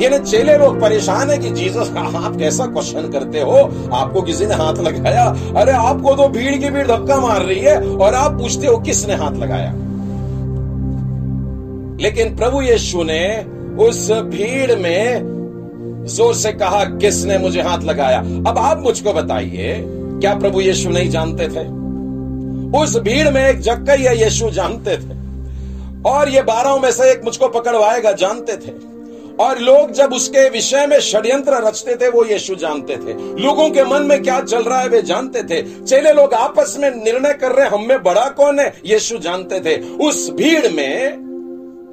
यानी 0.00 0.18
चेले 0.18 0.58
लोग 0.58 0.80
परेशान 0.80 1.30
है 1.30 1.38
कि 1.38 1.50
जीसस 1.50 1.92
आप 1.98 2.36
कैसा 2.38 2.66
क्वेश्चन 2.66 3.08
करते 3.08 3.40
हो? 3.40 3.56
आपको 3.92 4.22
किसी 4.22 4.46
ने 4.46 4.54
हाथ 4.54 4.74
लगाया? 4.74 5.36
अरे, 5.56 5.72
आपको 5.72 6.14
तो 6.14 6.28
भीड़ 6.28 6.56
की 6.56 6.70
भीड़ 6.70 6.86
धक्का 6.86 7.20
मार 7.20 7.42
रही 7.42 7.60
है 7.60 7.88
और 7.88 8.14
आप 8.14 8.32
पूछते 8.32 8.66
हो 8.66 8.78
किसने 8.78 9.14
हाथ 9.14 9.32
लगाया? 9.32 9.70
लेकिन 12.00 12.36
प्रभु 12.36 12.62
यीशु 12.62 13.02
ने 13.02 13.46
उस 13.84 14.10
भीड़ 14.10 14.76
में 14.76 16.06
ज़ोर 16.06 16.34
से 16.34 16.52
कहा, 16.52 16.84
किसने 16.84 17.38
मुझे 17.38 17.62
हाथ 17.62 17.78
लगाया? 17.78 18.18
अब 18.18 18.54
आप 18.58 18.80
मुझको 18.80 19.12
बताइए, 19.12 19.84
क्या 20.20 20.34
प्रभु 20.34 20.60
यीशु 20.60 20.90
नहीं 20.90 21.10
जानते 21.10 21.48
थे? 21.48 21.86
उस 22.78 22.96
भीड़ 22.96 23.30
में 23.30 23.48
एक 23.48 23.60
जक्कई 23.60 24.24
यीशु 24.24 24.50
जानते 24.50 24.96
थे। 24.96 25.16
और 26.10 26.28
ये 26.28 26.42
बारह 26.42 26.76
में 26.76 26.92
से 26.92 27.10
एक 27.10 27.24
मुझको 27.24 27.48
पकड़वाएगा, 27.48 28.12
जानते 28.12 28.52
थे। 28.52 28.95
और 29.40 29.58
लोग 29.58 29.92
जब 29.92 30.12
उसके 30.12 30.48
विषय 30.48 30.86
में 30.86 31.00
षड्यंत्र 31.00 31.52
रचते 31.52 31.96
थे, 31.96 32.08
वो 32.08 32.24
यीशु 32.24 32.54
जानते 32.54 32.96
थे। 32.96 33.40
लोगों 33.40 33.70
के 33.70 33.84
मन 33.84 34.02
में 34.02 34.22
क्या 34.22 34.40
चल 34.40 34.62
रहा 34.62 34.80
है, 34.80 34.88
वे 34.88 35.02
जानते 35.02 35.42
थे। 35.42 35.84
चेले 35.84 36.12
लोग 36.12 36.34
आपस 36.34 36.76
में 36.78 36.90
निर्णय 36.90 37.34
कर 37.34 37.52
रहे, 37.52 37.68
हम 37.68 37.88
में 37.88 38.02
बड़ा 38.02 38.28
कौन 38.28 38.58
है? 38.58 38.80
यीशु 38.84 39.18
जानते 39.18 39.60
थे। 39.60 39.90
उस 39.90 40.30
भीड़ 40.30 40.68
में 40.68 41.26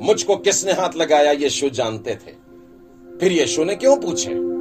मुझको 0.06 0.36
किसने 0.36 0.72
हाथ 0.72 0.98
लगाया, 0.98 1.32
यीशु 1.32 1.70
जानते 1.70 2.12
थे। 2.12 2.44
फिर 3.20 3.32
यीशु 3.32 3.64
ने 3.64 3.76
क्यों 3.76 3.98
पूछे? 3.98 4.53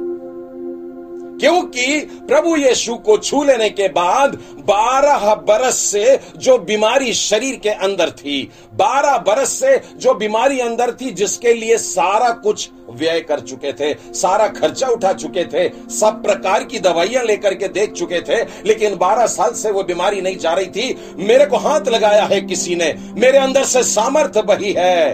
क्योंकि 1.43 1.99
प्रभु 2.27 2.55
यीशु 2.55 2.95
को 2.95 3.17
छू 3.17 3.43
लेने 3.43 3.69
के 3.69 3.87
बाद 3.87 4.35
बारह 4.59 5.35
बरस 5.35 5.75
से 5.75 6.19
जो 6.37 6.57
बीमारी 6.57 7.13
शरीर 7.13 7.55
के 7.55 7.69
अंदर 7.69 8.09
थी, 8.09 8.51
बारह 8.73 9.17
बरस 9.17 9.49
से 9.49 9.81
जो 9.95 10.13
बीमारी 10.13 10.59
अंदर 10.59 10.91
थी, 10.91 11.11
जिसके 11.11 11.53
लिए 11.53 11.77
सारा 11.77 12.29
कुछ 12.29 12.69
व्यय 12.89 13.21
कर 13.21 13.39
चुके 13.39 13.73
थे, 13.73 13.93
सारा 14.13 14.47
खर्चा 14.47 14.87
उठा 14.87 15.13
चुके 15.13 15.45
थे, 15.45 15.69
सब 15.89 16.23
प्रकार 16.23 16.63
की 16.63 16.79
दवाइयाँ 16.79 17.23
लेकर 17.23 17.53
के 17.53 17.67
देख 17.67 17.91
चुके 17.91 18.21
थे, 18.21 18.43
लेकिन 18.65 18.95
बारह 18.95 19.25
साल 19.25 19.53
से 19.53 19.71
वो 19.71 19.83
बीमारी 19.83 20.21
नहीं 20.21 20.37
जा 20.37 20.53
रही 20.53 20.65
थी। 20.65 21.15
मेरे 21.17 21.45
को 21.45 21.57
हाथ 21.57 21.87
लगाया 21.87 22.23
है 22.23 22.41
किसी 22.41 22.75
ने, 22.75 22.95
मेरे 23.17 23.37
अंदर 23.37 23.63
से 23.63 23.83
सामर्थ्य 23.83 24.41
बही 24.41 24.73
है। 24.77 25.13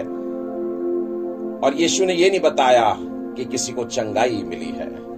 और 1.60 1.74
यीशु 1.76 2.04
ने 2.04 2.14
यह 2.14 2.30
नहीं 2.30 2.40
बताया 2.40 2.96
कि 3.36 3.44
किसी 3.44 3.72
को 3.72 3.84
चंगाई 3.84 4.42
मिली 4.46 4.70
है। 4.78 5.09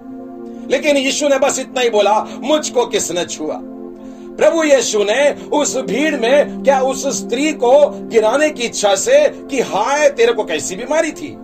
लेकिन 0.72 0.96
यीशु 0.96 1.28
ने 1.28 1.38
बस 1.38 1.58
इतना 1.58 1.80
ही 1.80 1.90
बोला, 1.90 2.26
मुझको 2.42 2.86
किसने 2.86 3.24
छुआ? 3.24 3.60
प्रभु 4.32 4.62
यीशु 4.62 4.98
ने 4.98 5.30
उस 5.32 5.76
भीड़ 5.76 6.20
में, 6.20 6.62
क्या 6.62 6.80
उस 6.80 7.06
स्त्री 7.06 7.52
को 7.52 7.88
गिराने 8.08 8.50
की 8.50 8.62
इच्छा 8.62 8.94
से 8.94 9.28
कि, 9.28 9.60
हाय, 9.60 10.08
तेरे 10.08 10.32
को 10.32 10.44
कैसी 10.44 10.76
बीमारी 10.76 11.12
थी? 11.12 11.36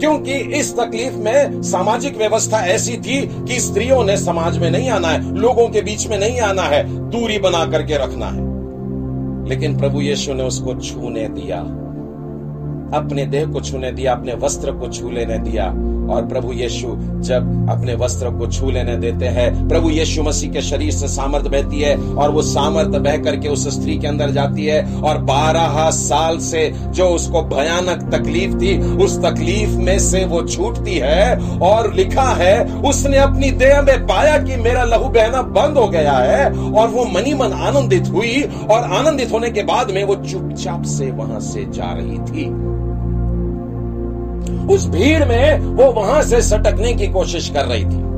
क्योंकि 0.00 0.32
इस 0.32 0.76
तकलीफ़ 0.76 1.14
में 1.14 1.62
सामाजिक 1.62 2.16
व्यवस्था 2.16 2.66
ऐसी 2.66 2.92
थी 2.92 3.30
कि 3.48 3.60
स्त्रियों 3.60 4.04
ने 4.04 4.16
समाज 4.16 4.58
में 4.58 4.70
नहीं 4.70 4.90
आना 4.90 5.08
है, 5.08 5.36
लोगों 5.36 5.68
के 5.68 5.80
बीच 5.80 6.06
में 6.06 6.18
नहीं 6.18 6.40
आना 6.40 6.62
है, 6.62 7.10
दूरी 7.10 7.38
बना 7.38 7.66
करके 7.66 7.94
रखना 7.94 8.26
है। 8.26 8.50
लेकिन 9.48 9.78
प्रभु 9.78 10.00
यीशु 10.00 10.34
ने 10.34 10.42
उसको 10.42 10.74
छूने 10.74 11.28
दिया। 11.28 11.76
अपने 12.94 13.26
देह 13.26 13.46
को 13.46 13.60
छूने 13.60 13.92
दिया, 13.92 14.12
अपने 14.12 14.34
वस्त्र 14.34 14.72
को 14.72 14.88
छू 14.88 15.10
लेने 15.10 15.38
दिया। 15.38 15.74
और 16.10 16.26
प्रभु 16.26 16.52
यीशु 16.52 16.88
जब 17.20 17.68
अपने 17.70 17.94
वस्त्र 17.94 18.30
को 18.30 18.46
छू 18.46 18.70
लेने 18.70 18.96
देते 18.96 19.24
हैं, 19.24 19.68
प्रभु 19.68 19.90
यीशु 19.90 20.22
मसीह 20.22 20.50
के 20.52 20.60
शरीर 20.60 20.92
से 20.92 21.08
सामर्थ 21.08 21.44
बहती 21.44 21.80
है 21.80 21.96
और 21.96 22.30
वो 22.30 22.42
सामर्थ 22.42 22.88
बह 22.88 23.16
करके 23.16 23.48
उस 23.48 23.68
स्त्री 23.68 23.98
के 23.98 24.06
अंदर 24.06 24.30
जाती 24.30 24.64
है। 24.66 25.00
और 25.00 25.18
बारह 25.18 25.90
साल 25.90 26.38
से 26.38 26.72
जो 26.86 27.06
उसको 27.06 27.42
भयानक 27.42 28.10
तकलीफ़ 28.14 28.54
थी, 28.54 28.78
उस 29.04 29.18
तकलीफ़ 29.18 29.70
में 29.70 29.98
से 29.98 30.24
वो 30.24 30.42
छूटती 30.42 30.94
है 30.94 31.36
और 31.58 31.94
लिखा 31.94 32.28
है, 32.34 32.64
उसने 32.80 33.18
अपनी 33.18 33.50
देह 33.50 33.82
में 33.82 34.06
पाया 34.06 34.38
कि 34.38 34.56
मेरा 34.56 34.84
लहू 34.84 35.08
बहना 35.08 35.42
बंद 35.42 35.78
हो 35.78 35.88
गया 35.88 36.12
है 36.12 36.50
और 36.50 36.88
वो 36.88 37.04
मनी 37.04 37.34
मन 37.34 37.52
आनंदित 37.52 38.08
हुई 38.08 38.42
और 38.70 38.92
आनंदित 38.92 39.32
होने 39.32 39.50
के 39.50 39.62
बाद 39.62 39.90
में 39.90 40.04
वो 40.04 40.14
चुपचाप 40.14 40.82
से 40.82 41.10
वहाँ 41.10 41.40
से 41.40 41.64
जा 41.64 41.92
रही 41.92 42.18
थी। 42.18 42.79
उस 44.68 44.88
भीड़ 44.88 45.24
में 45.24 45.58
वो 45.58 45.90
वहाँ 45.92 46.22
से 46.22 46.42
सटकने 46.42 46.92
की 46.92 47.06
कोशिश 47.06 47.48
कर 47.48 47.64
रही 47.64 47.84
थी। 47.84 48.10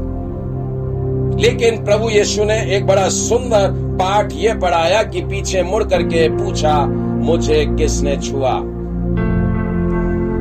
लेकिन 1.42 1.84
प्रभु 1.84 2.08
यीशु 2.10 2.44
ने 2.44 2.76
एक 2.76 2.86
बड़ा 2.86 3.08
सुंदर 3.08 3.68
पाठ 4.00 4.32
ये 4.32 4.54
पढ़ाया 4.54 5.02
कि 5.02 5.20
पीछे 5.20 5.62
मुड़ 5.62 5.84
करके 5.84 6.28
पूछा, 6.28 6.86
मुझे 7.22 7.66
किसने 7.66 8.16
छुआ? 8.16 8.52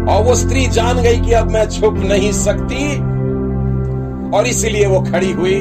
और 0.09 0.23
वो 0.23 0.35
स्त्री 0.35 0.67
जान 0.67 1.01
गई 1.01 1.19
कि 1.19 1.31
अब 1.31 1.51
मैं 1.51 1.69
छुप 1.69 1.93
नहीं 1.93 2.31
सकती, 2.31 2.95
और 4.37 4.47
इसीलिए 4.47 4.85
वो 4.85 5.01
खड़ी 5.01 5.31
हुई, 5.31 5.59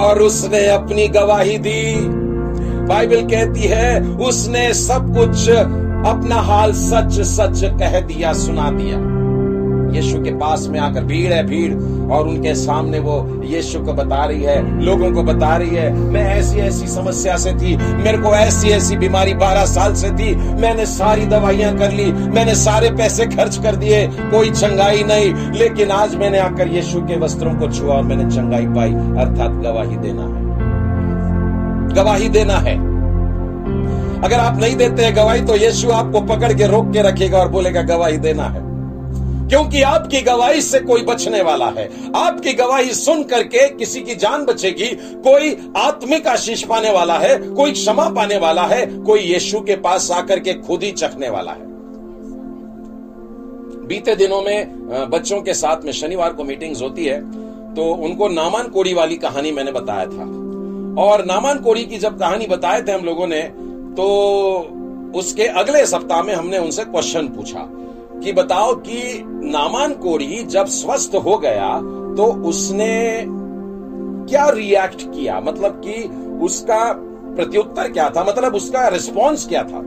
और 0.00 0.18
उसने 0.18 0.66
अपनी 0.66 1.08
गवाही 1.08 1.58
दी। 1.58 1.94
बाइबल 2.86 3.22
कहती 3.22 3.60
है, 3.60 4.00
उसने 4.00 4.74
सब 4.74 5.14
कुछ 5.16 5.50
अपना 5.50 6.36
हाल 6.36 6.72
सच 6.72 7.20
सच 7.20 7.64
कह 7.64 8.00
दिया, 8.00 8.32
सुना 8.32 8.70
दिया। 8.70 9.13
यीशु 9.94 10.22
के 10.22 10.30
पास 10.30 10.66
में 10.70 10.80
आकर 10.80 11.04
भीड़ 11.04 11.32
है 11.32 11.46
भीड़, 11.46 11.74
और 12.12 12.28
उनके 12.28 12.54
सामने 12.54 12.98
वो 12.98 13.42
यीशु 13.44 13.80
को 13.80 13.92
बता 13.92 14.24
रही 14.24 14.42
है, 14.42 14.84
लोगों 14.84 15.12
को 15.12 15.22
बता 15.22 15.56
रही 15.56 15.76
है, 15.76 15.92
मैं 15.92 16.24
ऐसी 16.34 16.58
ऐसी 16.58 16.86
समस्या 16.86 17.36
से 17.36 17.52
थी, 17.52 17.76
मेरे 17.76 18.18
को 18.18 18.28
ऐसी 18.28 18.68
ऐसी 18.68 18.96
बीमारी 18.96 19.34
बारह 19.34 19.64
साल 19.64 19.94
से 19.94 20.10
थी, 20.10 20.34
मैंने 20.34 20.86
सारी 20.86 21.26
दवाइयाँ 21.26 21.76
कर 21.78 21.92
ली, 21.92 22.12
मैंने 22.12 22.54
सारे 22.54 22.90
पैसे 22.90 23.26
खर्च 23.26 23.56
कर 23.56 23.76
दिए, 23.76 24.06
कोई 24.06 24.50
चंगाई 24.50 25.02
नहीं, 25.02 25.52
लेकिन 25.52 25.90
आज 25.90 26.14
मैंने 26.14 26.38
आकर 26.38 26.68
यीशु 26.68 27.00
के 27.00 27.16
वस्त्रों 27.16 27.54
को 27.54 27.72
छुआ 27.72 27.94
और 27.94 28.02
मैंने 28.02 28.30
चंगाई 28.36 28.66
पाई, 28.66 28.92
अर्थात 28.92 29.50
गवाही 29.50 29.96
देना 29.96 30.22
है। 30.22 30.42
गवाही 31.94 32.28
देना 32.28 32.54
है। 32.54 32.76
अगर 34.22 34.38
आप 34.38 34.58
नहीं 34.58 34.76
देते 34.76 35.04
हैं 35.04 35.16
गवाही 35.16 35.40
तो 35.40 35.56
यीशु 35.56 35.90
आपको 35.90 36.20
पकड़ 36.20 36.52
के 36.52 36.66
रोक 36.66 36.92
के 36.92 37.02
रखेगा 37.02 37.38
और 37.38 37.48
बोलेगा, 37.48 37.82
गवाही 37.82 38.16
देना 38.16 38.44
है। 38.44 38.73
क्योंकि 39.44 39.82
आपकी 39.82 40.20
गवाही 40.22 40.60
से 40.62 40.78
कोई 40.80 41.02
बचने 41.02 41.42
वाला 41.42 41.66
है। 41.68 41.88
आपकी 42.16 42.52
गवाही 42.52 42.94
सुन 42.94 43.22
करके 43.24 43.68
किसी 43.70 44.00
की 44.00 44.14
जान 44.14 44.44
बचेगी। 44.44 44.88
कोई 45.22 45.56
आत्मिक 45.76 46.26
आशीष 46.26 46.62
पाने 46.62 46.90
वाला 46.90 47.18
है, 47.18 47.36
कोई 47.50 47.72
क्षमा 47.72 48.08
पाने 48.10 48.38
वाला 48.38 48.62
है, 48.64 48.86
कोई 48.98 49.20
यीशु 49.20 49.60
के 49.60 49.76
पास 49.78 50.10
आकर 50.10 50.40
के 50.40 50.54
खुद 50.60 50.82
ही 50.82 50.90
चखने 50.92 51.30
वाला 51.30 51.52
है। 51.52 51.72
बीते 53.86 54.14
दिनों 54.16 54.40
में 54.42 55.10
बच्चों 55.10 55.40
के 55.42 55.54
साथ 55.54 55.84
में 55.84 55.92
शनिवार 55.92 56.32
को 56.32 56.44
मीटिंग्स 56.44 56.82
होती 56.82 57.04
है 57.04 57.20
तो 57.74 57.84
उनको 58.04 58.28
नामान 58.28 58.68
कोड़ी 58.68 58.94
वाली 58.94 59.16
कहानी 59.16 59.52
मैंने 59.52 59.72
बताया 59.72 60.06
था। 60.06 60.24
और 61.02 61.24
नामान 61.24 61.58
कोड़ी 61.58 61.84
की 61.84 61.98
जब 61.98 62.18
कहानी 62.18 62.46
बताए 62.46 62.82
थे 62.82 62.92
हम 62.92 63.04
लोगों 63.04 63.26
ने 63.26 63.42
तो 63.96 64.06
उसके 65.14 65.46
अगले 65.54 65.84
सप्ताह 65.86 66.22
में 66.22 66.34
हमने 66.34 66.58
उनसे 66.58 66.84
क्वेश्चन 66.84 67.28
पूछा। 67.28 67.68
कि 68.22 68.32
बताओ 68.32 68.74
कि 68.74 69.22
नामान 69.26 69.92
कोड़ी 69.92 70.42
जब 70.42 70.66
स्वस्थ 70.66 71.14
हो 71.14 71.36
गया 71.38 71.78
तो 72.16 72.24
उसने 72.48 73.24
क्या 74.28 74.48
रिएक्ट 74.48 75.02
किया? 75.02 75.40
मतलब 75.40 75.80
कि 75.84 76.02
उसका 76.42 76.92
प्रत्युत्तर 77.36 77.90
क्या 77.90 78.08
था? 78.10 78.24
मतलब 78.24 78.54
उसका 78.54 78.88
रिस्पॉन्स 78.88 79.48
क्या 79.48 79.62
था? 79.62 79.78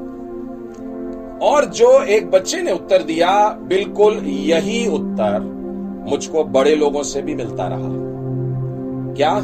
और 1.42 1.66
जो 1.66 2.04
एक 2.04 2.32
बच्चे 2.32 2.62
ने 2.62 2.72
उत्तर 2.72 3.04
दिया, 3.04 3.50
बिल्कुल 3.50 4.14
यही 4.24 4.88
उत्तर 4.88 5.40
मुझको 6.10 6.44
बड़े 6.44 6.76
लोगों 6.76 7.04
से 7.04 7.22
भी 7.22 7.36
मिलता 7.36 7.68
रहा। 7.68 7.90
क्या? 9.14 9.40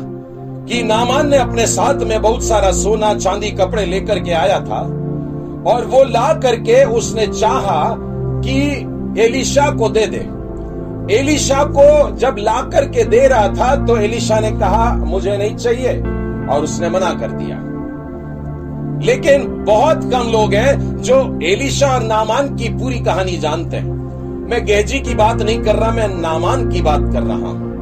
कि 0.65 0.83
नामान 0.83 1.29
ने 1.29 1.37
अपने 1.37 1.67
साथ 1.67 1.99
में 1.99 2.21
बहुत 2.21 2.43
सारा 2.43 2.71
सोना, 2.71 3.13
चांदी, 3.13 3.51
कपड़े 3.51 3.85
लेकर 3.85 4.19
के 4.19 4.31
आया 4.31 4.59
था, 4.59 4.81
और 5.67 5.85
वो 5.85 6.03
ला 6.03 6.33
करके 6.33 6.83
उसने 6.85 7.27
चाहा 7.27 7.95
कि 8.43 8.59
एलिशा 9.21 9.69
को 9.71 9.89
दे 9.89 10.05
दे। 10.07 10.43
एलिशा 11.15 11.63
को 11.63 12.17
जब 12.17 12.35
ला 12.39 12.61
करके 12.61 13.03
दे 13.03 13.27
रहा 13.27 13.47
था 13.47 13.75
तो 13.75 13.97
एलिशा 13.97 14.39
ने 14.39 14.51
कहा, 14.51 14.95
मुझे 14.95 15.37
नहीं 15.37 15.55
चाहिए। 15.55 15.93
और 16.49 16.63
उसने 16.63 16.89
मना 16.89 17.13
कर 17.13 17.31
दिया। 17.31 17.57
लेकिन 19.05 19.65
बहुत 19.65 20.11
कम 20.13 20.31
लोग 20.31 20.53
हैं 20.53 20.97
जो 20.97 21.39
एलिशा 21.43 21.87
और 21.87 22.03
नामान 22.03 22.55
की 22.55 22.69
पूरी 22.69 22.99
कहानी 22.99 23.37
जानते 23.37 23.77
हैं। 23.77 23.93
मैं 24.49 24.65
गेजी 24.65 24.99
की 24.99 25.15
बात 25.15 25.41
नहीं 25.41 25.59
कर 25.59 25.75
रहा, 25.75 25.91
मैं 25.91 26.07
नामान 26.07 26.69
की 26.69 26.81
बात 26.81 27.01
कर 27.01 27.21
रहा 27.21 27.37
हूँ। 27.37 27.73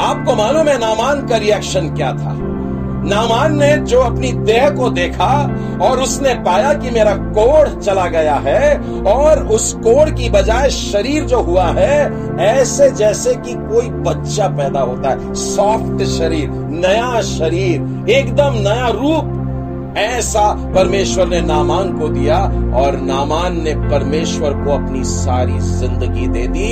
आपको 0.00 0.34
मालूम 0.34 0.68
है 0.68 0.78
नामान 0.78 1.26
का 1.26 1.36
रिएक्शन 1.36 1.94
क्या 1.94 2.12
था? 2.12 2.49
नामान 3.04 3.56
ने 3.58 3.76
जो 3.76 4.00
अपनी 4.00 4.32
देह 4.32 4.70
को 4.70 4.90
देखा 4.90 5.28
और 5.82 6.00
उसने 6.00 6.34
पाया 6.34 6.72
कि 6.74 6.90
मेरा 6.90 7.14
कोढ़ 7.14 7.68
चला 7.68 8.06
गया 8.06 8.34
है 8.34 8.78
और 9.02 9.46
उस 9.48 9.72
कोड़ 9.72 10.10
की 10.10 10.30
बजाय 10.30 10.70
शरीर 10.70 11.24
जो 11.24 11.40
हुआ 11.40 11.66
है, 11.66 12.36
ऐसे 12.38 12.90
जैसे 12.90 13.34
कि 13.34 13.54
कोई 13.54 13.88
बच्चा 13.90 14.48
पैदा 14.48 14.80
होता 14.80 15.10
है। 15.10 15.34
सॉफ्ट 15.34 16.04
शरीर, 16.04 16.50
नया 16.52 17.20
शरीर, 17.20 18.10
एकदम 18.10 18.54
नया 18.54 18.88
रूप। 18.88 19.36
ऐसा 19.98 20.42
परमेश्वर 20.74 21.26
ने 21.28 21.40
नामान 21.40 21.92
को 21.98 22.08
दिया 22.08 22.38
और 22.76 22.96
नामान 23.00 23.60
ने 23.62 23.74
परमेश्वर 23.90 24.52
को 24.54 24.72
अपनी 24.72 25.02
सारी 25.04 25.58
ज़िंदगी 25.60 26.26
दे 26.28 26.46
दी। 26.46 26.68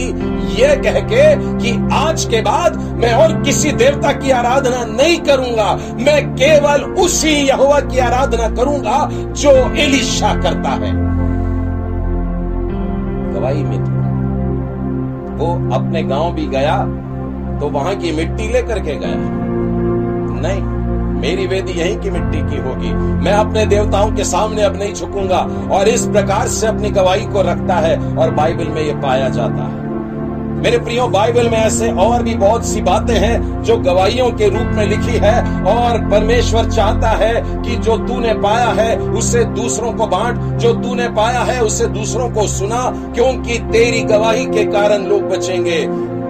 यह 0.54 0.74
कह 0.82 1.00
के 1.02 1.24
कि 1.58 1.72
आज 1.94 2.24
के 2.24 2.40
बाद 2.40 2.76
मैं 2.94 3.12
और 3.14 3.42
किसी 3.42 3.72
देवता 3.74 4.12
की 4.12 4.30
आराधना 4.30 4.84
नहीं 4.86 5.18
करूँगा। 5.20 5.74
मैं 5.96 6.20
केवल 6.34 6.84
उसी 7.02 7.34
यहोवा 7.48 7.80
की 7.80 7.98
आराधना 8.00 8.48
करूँगा 8.56 9.08
जो 9.34 9.52
एलिशा 9.76 10.34
करता 10.34 10.70
है। 10.76 10.92
गवाही 13.32 13.62
मित्र 13.64 13.96
वो 15.38 15.52
अपने 15.74 16.02
गाँव 16.04 16.32
भी 16.32 16.46
गया 16.48 16.78
तो 17.60 17.68
वहाँ 17.70 17.94
की 17.96 18.12
मिट्टी 18.12 18.48
लेकर 18.52 18.78
के 18.78 18.94
गया। 18.96 19.14
नहीं। 20.40 20.77
मेरी 21.18 21.46
वेदी 21.46 21.72
यहीं 21.72 21.96
की 21.98 22.10
मिट्टी 22.10 22.38
की 22.38 22.62
होगी। 22.62 22.92
मैं 23.24 23.32
अपने 23.32 23.66
देवताओं 23.66 24.12
के 24.12 24.24
सामने 24.24 24.62
अब 24.62 24.76
नहीं 24.76 24.94
झुकूँगा 24.94 25.38
और 25.72 25.88
इस 25.88 26.06
प्रकार 26.06 26.48
से 26.48 26.66
अपनी 26.66 26.90
गवाही 26.90 27.26
को 27.26 27.42
रखता 27.42 27.74
है 27.74 28.16
और 28.16 28.30
बाइबल 28.30 28.68
में 28.68 28.82
ये 28.82 28.94
पाया 28.94 29.28
जाता 29.28 29.62
है। 29.62 29.78
मेरे 30.58 30.78
प्रियो, 30.78 31.06
बाइबल 31.08 31.48
में 31.48 31.58
ऐसे 31.58 31.90
और 31.92 32.22
भी 32.22 32.34
बहुत 32.34 32.64
सी 32.66 32.80
बातें 32.82 33.14
हैं 33.14 33.62
जो 33.62 33.76
गवाहियों 33.76 34.30
के 34.30 34.48
रूप 34.48 34.72
में 34.74 34.86
लिखी 34.86 35.16
है 35.16 35.64
और 35.64 35.98
परमेश्वर 36.10 36.64
चाहता 36.64 37.10
है 37.10 37.62
कि 37.62 37.76
जो 37.76 37.96
तूने 37.96 38.34
पाया 38.34 38.66
है, 38.66 38.98
उसे 38.98 39.44
दूसरों 39.44 39.92
को 39.92 40.06
बांट। 40.06 40.38
जो 40.58 40.72
तूने 40.74 41.08
पाया 41.08 41.40
है, 41.40 41.62
उसे 41.62 41.86
दूसरों 41.86 42.30
को 42.30 42.46
सुना, 42.46 42.82
क्योंकि 43.14 43.58
तेरी 43.58 44.00
गवाही 44.00 44.46
के 44.46 44.64
कारण 44.64 45.02
लोग 45.02 45.22
बचेंगे। 45.22 45.78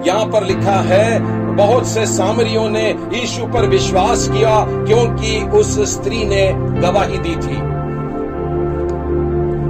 यहाँ 0.09 0.25
पर 0.25 0.43
लिखा 0.43 0.79
है 0.81 1.19
बहुत 1.59 1.87
से 1.87 2.05
सामरियों 2.05 2.69
ने 2.69 2.89
यीशु 3.13 3.45
पर 3.45 3.65
विश्वास 3.67 4.27
किया 4.27 4.59
क्योंकि 4.85 5.39
उस 5.57 5.79
स्त्री 5.93 6.23
ने 6.25 6.51
गवाही 6.81 7.17
दी 7.17 7.35
थी। 7.35 7.57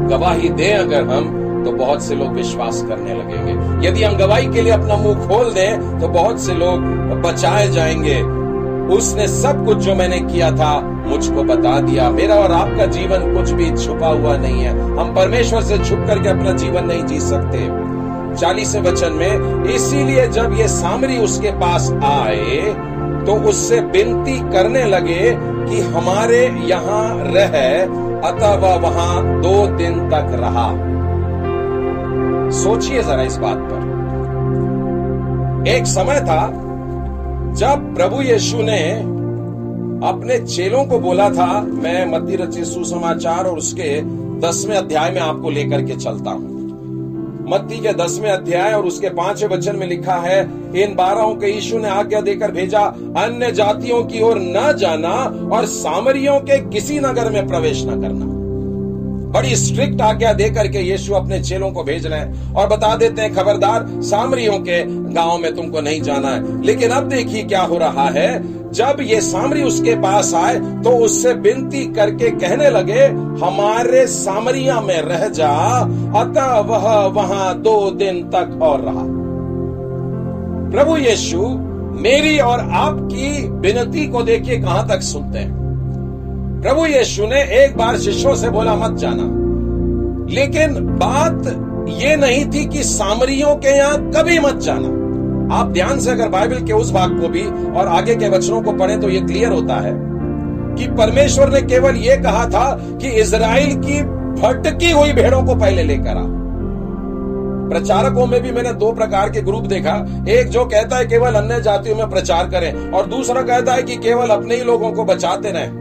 गवाही 0.07 0.49
दें 0.49 0.73
अगर 0.73 1.03
हम 1.03 1.37
तो 1.65 1.71
बहुत 1.71 2.03
से 2.03 2.15
लोग 2.15 2.33
विश्वास 2.33 2.81
करने 2.89 3.13
लगेंगे। 3.13 3.87
यदि 3.87 4.03
हम 4.03 4.17
गवाही 4.17 4.47
के 4.47 4.61
लिए 4.61 4.73
अपना 4.73 4.95
मुँह 4.95 5.27
खोल 5.27 5.51
दें 5.53 5.99
तो 5.99 6.07
बहुत 6.07 6.39
से 6.39 6.53
लोग 6.53 6.81
बचाए 7.21 7.67
जाएँगे। 7.67 8.21
उसने 8.95 9.27
सब 9.27 9.65
कुछ 9.65 9.77
जो 9.77 9.95
मैंने 9.95 10.19
किया 10.19 10.51
था, 10.51 10.79
मुझको 11.07 11.43
बता 11.43 11.79
दिया। 11.79 12.09
मेरा 12.09 12.35
और 12.35 12.51
आपका 12.51 12.85
जीवन 12.85 13.33
कुछ 13.35 13.51
भी 13.51 13.69
छुपा 13.85 14.07
हुआ 14.07 14.37
नहीं 14.37 14.61
है। 14.61 14.71
हम 14.97 15.13
परमेश्वर 15.15 15.61
से 15.61 15.77
छुप 15.77 16.03
करके 16.07 16.29
अपना 16.29 16.51
जीवन 16.51 16.85
नहीं 16.85 17.03
जी 17.03 17.19
सकते। 17.19 17.57
चालीस 18.39 18.75
वचन 18.77 19.13
में, 19.13 19.63
इसीलिए 19.65 20.27
जब 20.27 20.53
ये 20.59 20.67
सामरी 20.67 21.17
उसके 21.17 21.51
पास 21.59 21.91
आए 22.03 22.61
तो 23.19 23.33
उससे 23.49 23.79
विनती 23.79 24.37
करने 24.51 24.83
लगे 24.85 25.31
कि 25.65 25.81
हमारे 25.87 26.39
यहाँ 26.67 27.23
रह, 27.27 27.55
अतः 28.29 28.53
वह 28.55 28.75
वहाँ 28.79 29.41
दो 29.41 29.65
दिन 29.77 29.99
तक 30.09 30.27
रहा। 30.41 30.69
सोचिए 32.53 33.03
जरा 33.03 33.23
इस 33.23 33.37
बात 33.37 33.57
पर। 33.63 33.87
एक 35.67 35.85
समय 35.85 36.19
था, 36.21 36.45
जब 37.53 37.93
प्रभु 37.95 38.21
यीशु 38.21 38.61
ने 38.61 38.81
अपने 40.07 40.37
चेलों 40.39 40.83
को 40.85 40.99
बोला 40.99 41.29
था, 41.29 41.61
मैं 41.61 42.05
मध्य 42.11 42.35
रचित 42.35 42.65
सुसमाचार 42.65 43.45
और 43.45 43.57
उसके 43.57 44.01
दसवें 44.39 44.75
अध्याय 44.77 45.11
में 45.11 45.21
आपको 45.21 45.49
लेकर 45.49 45.81
के 45.81 45.95
चलता 45.95 46.31
हूँ। 46.31 46.58
मत्ती 47.49 47.77
के 47.77 47.93
दसवें 47.93 48.29
अध्याय 48.29 48.73
और 48.73 48.85
उसके 48.85 49.09
पाँचवें 49.09 49.57
वचन 49.57 49.75
में 49.75 49.87
लिखा 49.87 50.15
है, 50.15 50.41
इन 50.75 50.95
बारहों 50.95 51.35
के 51.35 51.47
यीशु 51.47 51.77
ने 51.77 51.89
आज्ञा 51.89 52.21
देकर 52.21 52.51
भेजा, 52.51 52.79
अन्य 53.17 53.51
जातियों 53.51 54.03
की 54.03 54.21
ओर 54.21 54.35
न 54.39 54.75
जाना 54.79 55.13
और 55.55 55.65
सामरियों 55.65 56.39
के 56.39 56.69
किसी 56.69 56.99
नगर 56.99 57.29
में 57.29 57.47
प्रवेश 57.47 57.83
न 57.83 58.01
करना। 58.01 58.39
बड़ी 59.29 59.55
स्ट्रिक्ट 59.55 60.01
आज्ञा 60.01 60.33
दे 60.33 60.49
करके 60.49 60.79
यीशु 60.79 61.13
अपने 61.13 61.39
चेलों 61.39 61.71
को 61.71 61.83
भेज 61.83 62.05
रहे 62.05 62.19
हैं 62.19 62.53
और 62.53 62.67
बता 62.67 62.95
देते 62.95 63.21
हैं, 63.21 63.35
खबरदार, 63.35 64.01
सामरियों 64.01 64.59
के 64.59 64.83
गाँव 65.13 65.37
में 65.37 65.55
तुमको 65.55 65.81
नहीं 65.81 66.01
जाना 66.01 66.27
है। 66.27 66.65
लेकिन 66.65 66.89
अब 66.89 67.03
देखिए 67.03 67.43
क्या 67.43 67.61
हो 67.61 67.77
रहा 67.77 68.09
है। 68.09 68.58
जब 68.73 68.97
ये 69.01 69.21
सामरी 69.21 69.63
उसके 69.63 69.95
पास 69.95 70.33
आए 70.33 70.59
तो 70.59 70.89
उससे 70.89 71.33
विनती 71.33 71.85
करके 71.85 72.29
कहने 72.31 72.69
लगे, 72.69 73.05
हमारे 73.45 74.07
सामरिया 74.07 74.81
में 74.81 75.01
रह 75.01 75.27
जा, 75.27 75.79
अतः 76.15 76.59
वह 76.59 77.05
वहाँ 77.05 77.61
दो 77.61 77.91
दिन 77.91 78.23
तक 78.23 78.59
और 78.61 78.81
रहा। 78.81 79.05
प्रभु 80.71 80.97
यीशु 80.97 81.41
मेरी 82.01 82.39
और 82.39 82.59
आपकी 82.59 83.47
विनती 83.49 84.07
को 84.07 84.21
देखिए 84.21 84.59
कहाँ 84.59 84.87
तक 84.87 85.01
सुनते 85.01 85.39
हैं। 85.39 85.59
प्रभु 86.61 86.85
यीशु 86.85 87.27
ने 87.27 87.41
एक 87.63 87.77
बार 87.77 87.97
शिष्यों 87.97 88.35
से 88.35 88.49
बोला, 88.49 88.75
मत 88.75 88.97
जाना। 88.97 89.23
लेकिन 90.33 90.73
बात 90.79 91.65
ये 91.89 92.15
नहीं 92.15 92.45
थी 92.45 92.65
कि 92.65 92.83
सामरियों 92.83 93.55
के 93.55 93.77
यहाँ 93.77 94.11
कभी 94.11 94.39
मत 94.39 94.55
जाना। 94.55 94.98
आप 95.51 95.67
ध्यान 95.67 95.99
से 95.99 96.11
अगर 96.11 96.29
बाइबल 96.29 96.59
के 96.59 96.73
उस 96.73 96.91
भाग 96.91 97.19
को 97.21 97.27
भी 97.27 97.43
और 97.79 97.87
आगे 97.87 98.15
के 98.15 98.29
वचनों 98.29 98.61
को 98.61 98.71
पढ़ें 98.71 98.99
तो 98.99 99.09
ये 99.09 99.21
क्लियर 99.21 99.51
होता 99.51 99.75
है 99.75 99.93
कि 100.75 100.87
परमेश्वर 100.87 101.49
ने 101.49 101.61
केवल 101.61 101.95
ये 101.95 102.17
कहा 102.17 102.45
था 102.45 102.77
कि 103.01 103.07
इसराइल 103.07 103.75
की 103.75 104.01
भटकी 104.41 104.91
हुई 104.91 105.13
भेड़ों 105.13 105.43
को 105.43 105.55
पहले 105.55 105.83
लेकर 105.83 106.17
आ। 106.17 106.23
प्रचारकों 107.69 108.25
में 108.25 108.41
भी 108.41 108.51
मैंने 108.51 108.73
दो 108.73 108.91
प्रकार 108.91 109.29
के 109.29 109.41
ग्रुप 109.41 109.63
देखा। 109.63 109.95
एक 110.29 110.49
जो 110.49 110.65
कहता 110.65 110.97
है 110.97 111.05
केवल 111.05 111.33
अन्य 111.33 111.61
जातियों 111.61 111.95
में 111.95 112.09
प्रचार 112.09 112.49
करें 112.49 112.91
और 112.91 113.05
दूसरा 113.05 113.41
कहता 113.41 113.73
है 113.73 113.83
कि 113.83 113.95
केवल 113.95 114.29
अपने 114.29 114.55
ही 114.55 114.63
लोगों 114.63 114.91
को 114.91 115.03
बचाते 115.03 115.51
रहें। 115.51 115.71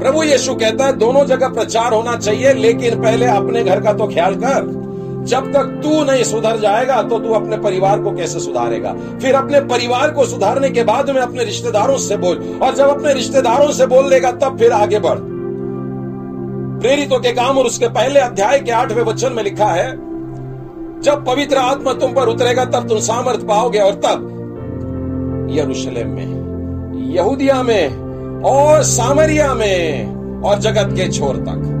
प्रभु 0.00 0.22
यीशु 0.22 0.54
कहता 0.54 0.86
है, 0.86 0.92
दोनों 0.92 1.24
जगह 1.26 1.48
प्रचार 1.48 1.92
होना 1.92 2.16
चाहिए, 2.16 2.52
लेकिन 2.52 3.02
पहले 3.02 3.26
अपने 3.26 3.64
घर 3.64 3.80
का 3.80 3.92
तो 3.92 4.06
ख्याल 4.06 4.34
कर। 4.34 4.75
जब 5.26 5.52
तक 5.52 5.80
तू 5.82 6.02
नहीं 6.04 6.24
सुधर 6.24 6.56
जाएगा 6.56 7.02
तो 7.02 7.18
तू 7.18 7.32
अपने 7.32 7.56
परिवार 7.56 8.02
को 8.02 8.10
कैसे 8.12 8.40
सुधारेगा? 8.40 8.94
फिर 9.22 9.34
अपने 9.34 9.60
परिवार 9.60 10.10
को 10.10 10.24
सुधारने 10.24 10.70
के 10.70 10.82
बाद 10.84 11.10
में 11.10 11.20
अपने 11.20 11.44
रिश्तेदारों 11.44 11.96
से 11.98 12.16
बोल। 12.16 12.58
और 12.62 12.74
जब 12.74 12.88
अपने 12.88 13.12
रिश्तेदारों 13.12 13.70
से 13.72 13.86
बोल 13.86 14.08
लेगा 14.10 14.30
तब 14.32 14.58
फिर 14.58 14.72
आगे 14.72 14.98
बढ़। 14.98 15.18
प्रेरितों 16.80 17.18
के 17.18 17.32
काम 17.32 17.58
और 17.58 17.66
उसके 17.66 17.88
पहले 17.88 18.20
अध्याय 18.20 18.58
के 18.60 18.70
आठवें 18.70 19.02
वचन 19.02 19.32
में 19.32 19.42
लिखा 19.44 19.66
है, 19.66 19.90
जब 21.02 21.24
पवित्र 21.26 21.56
आत्मा 21.56 21.92
तुम 21.92 22.12
पर 22.12 22.28
उतरेगा, 22.28 22.64
तब 22.64 22.88
तुम 22.88 22.98
सामर्थ 22.98 23.40
पाओगे। 23.40 23.78
और 23.78 23.94
तब 23.94 24.32
यरूशलेम 25.50 26.08
में, 26.08 27.14
यहूदिया 27.14 27.62
में 27.62 28.42
और 28.42 28.82
सामरिया 28.82 29.54
में 29.54 30.42
और 30.42 30.58
जगत 30.58 30.94
के 30.94 31.08
छोर 31.08 31.36
तक। 31.36 31.72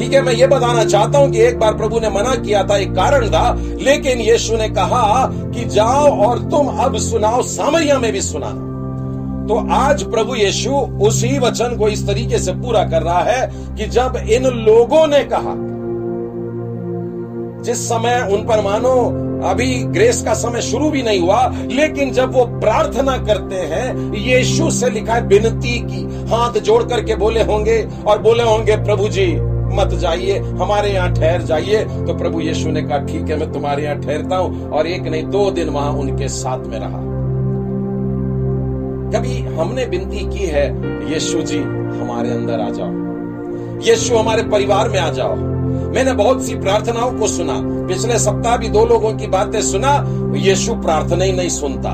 ठीक 0.00 0.12
है, 0.12 0.20
मैं 0.22 0.32
ये 0.32 0.46
बताना 0.46 0.84
चाहता 0.84 1.18
हूँ 1.18 1.30
कि 1.30 1.40
एक 1.40 1.58
बार 1.58 1.74
प्रभु 1.74 1.98
ने 2.00 2.10
मना 2.10 2.34
किया 2.34 2.62
था, 2.64 2.76
एक 2.76 2.92
कारण 2.92 3.28
था, 3.28 3.52
लेकिन 3.80 4.20
यीशु 4.20 4.56
ने 4.56 4.68
कहा 4.68 5.26
कि 5.54 5.64
जाओ 5.64 6.06
और 6.26 6.38
तुम 6.38 6.68
अब 6.78 6.96
सुनाओ, 6.96 7.42
सामरिया 7.42 7.98
में 7.98 8.12
भी 8.12 8.20
सुनाना 8.20 8.68
तो 9.46 9.56
आज 9.72 10.02
प्रभु 10.02 10.34
यीशु 10.34 10.70
उसी 11.02 11.38
वचन 11.38 11.76
को 11.76 11.88
इस 11.88 12.06
तरीके 12.06 12.38
से 12.38 12.52
पूरा 12.52 12.84
कर 12.84 13.02
रहा 13.02 13.20
है 13.20 13.46
कि 13.76 13.86
जब 13.86 14.16
इन 14.30 14.44
लोगों 14.44 15.06
ने 15.06 15.22
कहा, 15.24 15.54
जिस 17.62 17.88
समय 17.88 18.28
उन 18.32 18.46
पर 18.46 18.60
मानो, 18.60 18.94
अभी 19.50 19.74
ग्रेस 19.74 20.22
का 20.22 20.34
समय 20.34 20.62
शुरू 20.62 20.90
भी 20.90 21.02
नहीं 21.02 21.20
हुआ, 21.20 21.52
लेकिन 21.70 22.12
जब 22.12 22.32
वो 22.32 22.44
प्रार्थना 22.60 23.16
करते 23.16 23.56
हैं, 23.56 24.14
यीशु 24.14 24.70
से 24.70 24.90
लिखा 24.90 25.14
है, 25.14 25.26
विनती 25.26 25.78
की, 25.78 26.02
हाथ 26.30 26.60
जोड़ 26.60 26.82
करके 26.82 27.16
बोले 27.16 27.42
होंगे, 27.42 27.88
और 28.06 28.22
बोले 28.22 28.42
होंगे, 28.42 28.76
प्रभु 28.76 29.08
जी 29.08 29.59
मत 29.72 29.88
जाइए, 29.88 30.38
हमारे 30.38 30.90
यहाँ 30.90 31.12
ठहर 31.12 31.42
जाइए। 31.42 31.84
तो 31.84 32.14
प्रभु 32.14 32.40
यीशु 32.40 32.70
ने 32.70 32.82
कहा, 32.82 32.98
ठीक 32.98 33.28
है, 33.28 33.36
मैं 33.36 33.52
तुम्हारे 33.52 33.82
यहाँ 33.82 34.00
ठहरता 34.00 34.36
हूँ 34.36 34.70
और 34.70 34.86
एक 34.86 35.02
नहीं, 35.02 35.24
दो 35.24 35.50
दिन 35.50 35.68
वहाँ 35.68 35.92
उनके 35.92 36.28
साथ 36.28 36.58
में 36.58 36.78
रहा। 36.80 37.10
कभी 39.10 39.38
हमने 39.38 39.84
विनती 39.84 40.38
की 40.38 40.44
है, 40.44 40.76
यीशु 41.12 41.40
जी, 41.40 41.58
हमारे 42.00 42.30
अंदर 42.30 42.60
आ 42.60 42.70
जाओ। 42.70 43.00
यीशु 43.80 44.16
हमारे 44.16 44.42
परिवार 44.42 44.88
में 44.88 44.98
आ 44.98 45.10
जाओ। 45.10 45.34
मैंने 45.70 46.12
बहुत 46.12 46.46
सी 46.46 46.54
प्रार्थनाओं 46.54 47.12
को 47.12 47.26
सुना। 47.26 47.86
पिछले 47.86 48.18
सप्ताह 48.18 48.56
भी 48.56 48.68
दो 48.68 48.86
लोगों 48.86 49.12
की 49.12 49.26
बातें 49.26 49.62
सुना, 49.62 50.06
यीशु 50.36 50.74
प्रार्थना 50.74 51.24
ही 51.24 51.32
नहीं 51.32 51.48
सुनता। 51.48 51.90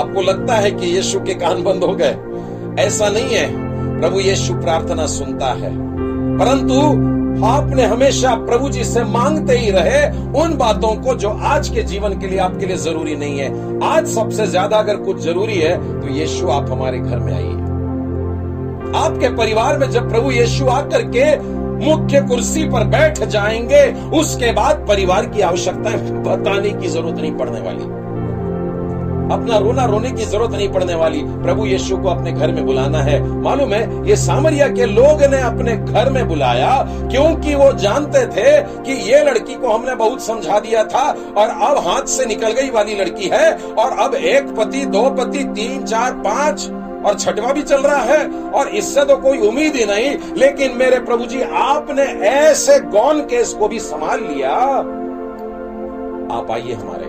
आपको 0.00 0.22
लगता 0.22 0.54
है 0.54 0.70
कि 0.70 0.86
यीशु 0.86 1.20
के 1.20 1.34
कान 1.34 1.62
बंद 1.62 1.84
हो 1.84 1.94
गए? 1.94 2.16
ऐसा 2.82 3.08
नहीं 3.08 3.30
है। 3.30 3.71
प्रभु 4.02 4.20
यीशु 4.20 4.54
प्रार्थना 4.54 5.06
सुनता 5.06 5.46
है। 5.54 5.70
परंतु 6.38 6.78
आपने 7.46 7.84
हमेशा 7.84 8.34
प्रभु 8.36 8.68
जी 8.68 8.84
से 8.84 9.04
मांगते 9.04 9.58
ही 9.58 9.70
रहे 9.70 10.02
उन 10.40 10.56
बातों 10.56 10.94
को 10.96 11.14
जो 11.14 11.28
आज 11.28 11.68
के 11.68 11.82
जीवन 11.82 12.18
के 12.20 12.26
लिए 12.26 12.38
आपके 12.38 12.66
लिए 12.66 12.76
ज़रूरी 12.76 13.14
नहीं 13.16 13.38
है। 13.38 13.78
आज 13.84 14.06
सबसे 14.06 14.46
ज़्यादा 14.46 14.76
अगर 14.76 14.96
कुछ 14.96 15.20
ज़रूरी 15.20 15.58
है 15.58 16.00
तो 16.00 16.08
यीशु 16.08 16.48
आप 16.48 16.70
हमारे 16.70 16.98
घर 16.98 17.18
में 17.18 17.32
आइए। 17.34 17.54
आपके 18.98 19.28
परिवार 19.36 19.78
में 19.78 19.90
जब 19.90 20.10
प्रभु 20.10 20.30
यीशु 20.30 20.66
आकर 20.66 21.02
के 21.16 21.36
मुख्य 21.86 22.20
कुर्सी 22.20 22.64
पर 22.64 22.84
बैठ 22.88 23.24
जाएँगे, 23.24 23.86
उसके 24.18 24.52
बाद 24.52 24.84
परिवार 24.88 25.26
की 25.26 25.40
आवश्यकताएँ 25.42 25.98
बताने 26.22 26.70
की 26.70 26.88
ज़रूरत 26.88 27.20
नहीं 27.20 27.32
पड़ने 27.32 27.60
वाली। 27.60 28.01
अपना 29.32 29.58
रोना 29.58 29.84
रोने 29.84 30.10
की 30.10 30.24
ज़रूरत 30.24 30.52
नहीं 30.52 30.68
पड़ने 30.72 30.94
वाली। 30.94 31.22
प्रभु 31.22 31.66
यीशु 31.66 31.96
को 31.96 32.08
अपने 32.08 32.32
घर 32.32 32.52
में 32.52 32.66
बुलाना 32.66 32.98
है। 32.98 33.20
मालूम 33.42 33.72
है, 33.72 34.08
ये 34.08 34.16
सामरिया 34.16 34.68
के 34.68 34.86
लोग 34.86 35.22
ने 35.22 35.40
अपने 35.40 35.76
घर 35.76 36.10
में 36.10 36.28
बुलाया, 36.28 36.70
क्योंकि 37.10 37.54
वो 37.54 37.72
जानते 37.72 38.26
थे 38.26 38.60
कि 38.84 38.92
ये 39.10 39.22
लड़की 39.24 39.54
को 39.54 39.72
हमने 39.72 39.94
बहुत 39.94 40.22
समझा 40.22 40.58
दिया 40.60 40.84
था, 40.84 41.04
और 41.36 41.48
अब 41.48 41.78
हाथ 41.78 42.02
से 42.02 42.26
निकल 42.26 42.52
गई 42.52 42.70
वाली 42.70 42.94
लड़की 42.94 43.28
है, 43.28 43.52
और 43.52 43.98
अब 43.98 44.14
एक 44.14 44.54
पति, 44.54 44.84
दो 44.86 45.02
पति, 45.10 45.44
तीन, 45.44 45.82
चार, 45.84 46.12
पाँच, 46.12 46.70
और 47.06 47.14
छठवा 47.18 47.52
भी 47.52 47.62
चल 47.62 47.80
रहा 47.80 48.02
है, 48.02 48.28
और 48.50 48.68
इससे 48.68 49.04
तो 49.04 49.16
कोई 49.16 49.38
उम्मीद 49.38 49.76
ही 49.76 49.84
नहीं। 49.84 50.16
लेकिन 50.36 50.76
मेरे 50.76 50.98
प्रभु 50.98 51.24
जी, 51.24 51.42
आपने 51.42 52.02
ऐसे 52.28 52.78
गौन 52.80 53.20
केस 53.20 53.52
को 53.52 53.68
भी 53.68 53.78
संभाल 53.78 54.20
लिया। 54.20 54.50
आप 56.36 56.50
आइए 56.50 56.72
हमारे 56.72 57.06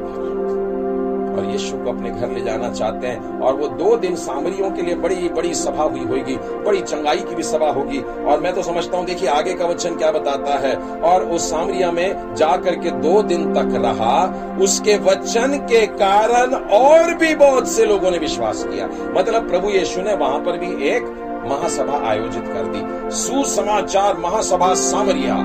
और 1.37 1.45
यीशु 1.45 1.77
को 1.77 1.89
अपने 1.89 2.11
घर 2.11 2.29
ले 2.29 2.41
जाना 2.41 2.69
चाहते 2.69 3.07
हैं। 3.07 3.39
और 3.39 3.53
वो 3.53 3.67
दो 3.67 3.97
दिन 3.97 4.15
सामरियों 4.15 4.71
के 4.71 4.81
लिए 4.81 4.95
बड़ी 4.95 5.15
बड़ी 5.15 5.53
सभा 5.53 5.83
हुई 5.83 5.99
होगी, 5.99 6.35
बड़ी 6.35 6.81
चंगाई 6.81 7.17
की 7.17 7.35
भी 7.35 7.43
सभा 7.43 7.69
होगी। 7.69 7.99
और 7.99 8.39
मैं 8.39 8.53
तो 8.53 8.61
समझता 8.61 8.97
हूँ, 8.97 9.05
देखिए, 9.05 9.29
आगे 9.29 9.53
का 9.53 9.65
वचन 9.65 9.95
क्या 9.95 10.11
बताता 10.11 10.57
है? 10.57 10.75
और 11.01 11.23
उस 11.23 11.49
सामरिया 11.49 11.91
में 11.91 12.35
जा 12.35 12.57
करके 12.57 12.91
दो 12.91 13.21
दिन 13.23 13.53
तक 13.53 13.69
रहा। 13.85 14.33
उसके 14.61 14.97
वचन 14.97 15.57
के 15.57 15.87
कारण 15.87 16.53
और 16.53 17.13
भी 17.13 17.35
बहुत 17.35 17.67
से 17.67 17.85
लोगों 17.85 18.11
ने 18.11 18.17
विश्वास 18.17 18.63
किया। 18.63 18.89
मतलब 19.17 19.49
प्रभु 19.49 19.69
यीशु 19.69 20.01
ने 20.01 20.13
वहाँ 20.13 20.39
पर 20.39 20.57
भी 20.57 20.89
एक 20.89 21.03
महासभा 21.47 22.09
आयोजित 22.09 22.43
कर 22.47 22.63
दी। 22.65 23.15
सुसमाचार 23.15 24.17
महासभा 24.17 24.73
सामरिया 24.73 25.35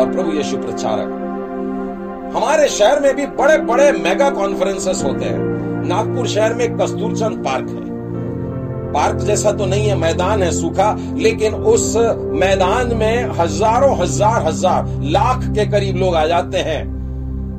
और 0.00 0.12
प्रभु 0.12 0.32
यीशु 0.32 0.56
प्रचारक। 0.56 1.29
हमारे 2.34 2.68
शहर 2.68 3.00
में 3.00 3.14
भी 3.16 3.26
बड़े 3.26 3.56
बड़े 3.58 3.90
मेगा 3.92 4.30
कॉन्फ्रेंसेस 4.30 5.02
होते 5.04 5.24
हैं। 5.24 5.38
नागपुर 5.86 6.26
शहर 6.26 6.54
में 6.54 6.76
कस्तूरचंद 6.78 7.44
पार्क 7.44 7.68
है। 7.68 7.88
पार्क 8.92 9.16
जैसा 9.16 9.52
तो 9.52 9.66
नहीं 9.66 9.88
है, 9.88 9.96
मैदान 9.96 10.42
है, 10.42 10.50
सूखा, 10.52 10.96
लेकिन 11.16 11.54
उस 11.54 11.96
मैदान 12.32 12.94
में 12.96 13.30
हज़ारों, 13.30 13.96
हज़ार 13.98 14.46
हज़ार 14.46 14.86
लाख 15.02 15.44
के 15.44 15.66
करीब 15.66 15.96
लोग 15.96 16.14
आ 16.14 16.26
जाते 16.26 16.58
हैं। 16.58 16.99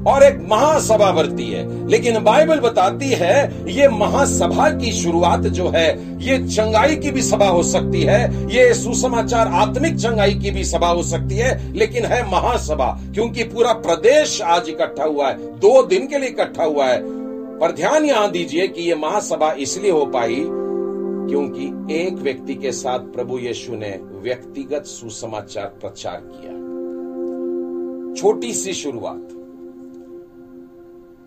और 0.08 0.24
एक 0.24 0.40
महासभा 0.50 1.12
बढ़ती 1.12 1.44
है। 1.44 1.88
लेकिन 1.88 2.24
बाइबल 2.24 2.60
बताती 2.60 3.10
है, 3.10 3.66
ये 3.72 3.88
महासभा 3.88 4.70
की 4.70 4.92
शुरुआत 4.92 5.40
जो 5.40 5.68
है, 5.68 6.18
ये 6.24 6.48
चंगाई 6.48 6.96
की 6.96 7.12
भी 7.12 7.22
सभा 7.22 7.48
हो 7.48 7.64
सकती 7.64 8.02
है, 8.02 8.50
ये 8.56 8.74
सुसमाचार 8.74 9.48
आत्मिक 9.48 9.96
चंगाई 9.96 10.34
की 10.34 10.52
भी 10.52 10.64
सभा 10.64 10.88
हो 10.88 11.04
सकती 11.04 11.36
है, 11.36 11.74
लेकिन 11.74 12.06
है 12.06 12.32
महासभा, 12.32 13.00
क्योंकि 13.14 13.44
पूरा 13.44 13.74
प्रदेश 13.74 14.42
आज 14.42 14.70
इकट्ठा 14.70 15.04
हुआ 15.04 15.28
है, 15.28 15.38
दो 15.60 15.84
दिन 15.84 16.08
के 16.08 16.18
लिए 16.18 16.30
इकट्ठा 16.30 16.64
हुआ 16.64 16.86
है। 16.86 17.02
पर 17.60 17.72
ध्यान 17.72 18.06
यहाँ 18.06 18.32
दीजिए 18.32 18.68
कि 18.68 18.82
ये 18.82 18.96
महासभा 18.96 19.52
इसलिए 19.52 19.92
हो 19.92 20.06
पाई, 20.06 20.36
क्योंकि 21.22 21.94
एक 21.96 22.14
व्यक्ति 22.14 22.56
के 22.56 22.72
साथ 22.72 23.00
प्रभु 23.00 23.38
यीशु 23.38 23.76
ने 23.76 24.00
व्यक्तिगत 24.24 24.86
सुसमाचार 24.86 25.66
प्रचार 25.66 26.22
किया। 26.26 26.52
छोटी 28.22 28.54
सी 28.54 28.74
शुरुआत। 28.74 29.41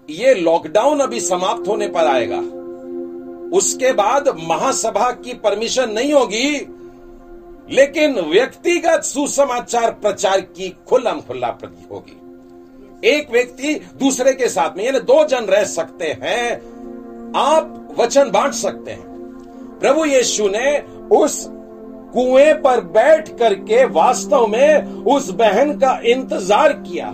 ये 0.09 0.35
लॉकडाउन 0.35 1.01
अभी 1.01 1.21
समाप्त 1.21 1.69
होने 1.69 1.87
पर 1.89 2.07
आएगा। 2.07 2.39
उसके 3.57 3.93
बाद 3.93 4.29
महासभा 4.39 5.11
की 5.11 5.35
परमिशन 5.35 5.91
नहीं 5.91 6.13
होगी, 6.13 6.51
लेकिन 7.71 8.21
व्यक्तिगत 8.21 9.05
सुसमाचार 9.05 9.91
प्रचार 9.91 10.41
की 10.41 10.69
खुल्लम 10.89 11.21
खुल्ला 11.21 11.51
प्रति 11.51 11.87
होगी। 11.91 13.09
एक 13.09 13.31
व्यक्ति 13.31 13.75
दूसरे 13.99 14.33
के 14.33 14.49
साथ 14.49 14.77
में, 14.77 14.85
यानी 14.85 15.01
दो 15.01 15.25
जन 15.25 15.45
रह 15.45 15.65
सकते 15.65 16.07
हैं, 16.23 16.55
आप 17.37 17.95
वचन 17.99 18.31
बांट 18.31 18.53
सकते 18.53 18.91
हैं। 18.91 19.79
प्रभु 19.81 20.05
यीशु 20.05 20.49
ने 20.49 20.79
उस 21.17 21.45
कुएँ 22.15 22.53
पर 22.55 22.81
बैठ 22.81 23.29
करके 23.39 23.85
वास्तव 23.85 24.47
में 24.47 25.05
उस 25.05 25.31
बहन 25.31 25.79
का 25.79 25.99
इंतज़ार 26.05 26.73
किया। 26.73 27.13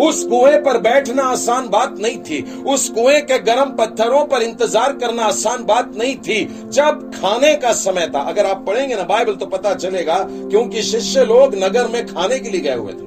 उस 0.00 0.22
कुएँ 0.24 0.56
पर 0.56 0.78
बैठना 0.78 1.22
आसान 1.22 1.68
बात 1.68 1.96
नहीं 1.98 2.18
थी। 2.18 2.62
उस 2.66 2.88
कुएँ 2.88 3.20
के 3.20 3.38
गर्म 3.38 3.70
पत्थरों 3.70 4.24
पर 4.24 4.42
इंतज़ार 4.42 4.92
करना 4.92 5.22
आसान 5.22 5.64
बात 5.64 5.92
नहीं 5.98 6.16
थी। 6.16 6.44
जब 6.72 7.10
खाने 7.14 7.54
का 7.54 7.72
समय 7.72 8.06
था, 8.14 8.20
अगर 8.20 8.46
आप 8.46 8.64
पढ़ेंगे 8.66 8.96
ना 8.96 9.02
बाइबल 9.02 9.34
तो 9.34 9.46
पता 9.46 9.74
चलेगा, 9.74 10.18
क्योंकि 10.30 10.82
शिष्य 10.82 11.24
लोग 11.24 11.54
नगर 11.54 11.88
में 11.88 12.06
खाने 12.06 12.38
के 12.38 12.50
लिए 12.50 12.60
गए 12.60 12.74
हुए 12.74 12.92
थे। 12.92 13.04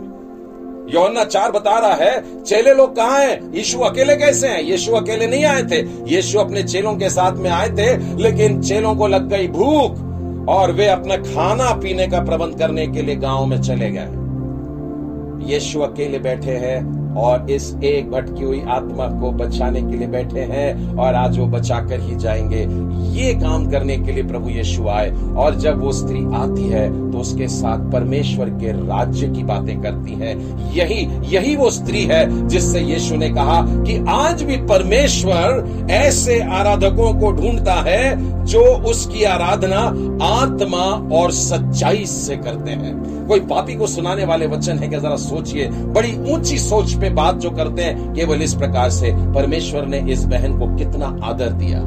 यौना 0.94 1.24
चार 1.24 1.52
बता 1.52 1.78
रहा 1.80 1.94
है, 1.94 2.44
चेले 2.44 2.74
लोग 2.74 2.96
कहाँ 2.96 3.20
हैं? 3.20 3.54
यीशु 3.54 3.80
अकेले 3.80 4.16
कैसे 4.16 4.48
हैं? 4.48 4.62
यीशु 4.64 4.92
अकेले 4.92 5.28
नहीं 5.28 5.46
आए 5.46 5.64
थे। 5.64 5.82
यीशु 6.16 6.40
अपने 6.40 6.64
चेलों 6.64 6.96
के 6.96 7.10
साथ 7.10 7.32
में 7.32 7.50
आए 7.50 7.70
थे, 7.70 8.18
लेकिन 8.24 8.62
चेलों 8.62 8.96
को 8.96 9.08
लग 9.08 9.30
गई 9.30 9.48
भूख, 9.48 10.00
और 10.50 10.72
वे 10.72 10.88
अपना 10.88 11.16
खाना 11.16 11.72
पीने 11.72 12.08
का 12.08 12.20
प्रबंध 12.20 12.60
करने 12.60 12.88
के 12.88 13.02
लिए 13.02 13.16
गाँव 13.16 13.46
में 13.46 13.62
चले 13.62 13.90
गए। 13.90 14.19
यीशु 15.42 15.80
अकेले 15.80 16.20
बैठे 16.20 16.52
हैं। 16.52 17.09
और 17.18 17.50
इस 17.52 17.76
एक 17.84 18.12
भटकी 18.12 18.44
हुई 18.44 18.62
आत्मा 18.68 19.08
को 19.22 19.32
बचाने 19.32 19.82
के 19.82 19.98
लिए 19.98 20.08
बैठे 20.08 20.40
हैं 20.40 20.96
और 20.96 21.16
आज 21.16 21.40
वो 21.40 21.46
बचा 21.48 21.80
कर 21.80 22.00
ही 22.00 22.16
जाएँगे। 22.16 22.68
ये 23.20 23.34
काम 23.34 23.70
करने 23.72 23.98
के 23.98 24.12
लिए 24.12 24.24
प्रभु 24.24 24.50
यीशु 24.50 24.88
आए 24.88 25.10
और 25.36 25.56
जब 25.56 25.82
वो 25.82 25.92
स्त्री 25.92 26.26
आती 26.36 26.64
है 26.64 27.12
तो 27.12 27.18
उसके 27.18 27.48
साथ 27.48 27.92
परमेश्वर 27.92 28.50
के 28.50 28.72
राज्य 28.72 29.28
की 29.28 29.44
बातें 29.44 29.82
करती 29.82 30.14
है। 30.14 30.34
यही 30.78 31.08
यही 31.36 31.56
वो 31.56 31.70
स्त्री 31.70 32.04
है 32.04 32.48
जिससे 32.48 32.80
यीशु 32.80 33.16
ने 33.16 33.30
कहा 33.30 33.62
कि 33.62 34.06
आज 34.10 34.44
भी 34.44 34.58
परमेश्वर 34.58 35.88
ऐसे 35.92 36.40
आराधकों 36.40 37.14
को 37.20 37.32
ढूंढता 37.32 37.74
है 37.74 38.46
जो 38.46 38.62
उसकी 38.62 39.24
आराधना 39.24 39.80
आत्मा 40.26 40.86
और 41.16 41.32
सच्चाई 41.32 42.06
से 42.06 42.38
करते 42.38 42.72
हैं। 42.72 42.98
कोई 43.28 43.40
पापी 43.40 43.76
को 43.76 43.88
सुनाने 43.88 44.26
वाले 44.26 44.48
वचन 44.48 44.78
है 44.78 44.88
कि 44.88 45.00
जरा 45.00 45.16
सोचिए। 45.16 45.68
बड़ी 45.68 46.34
ऊँची 46.34 46.58
सोच 46.58 46.94
पे 47.00 47.10
बात 47.10 47.36
जो 47.36 47.52
करते 47.52 47.82
हैं 47.82 48.14
केवल 48.14 48.42
इस 48.42 48.54
प्रकार 48.54 48.90
से। 48.90 49.12
परमेश्वर 49.12 49.86
ने 49.86 50.12
इस 50.12 50.26
बहन 50.26 50.60
को 50.60 50.76
कितना 50.76 51.20
आदर 51.24 51.50
दिया। 51.50 51.80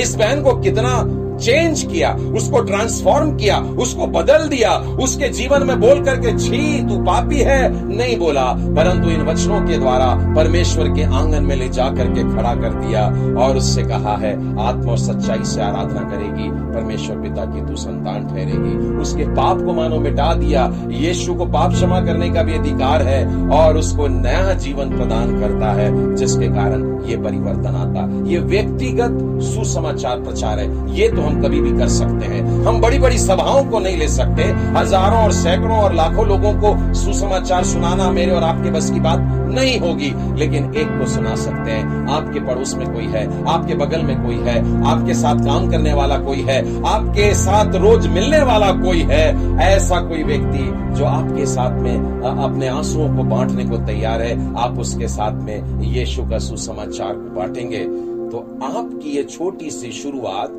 इस 0.00 0.14
बहन 0.14 0.42
को 0.42 0.54
कितना 0.54 1.04
चेंज 1.38 1.82
किया, 1.82 2.12
उसको 2.34 2.60
ट्रांसफॉर्म 2.60 3.36
किया, 3.36 3.58
उसको 3.58 4.06
बदल 4.06 4.48
दिया, 4.48 4.70
उसके 4.78 5.28
जीवन 5.28 5.62
में 5.62 5.80
बोल 5.80 6.04
करके, 6.04 6.38
छी, 6.38 6.82
तू 6.88 6.98
पापी 6.98 7.38
है। 7.38 7.70
नहीं 7.96 8.18
बोला, 8.18 8.44
परंतु 8.44 9.08
इन 9.08 9.22
वचनों 9.22 9.60
के 9.60 9.78
द्वारा 9.78 10.34
परमेश्वर 10.36 10.88
के 10.88 11.02
आँगन 11.02 11.42
में 11.42 11.56
ले 11.56 11.68
जा 11.68 11.88
करके 11.88 12.22
खड़ा 12.22 12.54
कर 12.54 12.74
दिया 12.74 13.06
और 13.44 13.56
उससे 13.56 13.82
कहा 13.82 14.16
है, 14.16 14.32
आत्मा 14.60 14.92
और 14.92 14.98
सच्चाई 14.98 15.44
से 15.44 15.62
आराधना 15.62 16.00
करेगी, 16.00 16.50
परमेश्वर 16.72 17.16
पिता 17.16 17.44
की 17.44 17.66
तू 17.66 17.76
संतान 17.76 18.26
ठहरेगी। 18.26 18.96
उसके 18.96 19.24
पाप 19.24 19.62
को 19.62 19.72
मानो 19.72 20.00
मिटा 20.00 20.34
दिया, 20.34 20.72
यीशु 20.88 21.34
को 21.34 21.46
पाप 21.46 21.72
क्षमा 21.72 22.00
करने 22.00 22.30
का 22.30 22.42
भी 22.42 22.54
अधिकार 22.54 23.02
है 23.02 23.48
और 23.48 23.76
उसको 23.76 24.06
नया 24.08 24.52
जीवन 24.54 24.90
प्रदान 24.90 25.40
करता 25.40 25.72
है, 25.72 26.14
जिसके 26.14 26.48
कारण 26.48 26.90
ये 27.06 27.16
परिवर्तन 27.16 27.76
आता। 27.76 28.30
ये 28.30 28.38
व्यक्तिगत 28.38 29.18
सुसमाचार 29.42 30.16
प्रचार 30.16 30.58
है। 30.58 30.94
ये 30.94 31.08
तो 31.08 31.21
हम 31.22 31.40
कभी 31.42 31.60
भी 31.60 31.72
कर 31.78 31.88
सकते 31.88 32.26
हैं। 32.26 32.42
हम 32.64 32.80
बड़ी 32.80 32.98
बड़ी 32.98 33.18
सभाओं 33.18 33.64
को 33.64 33.78
नहीं 33.78 33.96
ले 33.96 34.08
सकते। 34.08 34.42
हज़ारों 34.76 35.18
और 35.18 35.32
सैकड़ों 35.32 35.78
और 35.78 35.94
लाखों 35.94 36.26
लोगों 36.26 36.52
को 36.54 36.94
सुसमाचार 36.94 37.64
सुनाना 37.64 38.10
मेरे 38.10 38.32
और 38.32 38.42
आपके 38.42 38.70
बस 38.70 38.90
की 38.90 39.00
बात 39.00 39.20
नहीं 39.52 39.78
होगी। 39.80 40.12
लेकिन 40.38 40.74
एक 40.74 40.98
को 40.98 41.06
सुना 41.06 41.34
सकते 41.34 41.70
हैं। 41.70 42.06
आपके 42.10 42.40
पड़ोस 42.40 42.74
में 42.74 42.86
कोई 42.92 43.06
है, 43.06 43.24
आपके 43.46 43.74
बगल 43.74 44.02
में 44.02 44.16
कोई 44.22 44.36
है, 44.36 44.84
आपके 44.86 45.14
साथ 45.14 45.44
काम 45.44 45.70
करने 45.70 45.92
वाला 45.92 46.16
कोई 46.18 46.40
है, 46.40 46.60
आपके 46.86 47.32
साथ 47.34 47.74
रोज 47.74 48.06
मिलने 48.06 48.42
वाला 48.42 48.70
कोई 48.72 49.00
है, 49.00 49.56
ऐसा 49.62 50.00
कोई 50.00 50.22
व्यक्ति 50.22 50.70
जो 50.98 51.04
आपके 51.04 51.46
साथ 51.46 51.80
में 51.80 52.22
अपने 52.22 52.68
आंसुओं 52.68 53.08
को 53.16 53.22
बांटने 53.24 53.64
को 53.64 53.76
तैयार 53.76 54.22
है, 54.22 54.54
आप 54.56 54.78
उसके 54.78 55.08
साथ 55.08 55.42
में 55.42 55.80
यीशु 55.82 56.22
का 56.22 56.38
सुसमाचार 56.38 57.12
को 57.12 57.34
बांटेंगे। 57.34 57.84
तो 58.30 58.38
आपकी 58.64 59.16
ये 59.16 59.22
छोटी 59.22 59.70
सी 59.70 59.90
शुरुआत 59.92 60.50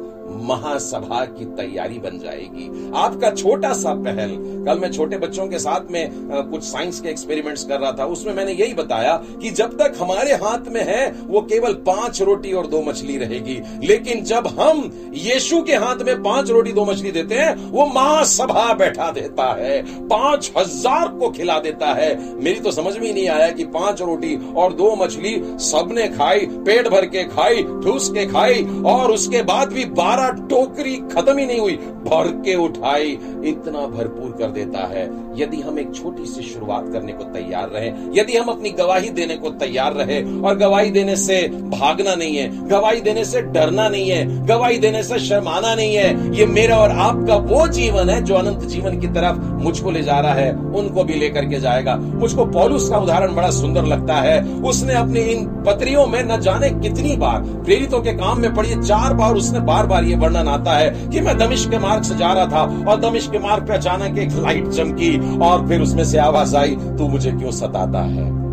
महासभा 0.44 1.24
की 1.28 1.46
तैयारी 1.56 2.00
बन 2.00 2.20
जाएगी। 2.20 2.70
आपका 2.96 3.30
छोटा 3.32 3.74
सा 3.74 3.94
पहल, 3.96 4.36
कल 4.66 4.80
मैं 4.80 4.92
छोटे 4.92 5.18
बच्चों 5.18 5.48
के 5.48 5.60
साथ 5.60 5.92
में 5.92 6.10
कुछ 6.52 6.64
साइंस 6.64 7.00
के 7.00 7.10
एक्सपेरिमेंट्स 7.10 7.64
कर 7.64 7.80
रहा 7.80 7.92
था, 7.92 8.06
उसमें 8.08 8.34
मैंने 8.34 8.52
यही 8.54 8.74
बताया 8.74 9.16
कि 9.42 9.50
जब 9.52 9.78
तक 9.78 9.94
हमारे 10.00 10.34
हाथ 10.36 10.70
में 10.70 10.82
है, 10.84 11.10
वो 11.24 11.42
केवल 11.44 11.74
पाँच 11.88 12.22
रोटी 12.22 12.54
और 12.54 12.68
दो 12.68 12.82
मछली 12.82 13.18
रहेगी। 13.18 13.60
लेकिन 13.84 14.24
जब 14.24 14.48
हम 14.60 14.84
यीशु 15.16 15.62
के 15.62 15.76
हाथ 15.76 16.04
में 16.06 16.22
पाँच 16.24 16.50
रोटी, 16.50 16.72
दो 16.74 16.86
मछली 16.86 17.12
देते 17.12 17.36
हैं, 17.36 17.56
वो 17.72 17.86
महासभा 17.86 18.74
बैठा 18.74 19.10
देता 19.12 19.52
है, 19.56 19.82
पाँच 20.08 20.52
हज़ार 20.58 21.08
को 21.10 21.30
खिला 21.32 21.60
देता 21.60 21.94
है। 21.94 22.12
मेरी 22.36 22.60
तो 22.60 22.72
समझ 22.72 22.98
में 22.98 23.06
ही 23.06 23.14
नहीं 23.14 23.28
आया 23.30 23.50
कि 23.52 23.66
पाँच 23.74 24.02
रोटी 24.02 24.36
और 24.56 24.74
दो 24.74 24.96
मछली 24.96 25.36
सबने 25.64 26.08
खाई, 26.10 26.46
पेट 26.66 26.88
भर 26.88 27.06
के 27.06 27.24
खाई, 27.26 27.64
ठूस 27.84 28.10
के 28.10 28.26
खाई, 28.26 28.64
और 28.86 29.12
उसके 29.12 29.42
बाद 29.44 29.74
भी 29.74 29.86
बारह 29.94 30.23
हमारा 30.24 30.48
टोकरी 30.48 30.96
खत्म 31.12 31.38
ही 31.38 31.46
नहीं 31.46 31.60
हुई। 31.60 31.76
भर 32.04 32.28
के 32.46 32.56
उठाई, 32.56 33.08
इतना 33.46 33.86
भरपूर 33.88 34.32
कर 34.40 34.52
देता 34.52 34.86
है। 34.88 35.04
यदि 35.36 35.62
हम 35.62 35.80
एक 35.80 35.94
छोटी 35.96 36.26
सी 36.26 36.42
शुरुआत 36.44 36.90
करने 36.94 37.14
को 37.14 37.24
तैयार 37.24 37.70
रहे, 37.70 37.88
यदि 38.20 38.38
हम 38.38 38.48
अपनी 38.48 38.70
गवाही 38.70 39.10
देने 39.10 39.36
को 39.36 39.50
तैयार 39.50 39.94
रहे, 39.94 40.22
और 40.42 40.58
गवाही 40.58 40.90
देने 40.90 41.16
से 41.16 41.42
भागना 41.74 42.16
नहीं 42.16 42.36
है, 42.38 42.68
गवाही 42.68 43.02
देने 43.02 43.26
से 43.26 43.42
डरना 43.42 43.88
नहीं 43.90 44.10
है, 44.10 44.46
गवाही 44.48 44.78
देने 44.78 45.04
से 45.04 45.20
शर्माना 45.20 45.74
नहीं 45.76 45.96
है, 45.96 46.36
ये 46.36 46.46
मेरा 46.46 46.78
और 46.78 46.92
आपका 46.92 47.36
वो 47.36 47.68
जीवन 47.68 48.10
है 48.10 48.22
जो 48.22 48.36
अनंत 48.36 48.64
जीवन 48.64 49.00
की 49.00 49.08
तरफ़ 49.08 49.40
मुझको 49.64 49.92
ले 49.92 50.02
जा 50.02 50.20
रहा 50.20 50.34
है, 50.34 50.52
उनको 50.52 51.04
भी 51.04 51.14
लेकर 51.14 51.46
के 51.46 51.60
जाएगा। 51.60 51.96
मुझको 51.96 52.46
पॉलुस 52.46 52.90
का 52.90 52.98
उदाहरण 52.98 53.36
बड़ा 53.36 53.50
सुंदर 53.52 53.86
लगता 53.86 54.14
है। 54.14 54.42
उसने 54.62 54.94
अपनी 54.94 55.20
इन 55.20 55.46
पत्रियों 55.66 56.06
में 56.08 56.24
न 56.24 56.40
जाने 56.42 56.70
कितनी 56.70 57.16
बार, 57.18 57.42
प्रेरितों 57.66 58.02
के 58.02 58.14
काम 58.14 58.40
में 58.40 58.54
पढ़िए, 58.54 58.76
चार 58.76 59.14
बार 59.14 59.36
उसने 59.36 59.60
बार 59.60 59.86
बार 59.86 60.03
ये 60.04 60.16
वर्णन 60.16 60.48
आता 60.48 60.72
है 60.72 60.90
कि 60.90 61.22
मैं 61.22 61.38
दमिश 61.38 61.66
के 61.66 61.80
मार्ग 61.80 62.04
से 62.04 62.16
जा 62.16 62.34
रहा 62.34 62.46
था 62.46 62.86
और 62.88 63.00
दमिश 63.00 63.28
के 63.28 63.40
मार्ग 63.40 63.68
पे 63.68 63.74
अचानक 63.74 64.18
एक 64.18 64.30
लाइट 64.32 64.68
चमकी 64.68 65.40
और 65.40 65.68
फिर 65.68 65.82
उसमें 65.82 66.04
से 66.04 66.18
आवाज़ 66.18 66.58
आई, 66.58 66.70
तू 66.70 67.08
मुझे 67.08 67.32
क्यों 67.32 67.52
सताता 67.52 68.00
है? 68.00 68.44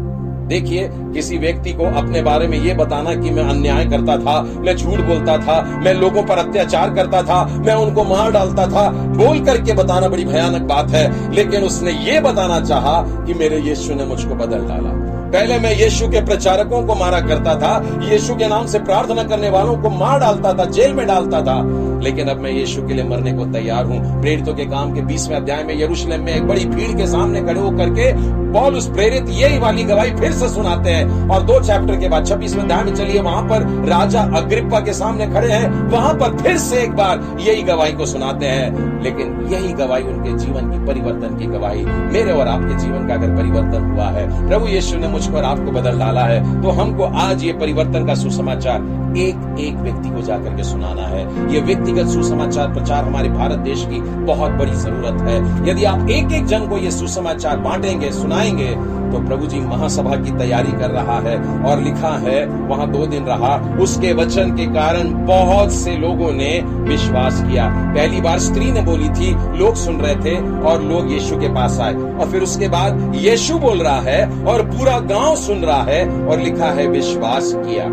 देखिए, 0.48 0.90
किसी 0.92 1.38
व्यक्ति 1.38 1.72
को 1.72 1.84
अपने 1.84 2.22
बारे 2.22 2.48
में 2.48 2.58
ये 2.58 2.74
बताना 2.74 3.14
कि 3.14 3.30
मैं 3.30 3.42
अन्याय 3.42 3.84
करता 3.84 4.16
था, 4.18 4.42
मैं 4.42 4.76
झूठ 4.76 5.00
बोलता 5.00 5.38
था, 5.38 5.80
मैं 5.84 5.94
लोगों 5.94 6.22
पर 6.22 6.38
अत्याचार 6.38 6.94
करता 6.94 7.22
था, 7.22 7.44
मैं 7.66 7.74
उनको 7.74 8.04
मार 8.04 8.32
डालता 8.32 8.66
था, 8.66 8.90
बोल 8.90 9.40
करके 9.40 9.72
बताना 9.72 10.08
बड़ी 10.08 10.24
भयानक 10.24 10.62
बात 10.62 10.90
है। 10.90 11.32
लेकिन 11.32 11.62
उसने 11.62 11.90
ये 11.90 12.20
बताना 12.20 12.60
चाहा 12.60 13.02
कि 13.02 13.34
मेरे 13.34 13.60
यीशु 13.60 13.94
ने 13.94 14.04
मुझको 14.04 14.34
बदल 14.34 14.58
डाला। 14.58 14.99
पहले 15.32 15.58
मैं 15.58 15.80
यीशु 15.80 16.08
के 16.08 16.24
प्रचारकों 16.24 16.82
को 16.82 16.94
मारा 16.94 17.20
करता 17.20 17.54
था, 17.54 18.00
यीशु 18.12 18.34
के 18.34 18.48
नाम 18.48 18.66
से 18.66 18.78
प्रार्थना 18.78 19.22
करने 19.22 19.50
वालों 19.50 19.76
को 19.76 19.90
मार 19.90 20.20
डालता 20.20 20.52
था, 20.52 20.64
जेल 20.64 20.94
में 20.94 21.06
डालता 21.06 21.42
था। 21.42 21.86
लेकिन 22.00 22.28
अब 22.28 22.36
मैं 22.36 22.50
यीशु 22.50 22.82
के 22.82 22.94
लिए 22.94 23.04
मरने 23.04 23.32
को 23.32 23.44
तैयार 23.44 23.84
हूँ। 23.84 24.20
प्रेरितों 24.20 24.54
के 24.54 24.64
काम 24.64 24.94
के 24.94 25.00
बीसवें 25.00 25.36
अध्याय 25.36 25.64
में 25.64 25.80
यरूशलेम 25.80 26.22
में 26.22 26.34
एक 26.34 26.48
बड़ी 26.48 26.64
भीड़ 26.64 26.96
के 26.96 27.06
सामने 27.06 27.40
खड़े 27.40 27.60
होकर 27.60 27.90
के 27.90 28.12
पॉल 28.52 28.74
उस 28.74 28.90
प्रेरित 28.90 29.26
यही 29.28 29.58
वाली 29.58 29.84
गवाही 29.84 30.10
फिर 30.10 30.32
से 30.32 30.48
सुनाते 30.48 30.90
हैं। 30.90 31.28
और 31.28 31.42
दो 31.42 31.60
चैप्टर 31.60 31.96
के 31.96 32.08
बाद 32.08 32.26
छब्बीसवें 32.26 32.62
अध्याय 32.62 32.82
में 32.82 32.94
चलिए, 32.94 33.20
वहाँ 33.20 33.42
पर 33.42 33.84
राजा 33.88 34.20
अग्रिप्पा 34.20 34.80
के 34.80 34.92
सामने 34.92 35.26
खड़े 35.26 35.52
हैं। 35.52 35.88
वहाँ 35.88 36.14
पर 36.14 36.36
फिर 36.36 36.56
से 36.56 36.76
एक 36.76 36.92
बार 36.92 37.36
यही 37.40 37.62
गवाही 37.62 37.92
को 37.92 38.06
सुनाते 38.06 38.46
हैं। 38.46 38.90
लेकिन 39.02 39.48
यही 39.52 39.72
गवाही 39.72 40.04
उनके 40.04 40.38
जीवन 40.38 40.70
की 40.70 40.86
परिवर्तन 40.86 41.38
की 41.38 41.46
गवाही। 41.46 41.84
मेरे 41.84 42.32
और 42.32 42.48
आपके 42.48 42.78
जीवन 42.78 43.08
का 43.08 43.14
अगर 43.14 43.36
परिवर्तन 43.36 43.92
हुआ 43.94 44.04
है, 44.04 44.48
प्रभु 44.48 44.66
यीशु 44.66 44.98
ने 44.98 45.08
मुझ 45.08 45.19
पर 45.26 45.44
आपको 45.44 45.70
बदल 45.70 45.98
डाला 45.98 46.24
है 46.24 46.62
तो 46.62 46.70
हमको 46.70 47.04
आज 47.20 47.44
ये 47.44 47.52
परिवर्तन 47.52 48.06
का 48.06 48.14
सुसमाचार 48.14 48.98
एक 49.18 49.58
एक 49.60 49.76
व्यक्ति 49.76 50.10
को 50.10 50.20
जाकर 50.22 50.54
के 50.56 50.64
सुनाना 50.64 51.02
है। 51.02 51.22
ये 51.54 51.60
व्यक्तिगत 51.60 52.08
सुसमाचार 52.08 52.72
प्रचार 52.72 53.04
हमारे 53.04 53.28
भारत 53.28 53.58
देश 53.58 53.84
की 53.90 54.00
बहुत 54.24 54.50
बड़ी 54.50 54.72
ज़रूरत 54.72 55.20
है। 55.22 55.36
यदि 55.68 55.84
आप 55.84 56.08
एक 56.10 56.32
एक 56.32 56.46
जन 56.46 56.68
को 56.68 56.78
ये 56.78 56.90
सुसमाचार 56.90 57.56
बांटेंगे, 57.58 58.10
सुनाएँगे 58.12 58.74
तो 59.10 59.18
प्रभु 59.18 59.46
जी 59.46 59.60
महासभा 59.60 60.16
की 60.16 60.30
तैयारी 60.30 60.72
कर 60.72 60.90
रहा 60.90 61.18
है 61.20 61.36
और 61.64 61.80
लिखा 61.80 62.10
है, 62.18 62.44
वहाँ 62.46 62.90
दो 62.90 63.06
दिन 63.06 63.24
रहा। 63.24 63.54
उसके 63.82 64.12
वचन 64.12 64.54
के 64.56 64.66
कारण 64.66 65.10
बहुत 65.26 65.72
से 65.72 65.96
लोगों 65.96 66.30
ने 66.32 66.50
विश्वास 66.88 67.42
किया। 67.42 67.68
पहली 67.94 68.20
बार 68.20 68.38
स्त्री 68.38 68.70
ने 68.72 68.82
बोली 68.82 69.08
थी, 69.10 69.32
लोग 69.58 69.74
सुन 69.74 69.96
रहे 69.96 70.14
थे 70.16 70.36
और 70.60 70.82
लोग 70.82 71.10
यीशु 71.12 71.36
के 71.36 71.48
पास 71.48 71.78
आए। 71.80 71.94
और 71.94 72.30
फिर 72.30 72.42
उसके 72.42 72.68
बाद 72.68 73.12
यीशु 73.16 73.58
बोल 73.58 73.78
रहा 73.78 74.00
है 74.00 74.44
और 74.44 74.62
पूरा 74.66 74.98
गाँव 75.10 75.34
सुन 75.36 75.62
रहा 75.64 75.82
है 75.82 76.26
और 76.26 76.40
लिखा 76.40 76.70
है 76.70 76.86
विश्वास 76.88 77.52
किया। 77.56 77.84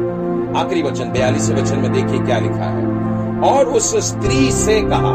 आखिरी 0.59 0.81
वचन 0.83 1.11
बयालीस 1.11 1.49
वचन 1.51 1.79
में 1.79 1.91
देखिए 1.93 2.19
क्या 2.19 2.39
लिखा 2.39 2.69
है। 2.69 2.85
और 3.43 3.65
उस 3.65 3.95
स्त्री 4.07 4.51
से 4.51 4.81
कहा, 4.81 5.11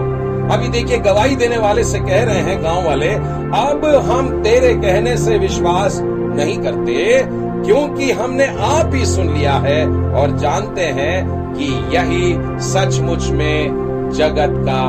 अभी 0.55 0.69
देखिए 0.69 0.99
गवाही 0.99 1.37
देने 1.37 1.59
वाले 1.59 1.85
से 1.85 1.99
कह 1.99 2.25
रहे 2.25 2.41
हैं 2.41 2.63
गाँव 2.63 2.87
वाले, 2.87 3.09
अब 3.09 3.85
हम 4.11 4.31
तेरे 4.43 4.75
कहने 4.75 5.17
से 5.17 5.39
विश्वास 5.39 6.01
नहीं 6.03 6.59
करते, 6.59 7.23
क्योंकि 7.65 8.11
हमने 8.13 8.47
आप 8.61 8.95
ही 8.95 9.07
सुन 9.07 9.33
लिया 9.35 9.55
है 9.59 9.87
और 10.13 10.37
जानते 10.39 10.85
हैं 10.93 11.55
कि 11.55 11.73
यही 11.97 12.37
सचमुच 12.63 13.31
में 13.31 14.11
जगत 14.15 14.63
का 14.69 14.83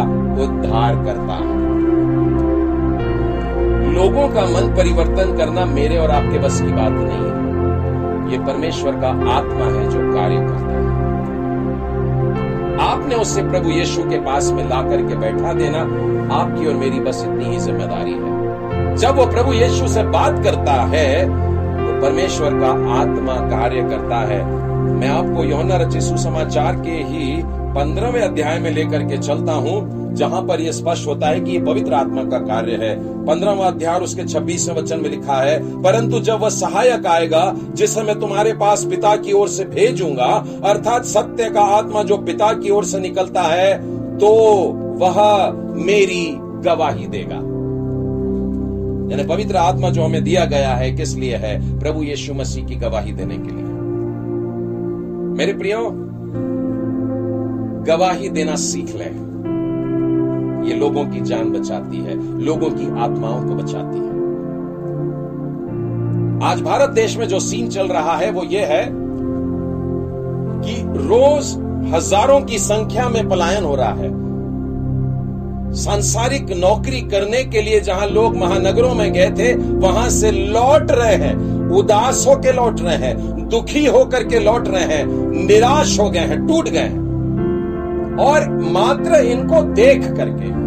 उद्धार 0.44 0.96
करता 0.96 1.34
है। 1.34 1.53
लोगों 3.94 4.28
का 4.30 4.46
मन 4.48 4.74
परिवर्तन 4.76 5.36
करना 5.38 5.66
मेरे 5.68 5.98
और 5.98 6.12
आपके 6.12 6.40
बस 6.40 6.62
की 6.62 6.72
बात 6.72 6.92
नहीं 6.94 7.18
है। 7.20 8.32
ये 8.32 8.38
परमेश्वर 8.46 9.00
का 9.02 9.10
आत्मा 9.32 9.66
है 9.68 9.90
जो 9.90 10.00
कार्य 10.14 10.38
करता 10.38 10.72
है। 10.72 10.82
आपने 12.84 13.16
उससे 13.16 13.42
प्रभु 13.44 13.70
यीशु 13.70 14.04
के 14.04 14.18
पास 14.22 14.52
में 14.52 14.64
ला 14.70 14.82
करके 14.82 15.16
बैठा 15.18 15.54
देना, 15.54 15.82
आपकी 16.34 16.68
और 16.68 16.74
मेरी 16.76 17.00
बस 17.00 17.24
इतनी 17.26 17.46
ही 17.46 17.60
ज़िम्मेदारी 17.60 18.14
है। 18.14 18.96
जब 18.96 19.16
वो 19.16 19.26
प्रभु 19.28 19.54
यीशु 19.54 19.88
से 19.88 20.04
बात 20.12 20.44
करता 20.44 20.74
है 20.88 21.26
तो 21.26 22.02
परमेश्वर 22.02 22.60
का 22.60 22.72
आत्मा 22.94 23.36
कार्य 23.50 23.82
करता 23.90 24.20
है। 24.28 24.44
मैं 24.94 25.10
आपको 25.10 25.44
यौना 25.44 25.78
रचित 25.78 26.02
सुसमाचार 26.02 26.76
के 26.76 26.98
ही 27.04 27.36
पंद्रहवें 27.76 28.22
अध्याय 28.22 28.60
में 28.60 28.70
लेकर 28.72 29.04
के 29.04 29.18
चलता 29.20 29.54
हूँ। 29.58 29.82
जहाँ 30.14 30.42
पर 30.42 30.62
यह 30.62 30.72
स्पष्ट 30.72 31.08
होता 31.08 31.28
है 31.28 31.40
कि 31.40 31.52
ये 31.52 31.60
पवित्र 31.64 31.94
आत्मा 31.94 32.24
का 32.24 32.38
कार्य 32.40 32.76
है। 32.78 32.96
पंद्रहवा 33.26 33.68
अध्याय 33.68 34.00
उसके 34.00 34.24
छब्बीसवें 34.24 34.76
वचन 34.76 35.00
में 35.00 35.10
लिखा 35.10 35.36
है, 35.36 35.82
परंतु 35.84 36.20
जब 36.20 36.40
वह 36.40 36.50
सहायक 36.50 37.06
आएगा, 37.06 37.44
जिसे 37.74 38.02
मैं 38.02 38.20
तुम्हारे 38.20 38.54
पास 38.54 38.84
पिता 38.86 39.16
की 39.16 39.34
ओर 39.34 39.48
से 39.48 39.66
भेजूँगा, 39.66 40.32
अर्थात 40.64 41.06
सत्य 41.06 41.50
का 41.50 41.62
आत्मा 41.78 42.04
जो 42.04 42.18
पिता 42.20 42.54
की 42.54 42.70
ओर 42.70 42.86
से 42.86 43.00
निकलता 43.00 43.42
है 43.44 43.74
तो 44.18 44.30
वह 45.00 45.52
मेरी 45.84 46.26
गवाही 46.66 47.08
देगा। 47.08 47.36
यानी 49.06 49.24
पवित्र 49.26 49.56
आत्मा 49.58 49.90
जो 49.90 50.04
हमें 50.04 50.24
दिया 50.24 50.46
गया 50.46 50.74
है, 50.74 50.92
किस 50.92 51.16
लिए 51.16 51.36
है? 51.36 51.80
प्रभु 51.80 52.04
यीशु 52.04 52.34
मसीह 52.34 52.66
की 52.66 52.76
गवाही 52.76 53.12
देने 53.12 53.38
के 53.38 53.52
लिए। 53.52 53.72
मेरे 55.38 55.54
प्रियो, 55.54 55.90
गवाही 57.86 58.30
देना 58.30 58.56
सीख 58.56 58.96
लें। 58.96 59.33
ये 60.64 60.74
लोगों 60.74 61.06
की 61.06 61.22
जान 61.22 61.52
बचाती 61.52 61.98
है, 61.98 62.16
लोगों 62.42 62.70
की 62.70 62.88
आत्माओं 63.00 63.44
को 63.44 63.56
बचाती 63.56 63.98
है। 63.98 64.12
आज 66.44 66.62
भारत 66.62 66.90
देश 66.90 67.18
में 67.18 67.28
जो 67.28 67.40
सीन 67.40 67.70
चल 67.70 67.88
रहा 67.88 68.16
है, 68.18 68.32
वो 68.32 68.44
ये 68.44 68.66
है 68.66 68.84
कि 70.64 70.82
रोज 71.08 71.54
हज़ारों 71.94 72.42
की 72.42 72.58
संख्या 72.60 73.08
में 73.10 73.30
पलायन 73.30 73.64
हो 73.64 73.76
रहा 73.76 73.94
है। 73.94 74.12
सांसारिक 75.74 76.52
नौकरी 76.58 77.02
करने 77.02 77.44
के 77.44 77.62
लिए 77.62 77.80
जहाँ 77.80 78.08
लोग 78.08 78.36
महानगरों 78.36 78.94
में 78.96 79.12
गए 79.14 79.30
थे, 79.30 79.54
वहाँ 79.80 80.10
से 80.10 80.32
लौट 80.32 80.92
रहे 80.92 81.16
हैं, 81.16 81.36
उदास 81.70 82.26
होकर 82.28 82.56
लौट 82.56 82.82
रहे 82.82 82.96
हैं, 82.98 83.48
दुखी 83.50 83.86
होकर 83.86 84.24
के 84.24 84.40
लौट 84.40 84.68
रहे 84.68 84.84
हैं, 84.84 85.06
निराश 85.48 86.00
हो 86.00 86.10
गए 86.10 86.20
हैं, 86.20 86.46
टूट 86.48 86.70
गए 86.70 86.80
हैं। 86.80 87.03
और 88.20 88.50
मात्र 88.72 89.24
इनको 89.26 89.62
देख 89.74 90.08
करके। 90.08 90.62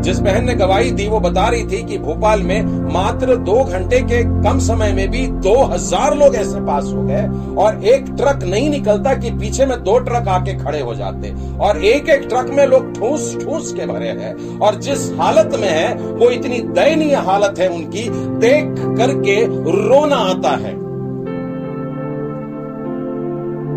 जिस 0.00 0.18
बहन 0.18 0.44
ने 0.44 0.54
गवाही 0.54 0.90
दी, 0.90 1.06
वो 1.08 1.18
बता 1.20 1.48
रही 1.48 1.64
थी 1.64 1.82
कि 1.84 1.96
भोपाल 1.98 2.42
में 2.42 2.62
मात्र 2.92 3.34
दो 3.38 3.64
घंटे 3.64 4.00
के 4.02 4.22
कम 4.42 4.58
समय 4.58 4.92
में 4.92 5.10
भी 5.10 5.26
दो 5.42 5.54
हज़ार 5.64 6.16
लोग 6.16 6.34
ऐसे 6.34 6.60
पास 6.60 6.84
हो 6.86 7.02
गए 7.02 7.26
और 7.56 7.84
एक 7.84 8.04
ट्रक 8.10 8.44
नहीं 8.44 8.70
निकलता 8.70 9.14
कि 9.14 9.30
पीछे 9.30 9.66
में 9.66 9.76
दो 9.82 9.98
ट्रक 9.98 10.28
आके 10.28 10.54
खड़े 10.58 10.80
हो 10.80 10.94
जाते। 10.94 11.34
और 11.58 11.84
एक 11.84 12.08
एक 12.08 12.26
ट्रक 12.28 12.50
में 12.50 12.66
लोग 12.66 12.92
ठूस 12.94 13.36
ठूस 13.42 13.72
के 13.72 13.86
भरे 13.86 14.08
हैं 14.20 14.58
और 14.58 14.80
जिस 14.80 15.10
हालत 15.12 15.58
में 15.60 15.68
है, 15.68 15.94
वो 15.94 16.30
इतनी 16.30 16.60
दयनीय 16.72 17.14
हालत 17.22 17.58
है 17.58 17.68
उनकी, 17.68 18.08
देख 18.38 18.74
करके 18.98 19.42
रोना 19.80 20.16
आता 20.30 20.56
है। 20.58 20.74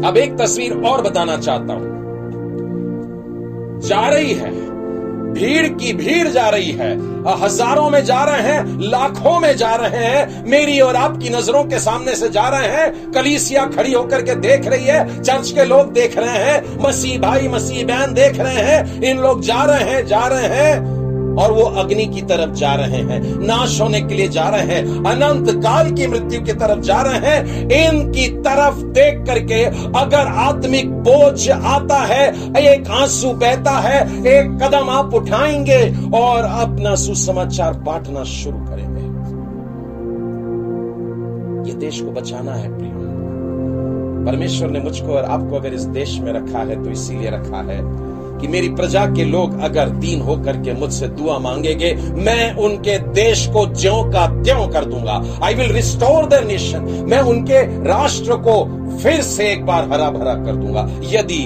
अब 0.03 0.17
एक 0.17 0.37
तस्वीर 0.37 0.81
और 0.83 1.01
बताना 1.01 1.37
चाहता 1.37 1.73
हूँ। 1.73 1.92
जा 3.83 4.07
रही 4.09 4.33
है। 4.33 4.51
भीड़ 5.33 5.67
की 5.67 5.93
भीड़ 5.93 6.27
जा 6.27 6.49
रही 6.49 6.71
है। 6.71 6.91
हज़ारों 7.41 7.89
में 7.89 8.03
जा 8.05 8.23
रहे 8.23 8.41
हैं, 8.41 8.79
लाखों 8.81 9.39
में 9.39 9.55
जा 9.57 9.73
रहे 9.75 10.05
हैं। 10.05 10.43
मेरी 10.49 10.79
और 10.79 10.95
आपकी 10.95 11.29
नज़रों 11.29 11.63
के 11.63 11.79
सामने 11.79 12.15
से 12.15 12.29
जा 12.29 12.47
रहे 12.49 12.67
हैं। 12.67 13.11
कलीसिया 13.11 13.65
खड़ी 13.65 13.93
होकर 13.93 14.21
के 14.21 14.35
देख 14.35 14.67
रही 14.67 14.85
है। 14.85 15.21
चर्च 15.23 15.51
के 15.51 15.65
लोग 15.65 15.91
देख 15.93 16.17
रहे 16.17 16.43
हैं। 16.45 16.77
मसीह 16.79 17.19
भाई, 17.19 17.47
मसीह 17.47 17.85
बहन 17.85 18.13
देख 18.13 18.39
रहे 18.39 18.61
हैं। 18.61 19.01
इन 19.01 19.19
लोग 19.19 19.41
जा 19.41 19.63
रहे 19.63 19.89
हैं, 19.89 20.05
जा 20.07 20.27
रहे 20.27 20.47
हैं। 20.47 21.02
और 21.39 21.51
वो 21.51 21.61
अग्नि 21.61 22.05
की 22.05 22.21
तरफ़ 22.21 22.51
जा 22.51 22.73
रहे 22.73 23.01
हैं। 23.01 23.39
नाश 23.47 23.81
होने 23.81 24.01
के 24.01 24.15
लिए 24.15 24.27
जा 24.27 24.49
रहे 24.49 24.61
हैं। 24.61 24.85
अनंत 24.85 25.63
काल 25.63 25.91
की 25.91 26.07
मृत्यु 26.07 26.41
की 26.41 26.53
तरफ़ 26.53 26.79
जा 26.79 27.01
रहे 27.01 27.13
हैं। 27.13 27.69
इनकी 27.69 28.27
तरफ़ 28.27 28.83
देख 28.83 29.25
करके 29.25 29.63
अगर 29.99 30.27
आत्मिक 30.27 30.91
बोझ 30.91 31.49
आता 31.49 31.97
है, 31.97 32.53
एक 32.57 32.87
आँसू 32.87 33.33
बहता 33.33 33.71
है, 33.71 34.25
एक 34.27 34.59
कदम 34.63 34.89
आप 34.89 35.13
उठाएँगे 35.13 35.95
और 36.17 36.43
अपना 36.43 36.95
सुसमाचार 36.95 37.73
बांटना 37.73 38.23
शुरू 38.23 38.57
करेंगे। 38.57 39.03
ये 41.69 41.77
देश 41.77 42.01
को 42.01 42.11
बचाना 42.11 42.53
है, 42.53 42.77
प्रियो। 42.77 42.93
परमेश्वर 44.25 44.69
ने 44.69 44.79
मुझको 44.79 45.07
और 45.07 45.25
आपको 45.25 45.55
अगर 45.55 45.73
इस 45.73 45.81
देश 45.81 46.19
में 46.19 46.33
रखा 46.33 46.59
है 46.59 46.83
तो 46.83 46.89
इसीलिए 46.89 47.29
रखा 47.29 47.57
है। 47.57 48.12
कि 48.43 48.47
मेरी 48.49 48.69
प्रजा 48.69 49.05
के 49.07 49.25
लोग 49.25 49.59
अगर 49.59 49.89
दीन 49.89 50.21
होकर 50.21 50.57
के 50.57 50.73
मुझसे 50.73 51.07
दुआ 51.07 51.37
मांगेंगे, 51.39 51.93
मैं 52.15 52.55
उनके 52.55 52.97
देश 53.13 53.45
को 53.47 53.65
ज्यो 53.73 54.03
का 54.03 54.25
त्यों 54.43 54.67
कर 54.67 54.85
दूँगा। 54.85 55.21
I 55.43 55.53
will 55.53 55.71
restore 55.71 56.25
the 56.25 56.43
nation 56.47 57.05
मैं 57.09 57.19
उनके 57.19 57.61
राष्ट्र 57.83 58.35
को 58.37 58.63
फिर 58.97 59.21
से 59.21 59.51
एक 59.51 59.65
बार 59.65 59.89
हरा 59.91 60.09
भरा 60.09 60.33
कर 60.35 60.55
दूँगा, 60.55 60.87
यदि 61.03 61.45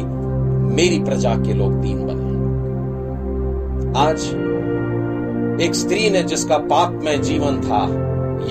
मेरी 0.76 1.00
प्रजा 1.00 1.36
के 1.36 1.54
लोग 1.54 1.80
दीन 1.82 2.06
बने। 2.08 2.26
आज 4.00 4.20
एक 5.66 5.76
स्त्री 5.76 6.10
ने 6.10 6.24
जिसका 6.24 6.58
पाप 6.58 7.00
में 7.04 7.22
जीवन 7.22 7.62
था, 7.62 7.86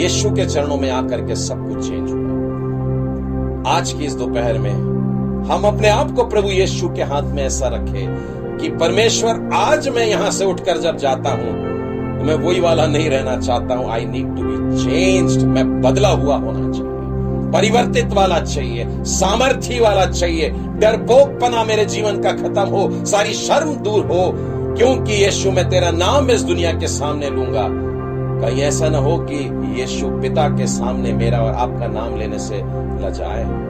यीशु 0.03 0.31
के 0.31 0.47
चरणों 0.47 0.77
में 0.77 0.91
आकर 0.91 1.27
के 1.27 1.37
सब 1.37 1.69
कुछ 1.69 1.89
चेंज 1.89 2.11
हुआ। 2.11 3.73
आज 3.73 3.93
की 3.93 4.05
इस 4.05 4.15
दोपहर 4.15 4.59
में 4.59 4.96
हम 5.47 5.65
अपने 5.65 5.89
आप 5.89 6.11
को 6.11 6.25
प्रभु 6.25 6.49
यीशु 6.49 6.89
के 6.89 7.03
हाथ 7.03 7.23
में 7.23 7.43
ऐसा 7.45 7.67
रखें 7.69 8.59
कि 8.59 8.69
परमेश्वर, 8.69 9.51
आज 9.55 9.89
मैं 9.89 10.07
यहाँ 10.07 10.31
से 10.31 10.45
उठकर 10.45 10.79
जब 10.79 10.97
जाता 10.97 11.31
हूँ 11.31 11.53
तो 12.19 12.25
मैं 12.25 12.35
वही 12.35 12.61
वाला 12.61 12.87
नहीं 12.87 13.11
रहना 13.11 13.37
चाहता 13.37 13.75
हूँ। 13.75 13.91
I 13.91 14.05
need 14.05 14.37
to 14.37 14.43
be 14.43 14.85
changed 14.85 15.43
मैं 15.43 15.83
बदला 15.83 16.09
हुआ 16.09 16.37
होना 16.37 16.73
चाहिए। 16.73 17.53
परिवर्तित 17.53 18.13
वाला 18.13 18.41
चाहिए। 18.41 18.87
सामर्थ्य 18.91 19.81
वाला 19.81 20.07
चाहिए। 20.07 20.51
डरपोकपना 20.51 21.65
मेरे 21.65 21.85
जीवन 21.85 22.21
का 22.21 22.33
खत्म 22.33 22.69
हो। 22.69 23.05
सारी 23.05 23.35
शर्म 23.35 23.75
दूर 23.75 24.05
हो। 24.07 24.33
क्योंकि 24.77 25.13
यीशु, 25.13 25.51
मैं 25.51 25.69
तेरा 25.71 25.91
नाम 25.91 26.31
इस 26.31 26.43
दुनिया 26.43 26.73
के 26.73 26.87
सामने 26.87 27.31
लूँगा। 27.31 27.69
कहीं 28.41 28.63
ऐसा 28.63 28.89
ना 28.89 28.99
हो 28.99 29.17
कि 29.31 29.37
यीशु 29.81 30.07
पिता 30.07 30.49
के 30.49 30.67
सामने 30.67 31.13
मेरा 31.13 31.39
और 31.39 31.55
आपका 31.55 31.87
नाम 31.87 32.19
लेने 32.19 32.39
से 32.39 32.57
लजाए। 33.07 33.66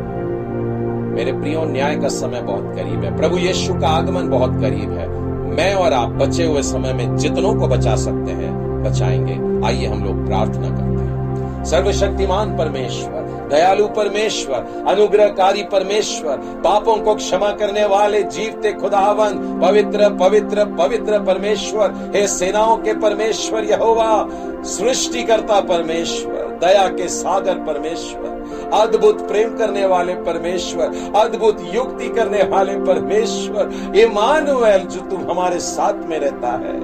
मेरे 1.17 1.33
प्रियो, 1.33 1.65
न्याय 1.65 1.97
का 1.97 2.09
समय 2.09 2.41
बहुत 2.41 2.73
करीब 2.75 3.05
है। 3.05 3.17
प्रभु 3.17 3.37
यीशु 3.37 3.75
का 3.75 3.89
आगमन 3.89 4.29
बहुत 4.29 4.61
करीब 4.61 4.99
है। 4.99 5.09
मैं 5.57 5.75
और 5.75 5.93
आप 5.93 6.09
बचे 6.09 6.45
हुए 6.45 6.63
समय 6.63 6.93
में 6.93 7.17
जितनों 7.17 7.55
को 7.55 7.67
बचा 7.69 7.97
सकते 7.97 8.31
हैं, 8.31 8.83
बचाएँगे। 8.83 9.67
आइए 9.67 9.87
हम 9.87 10.05
लोग 10.05 10.27
प्रार्थना 10.27 10.69
करते 10.69 10.83
हैं। 10.83 11.65
सर्वशक्तिमान 11.65 12.57
परमेश्वर, 12.57 13.49
दयालु 13.51 13.87
परमेश्वर, 13.87 14.85
अनुग्रहकारी 14.89 15.63
परमेश्वर, 15.63 16.37
पापों 16.37 16.97
को 16.97 17.15
क्षमा 17.15 17.51
करने 17.51 17.85
वाले, 17.85 18.23
जीवते 18.23 18.73
खुदावन, 18.73 19.61
पवित्र 19.63 20.11
पवित्र 20.11 20.65
पवित्र 20.65 21.19
परमेश्वर, 21.19 22.13
हे 22.17 22.29
सेनाओं 22.29 22.77
के 22.77 22.95
परमेश्वर 22.95 23.65
यहोवा, 23.65 24.29
सृष्टिकर्ता 24.65 25.61
परमेश्वर 25.61 26.46
दया 26.61 26.87
के 26.89 27.09
सागर 27.09 27.65
परमेश्वर, 27.65 28.71
अद्भुत 28.75 29.27
प्रेम 29.29 29.57
करने 29.59 29.85
वाले 29.87 30.15
परमेश्वर, 30.25 30.93
अद्भुत 31.17 31.63
युक्ति 31.75 32.09
करने 32.09 32.43
वाले 32.43 32.77
परमेश्वर, 32.85 33.73
इमानुएल 33.99 34.87
जो 34.87 35.01
तुम 35.01 35.31
हमारे 35.31 35.61
साथ 35.61 36.07
में 36.09 36.19
रहता 36.19 36.53
है, 36.59 36.79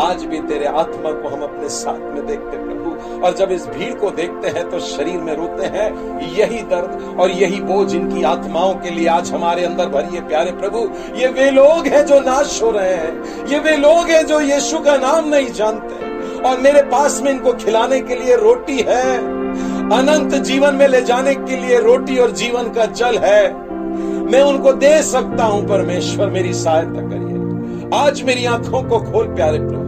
आज 0.00 0.24
भी 0.24 0.40
तेरे 0.42 0.66
आत्मा 0.66 1.10
को 1.12 1.28
हम 1.28 1.42
अपने 1.42 1.68
साथ 1.68 1.98
में 2.14 2.26
देखते 2.26 2.56
प्रभु। 2.56 2.80
और 3.24 3.34
जब 3.34 3.50
इस 3.52 3.66
भीड़ 3.66 3.94
को 3.94 4.10
देखते 4.10 4.48
हैं 4.48 4.68
तो 4.70 4.78
शरीर 4.80 5.18
में 5.18 5.34
रोते 5.36 5.66
हैं, 5.66 5.88
यही 6.36 6.60
दर्द 6.62 7.16
और 7.20 7.30
यही 7.30 7.60
बोझ 7.60 7.94
इनकी 7.94 8.22
आत्माओं 8.22 8.74
के 8.74 8.90
लिए 8.90 9.06
आज 9.08 9.32
हमारे 9.32 9.64
अंदर 9.64 9.88
भरी 9.88 10.16
है 10.16 10.26
प्यारे 10.28 10.52
प्रभु। 10.52 10.88
ये 11.16 11.28
वे 11.28 11.50
लोग 11.50 11.86
हैं 11.86 12.04
जो 12.06 12.20
नाश 12.20 12.62
हो 12.62 12.70
रहे 12.70 12.94
हैं, 12.94 13.46
ये 13.46 13.58
वे 13.58 13.76
लोग 13.76 14.10
हैं 14.10 14.24
जो 14.26 14.40
यीशु 14.40 14.78
का 14.78 14.96
नाम 14.96 15.28
नहीं 15.28 15.52
जानते। 15.52 16.10
और 16.46 16.60
मेरे 16.60 16.82
पास 16.82 17.20
में 17.22 17.30
इनको 17.30 17.52
खिलाने 17.52 18.00
के 18.00 18.14
लिए 18.14 18.36
रोटी 18.36 18.78
है। 18.78 19.18
अनंत 19.98 20.34
जीवन 20.34 20.74
में 20.74 20.88
ले 20.88 21.02
जाने 21.02 21.34
के 21.34 21.56
लिए 21.56 21.80
रोटी 21.80 22.18
और 22.18 22.30
जीवन 22.30 22.62
का 22.62 22.86
जल 22.86 23.18
है। 23.18 23.52
मैं 24.32 24.42
उनको 24.42 24.72
दे 24.72 25.02
सकता 25.02 25.44
हूँ, 25.44 25.68
परमेश्वर, 25.68 26.26
मेरी 26.26 26.54
सहायता 26.54 27.00
करिए। 27.00 27.90
आज 27.94 28.22
मेरी 28.22 28.44
आँखों 28.44 28.82
को 28.82 28.98
खोल, 28.98 29.26
प्यारे 29.26 29.58
प्रभु। 29.58 29.81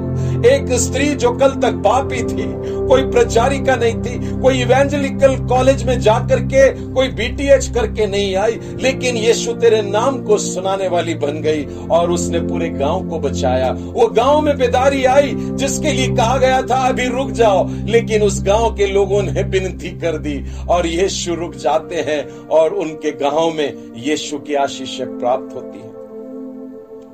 एक 0.46 0.72
स्त्री 0.72 1.08
जो 1.14 1.30
कल 1.32 1.50
तक 1.62 1.82
पापी 1.84 2.22
थी, 2.22 2.46
कोई 2.88 3.02
प्रचारिका 3.02 3.76
नहीं 3.76 3.94
थी, 3.94 4.40
कोई 4.40 4.60
इवेंजलिकल 4.62 5.36
कॉलेज 5.46 5.84
में 5.84 5.98
जाकर 6.00 6.40
के, 6.44 6.68
कोई 6.92 7.08
बीटीएच 7.08 7.66
करके 7.68 8.06
नहीं 8.06 8.34
आई, 8.36 8.58
लेकिन 8.80 9.16
यीशु 9.16 9.52
तेरे 9.52 9.80
नाम 9.82 10.22
को 10.22 10.38
सुनाने 10.38 10.88
वाली 10.88 11.14
बन 11.14 11.40
गई 11.42 11.64
और 11.90 12.10
उसने 12.10 12.40
पूरे 12.40 12.68
गाँव 12.68 13.08
को 13.08 13.18
बचाया। 13.18 13.70
वो 13.72 14.06
गाँव 14.08 14.40
में 14.40 14.56
बेदारी 14.58 15.04
आई, 15.04 15.34
जिसके 15.34 15.92
लिए 15.92 16.08
कहा 16.08 16.36
गया 16.38 16.60
था, 16.62 16.76
अभी 16.88 17.08
रुक 17.08 17.30
जाओ। 17.30 17.66
लेकिन 17.86 18.22
उस 18.22 18.42
गाँव 18.44 18.74
के 18.74 18.86
लोगों 18.86 19.22
ने 19.22 19.42
विनती 19.42 19.90
कर 19.98 20.18
दी 20.18 20.44
और 20.68 20.86
यीशु 20.86 21.34
रुक 21.34 21.54
जाते 21.54 22.04
हैं 22.08 22.22
और 22.48 22.74
उनके 22.74 23.10
गाँव 23.10 23.52
में 23.52 23.92
यीशु 23.96 24.38
की 24.38 24.54
आशीष 24.54 25.00
प्राप्त 25.00 25.54
होती 25.54 25.78
है। 25.78 25.92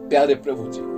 प्यारे 0.09 0.35
प्रभु 0.35 0.71
जी 0.73 0.90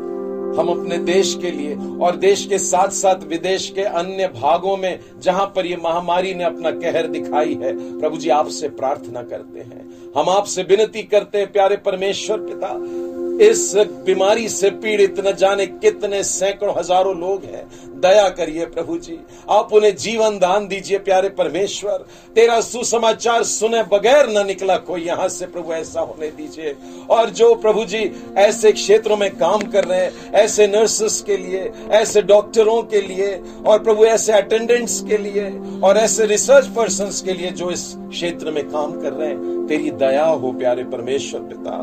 हम 0.53 0.69
अपने 0.69 0.99
देश 0.99 1.35
के 1.43 1.51
लिए 1.51 1.75
और 1.99 2.17
देश 2.17 2.47
के 2.47 2.59
साथ 2.59 2.89
साथ 2.89 3.23
विदेश 3.23 3.69
के 3.71 3.83
अन्य 3.83 4.27
भागों 4.29 4.77
में, 4.77 4.99
जहाँ 5.19 5.47
पर 5.57 5.67
ये 5.67 5.77
महामारी 5.77 6.35
ने 6.35 6.45
अपना 6.45 6.71
कहर 6.71 7.07
दिखाई 7.07 7.55
है, 7.55 7.73
प्रभु 8.01 8.17
जी 8.17 8.29
आपसे 8.31 8.69
प्रार्थना 8.69 9.23
करते 9.23 9.61
हैं। 9.61 10.13
हम 10.17 10.29
आपसे 10.29 10.63
विनती 10.63 11.03
करते 11.03 11.39
हैं, 11.39 11.53
प्यारे 11.53 11.77
परमेश्वर 11.77 12.39
पिता 12.41 12.69
इस 13.41 13.73
बीमारी 13.77 14.49
से 14.49 14.71
पीड़ित 14.71 15.21
न 15.27 15.33
जाने 15.33 15.67
कितने 15.67 16.23
सैकड़ों 16.25 16.75
हज़ारों 16.79 17.17
लोग 17.17 17.45
हैं। 17.45 17.65
दया 18.01 18.29
करिए 18.29 18.65
प्रभु 18.67 18.97
जी। 18.99 19.19
आप 19.51 19.73
उन्हें 19.73 19.97
जीवन 19.97 20.39
दान 20.39 20.69
दीजिए, 20.69 20.99
प्यारे 20.99 21.29
परमेश्वर। 21.29 22.05
तेरा 22.35 22.61
सुसमाचार 22.61 23.43
सुने 23.43 23.83
बगैर 23.83 24.29
न 24.29 24.47
निकला 24.47 24.77
कोई 24.77 25.03
यहाँ 25.03 25.29
से 25.29 25.47
प्रभु, 25.47 25.73
ऐसा 25.73 26.01
होने 26.01 26.31
दीजिए। 26.31 26.77
और 27.11 27.31
जो 27.31 27.55
प्रभु 27.55 27.85
जी 27.85 28.13
ऐसे 28.37 28.73
क्षेत्रों 28.73 29.17
में 29.17 29.31
काम 29.37 29.61
कर 29.61 29.85
रहे 29.85 30.01
हैं, 30.01 30.33
ऐसे 30.33 30.67
नर्सेस 30.67 31.23
के 31.27 31.37
लिए, 31.37 31.73
ऐसे 31.91 32.23
डॉक्टरों 32.23 32.83
के 32.83 33.01
लिए, 33.01 33.43
और 33.67 33.83
प्रभु 33.83 34.05
ऐसे 34.05 34.33
अटेंडेंट्स 34.33 35.01
के 35.01 35.17
लिए, 35.17 35.51
और 35.85 35.97
ऐसे 35.97 36.27
रिसर्च 36.27 36.67
पर्सन 36.67 37.11
के 37.25 37.33
लिए 37.33 37.51
जो 37.51 37.71
इस 37.71 37.95
क्षेत्र 37.99 38.51
में 38.51 38.65
काम 38.69 39.01
कर 39.03 39.13
रहे 39.13 39.29
हैं, 39.29 39.67
तेरी 39.67 39.91
दया 39.91 40.25
हो, 40.25 40.53
प्यारे 40.53 40.85
परमेश्वर 40.85 41.41
पिता। 41.41 41.79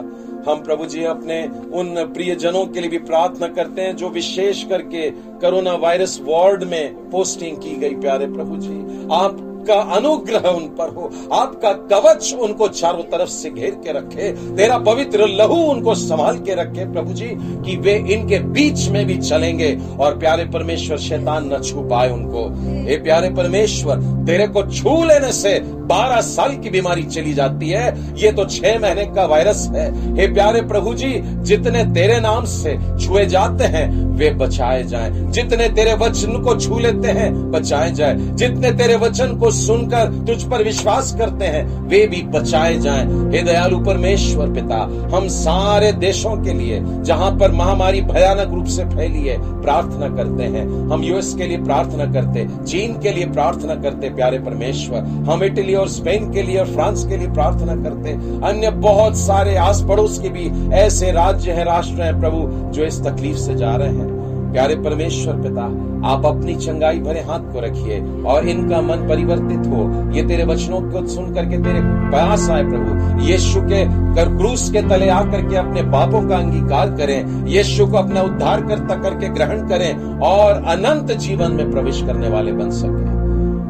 हम 0.48 0.64
प्रभु 0.64 0.86
जी 0.86 1.04
अपने 1.04 1.44
उन 1.74 1.96
प्रिय 2.14 2.36
जनों 2.36 2.66
के 2.66 2.80
लिए 2.80 2.90
भी 2.90 2.98
प्रार्थना 3.00 3.48
करते 3.48 3.82
हैं, 3.82 3.96
जो 3.96 4.10
विशेष 4.10 4.64
करके 4.64 5.10
कोरोना 5.12 5.74
वायरस 5.76 6.20
वार्ड 6.24 6.64
में 6.64 7.10
पोस्टिंग 7.10 7.58
की 7.58 7.76
गई, 7.76 7.96
प्यारे 7.96 8.28
प्रभु 8.28 8.58
जी। 8.58 9.08
आप 9.12 9.46
का 9.68 9.74
अनुग्रह 9.74 10.50
उन 10.50 10.64
पर 10.64 10.90
हो। 10.90 11.12
आपका 11.34 11.74
कवच 11.74 12.36
उनको 12.42 12.68
चारों 12.68 13.04
तरफ़ 13.04 13.30
से 13.30 13.50
घेर 13.50 13.72
के 13.72 13.92
रखे। 13.94 14.32
तेरा 14.32 14.78
पवित्र 14.78 15.28
लहू 15.28 15.56
उनको 15.56 15.96
संभाल 15.96 16.38
के 16.38 16.56
रखे, 16.56 16.92
प्रभु 16.92 17.14
जी, 17.14 17.30
कि 17.32 17.78
वे 17.78 18.06
इनके 18.10 18.40
बीच 18.40 18.88
में 18.88 19.06
भी 19.06 19.18
चलेंगे 19.18 19.80
और 20.00 20.18
प्यारे 20.18 20.46
परमेश्वर, 20.46 20.98
शैतान 20.98 21.54
न 21.54 21.62
छू 21.62 21.82
पाए 21.82 22.10
उनको। 22.10 22.50
हे 22.88 22.98
प्यारे 22.98 23.30
परमेश्वर, 23.30 23.96
तेरे 23.96 24.48
को 24.48 24.64
छू 24.64 25.04
लेने 25.04 25.32
से 25.32 25.60
बारह 25.66 26.22
साल 26.22 26.58
की 26.58 26.70
बीमारी 26.70 27.04
चली 27.04 27.34
जाती 27.34 27.70
है। 27.70 28.14
ये 28.16 28.32
तो 28.32 28.46
छह 28.46 28.80
महीने 28.80 29.06
का 29.06 29.26
वायरस 29.26 29.70
है। 29.76 30.16
हे 30.16 30.28
प्यारे 30.34 30.62
प्रभु 30.62 30.94
जी, 30.94 31.22
जितने 31.26 31.84
तेरे 31.84 32.20
नाम 32.20 32.46
से 32.46 32.78
छुए 33.06 33.26
जाते 33.26 33.64
हैं, 33.64 34.06
वे 34.18 34.30
बचाए 34.32 34.84
जाएँ। 34.84 35.32
जितने 35.32 35.70
तेरे 35.70 35.94
वचन 35.94 36.32
को 36.32 36.56
छू 36.56 36.80
लेते 36.80 37.08
हैं, 37.08 37.52
बचाए 37.52 37.92
जाए। 37.92 38.16
जितने 38.18 38.72
तेरे 38.72 38.96
वचन 38.96 39.36
को 39.38 39.49
सुनकर 39.52 40.26
तुझ 40.28 40.44
पर 40.44 40.64
विश्वास 40.64 41.16
करते 41.20 41.46
हैं, 41.46 41.88
वे 41.88 42.06
भी 42.08 42.22
बचाए 42.24 42.78
जाएँ। 42.78 43.06
हे 43.32 43.42
दयालु 43.42 43.80
परमेश्वर 43.80 44.50
पिता, 44.50 44.78
हम 45.18 45.28
सारे 45.28 45.92
देशों 45.92 46.36
के 46.38 46.54
लिए 46.54 46.82
जहाँ 47.04 47.32
पर 47.32 47.52
महामारी 47.52 48.02
भयानक 48.02 48.54
रूप 48.54 48.66
से 48.66 48.86
फैली 48.86 49.28
है, 49.28 49.62
प्रार्थना 49.62 50.10
करते 50.10 50.44
हैं। 50.44 50.66
हम 50.90 51.04
यूएस 51.04 51.34
के 51.34 51.48
लिए 51.48 51.58
प्रार्थना 51.58 52.06
करते, 52.06 52.48
चीन 52.66 52.94
के 52.94 53.12
लिए 53.12 53.26
प्रार्थना 53.26 53.76
करते, 53.76 54.10
प्यारे 54.10 54.40
परमेश्वर। 54.40 54.98
हम 55.30 55.44
इटली 55.44 55.76
और 55.76 55.88
स्पेन 55.88 56.32
के 56.32 56.42
लिए 56.42 56.60
और 56.60 56.68
फ्रांस 56.68 57.06
के 57.06 57.18
लिए 57.18 57.28
प्रार्थना 57.28 57.76
करते, 57.76 58.12
अन्य 58.48 58.70
बहुत 58.70 59.18
सारे 59.18 59.56
आस 59.58 59.84
पड़ोस 59.90 60.20
के 60.20 60.30
भी 60.30 60.74
ऐसे 60.74 61.12
राज्य 61.12 61.52
हैं, 61.52 61.66
राष्ट्र 61.66 62.02
हैं, 62.02 62.20
प्रभु, 62.20 62.72
जो 62.72 62.84
इस 62.84 63.04
तकलीफ़ 63.04 63.38
से 63.38 63.56
जा 63.56 63.76
रहे 63.76 63.88
हैं। 63.88 64.19
प्यारे 64.52 64.76
परमेश्वर 64.76 65.34
पिता, 65.34 65.64
आप 66.08 66.26
अपनी 66.26 66.56
चंगाई 66.56 67.00
भरे 67.00 67.20
हाथ 67.20 67.40
को 67.40 67.60
रखिए 67.60 68.00
और 68.24 68.48
इनका 68.48 68.82
मन 68.82 69.08
परिवर्तित 69.08 69.68
हो। 69.68 70.12
ये 70.12 70.24
तेरे 70.24 70.46
वचनों 70.46 70.82
को 70.82 71.06
सुन 71.08 71.34
करके 71.34 71.58
तेरे 71.58 71.82
प्रयास 71.84 72.50
आए 72.50 72.64
प्रभु। 72.64 73.22
यीशु 73.22 73.62
के 73.62 73.86
कर, 73.86 74.38
क्रूस 74.38 74.70
के 74.72 74.82
तले 74.82 75.10
आकर 75.10 75.48
के 75.50 75.56
अपने 75.56 75.84
पापों 75.84 76.28
का 76.30 76.38
अंगीकार 76.38 76.90
करें। 76.90 77.46
यीशु 77.46 77.88
को 77.88 77.98
अपना 77.98 78.22
उद्धार 78.22 78.62
करता 78.62 78.96
करके 78.96 79.30
ग्रहण 79.30 79.68
करें 79.68 80.20
और 80.20 80.64
अनंत 80.68 81.12
जीवन 81.12 81.52
में 81.52 81.72
प्रवेश 81.72 82.02
करने 82.02 82.30
वाले 82.30 82.52
बन 82.52 82.70
सके। 82.72 83.19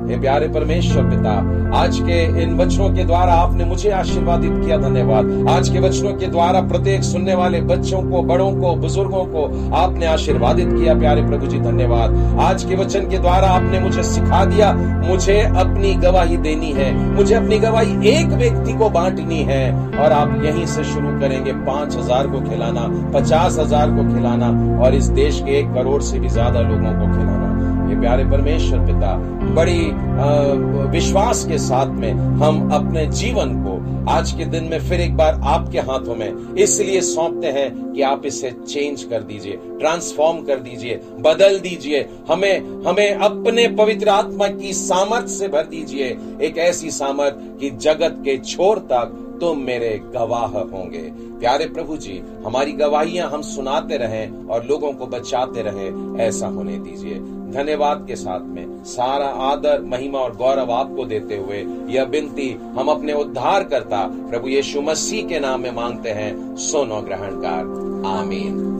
हे 0.10 0.18
प्यारे 0.18 0.48
परमेश्वर 0.48 1.04
पिता, 1.04 1.32
आज 1.78 2.00
के 2.00 2.42
इन 2.44 2.56
वचनों 2.58 2.90
के 2.90 3.04
द्वारा 3.04 3.34
आपने 3.34 3.66
मुझे 3.66 3.90
आशीर्वादित 3.90 4.52
किया 4.52 4.78
धन्यवाद। 4.78 5.48
आज 5.50 5.70
के 5.70 5.80
वचनों 5.80 6.14
के 6.14 6.28
द्वारा 6.28 6.62
प्रत्येक 6.62 7.04
सुनने 7.04 7.36
वाले 7.36 7.62
बच्चों 7.62 8.02
को, 8.02 8.22
बड़ों 8.22 8.52
को, 8.52 8.74
बुज़ुर्गों 8.76 9.26
को 9.26 9.44
आपने 9.76 10.06
आशीर्वादित 10.06 10.70
किया, 10.70 10.96
प्यारे 10.96 11.22
प्रभु 11.22 11.48
जी, 11.48 11.60
धन्यवाद। 11.60 12.40
आज 12.40 12.64
के 12.64 12.76
वचन 12.76 13.10
के 13.10 13.18
द्वारा 13.18 13.48
आपने 13.48 13.80
मुझे 13.80 14.04
सिखा 14.04 14.44
दिया, 14.46 14.74
मुझे 15.08 15.40
अपनी 15.42 15.94
गवाही 15.94 16.38
देनी 16.38 16.72
है, 16.72 16.92
मुझे 17.16 17.36
अपनी 17.36 17.60
गवाही 17.60 18.10
एक 18.10 18.28
व्यक्ति 18.28 18.74
को 18.74 18.90
बांटनी 18.90 19.42
है, 19.44 19.72
और 20.00 20.12
आप 20.12 20.42
यहीं 20.46 20.66
से 20.66 20.84
शुरू 20.84 21.20
करेंगे, 21.20 21.54
पाँच 21.54 21.96
हज़ार 21.98 22.28
को 22.28 22.42
खिलाना, 22.42 22.88
पचास 23.14 23.60
हज़ार 23.60 23.90
को 23.90 24.16
खिलाना, 24.16 24.50
और 24.84 24.96
इस 24.96 25.06
देश 25.06 25.42
के 25.46 25.60
एक 25.60 25.74
करोड़ 25.74 26.02
से 26.02 26.20
भी 26.20 26.30
ज़्यादा 26.30 26.62
लोगों 26.62 26.94
को 26.94 27.14
खिलाना। 27.14 27.49
ये 27.90 28.00
प्यारे 28.00 28.24
परमेश्वर 28.24 28.80
पिता, 28.86 29.16
बड़ी 29.56 30.90
विश्वास 30.92 31.44
के 31.46 31.58
साथ 31.58 31.94
में 31.94 32.12
हम 32.12 32.70
अपने 32.74 33.06
जीवन 33.14 33.54
को 33.64 33.78
आज 34.12 34.32
के 34.32 34.46
दिन 34.46 34.64
में 34.64 34.80
फिर 34.80 35.02
एक 35.02 35.16
बार 35.18 35.40
आपके 35.48 35.80
हाथों 35.80 36.16
में 36.16 36.56
इसलिए 36.56 37.02
सौंपते 37.02 37.48
हैं 37.48 37.94
कि 37.94 38.02
आप 38.02 38.26
इसे 38.26 38.52
चेंज 38.52 39.04
कर 39.04 39.24
दीजिए 39.24 39.60
ट्रांसफॉर्म 39.80 40.42
कर 40.44 40.60
दीजिए, 40.60 41.00
बदल 41.20 41.60
दीजिए। 41.60 42.08
हमें 42.30 42.84
हमें 42.86 43.14
अपने 43.14 43.68
पवित्र 43.78 44.10
आत्मा 44.10 44.48
की 44.50 44.74
सामर्थ 44.74 45.28
से 45.30 45.48
भर 45.48 45.64
दीजिए। 45.68 46.18
एक 46.42 46.58
ऐसी 46.60 46.92
सामर्थ 46.92 47.40
कि 47.60 47.70
जगत 47.80 48.22
के 48.26 48.38
छोर 48.40 48.80
तक 48.92 49.18
तुम 49.42 49.60
मेरे 49.64 50.00
गवाह 50.14 50.48
होंगे। 50.48 51.04
प्यारे 51.40 51.66
प्रभु 51.66 51.98
जी, 51.98 52.22
हमारी 52.46 52.72
गवाहियाँ 52.74 53.30
हम 53.30 53.42
सुनाते 53.42 53.98
रहें 53.98 54.48
और 54.48 54.66
लोगों 54.66 54.92
को 54.92 55.06
बचाते 55.08 55.62
रहें, 55.62 56.18
ऐसा 56.20 56.48
होने 56.48 56.78
दीजिए। 56.80 57.20
धन्यवाद 57.52 58.06
के 58.08 58.16
साथ 58.16 58.40
में। 58.42 58.84
सारा 58.84 59.26
आदर, 59.26 59.82
महिमा 59.82 60.20
और 60.20 60.36
गौरव 60.36 60.72
आपको 60.72 61.06
देते 61.06 61.38
हुए 61.38 61.66
यह 61.90 62.06
बिनती 62.06 62.50
हम 62.62 62.88
अपने 62.88 63.14
उद्धार 63.14 63.64
करता 63.64 64.08
प्रभु 64.30 64.48
यीशु 64.48 64.82
मसीह 64.82 65.28
के 65.28 65.40
नाम 65.40 65.62
में 65.62 65.72
मांगते 65.72 66.10
हैं। 66.10 66.56
सोनो 66.56 67.02
ग्रहण 67.02 67.32
कर 67.32 68.04
आमीन। 68.08 68.79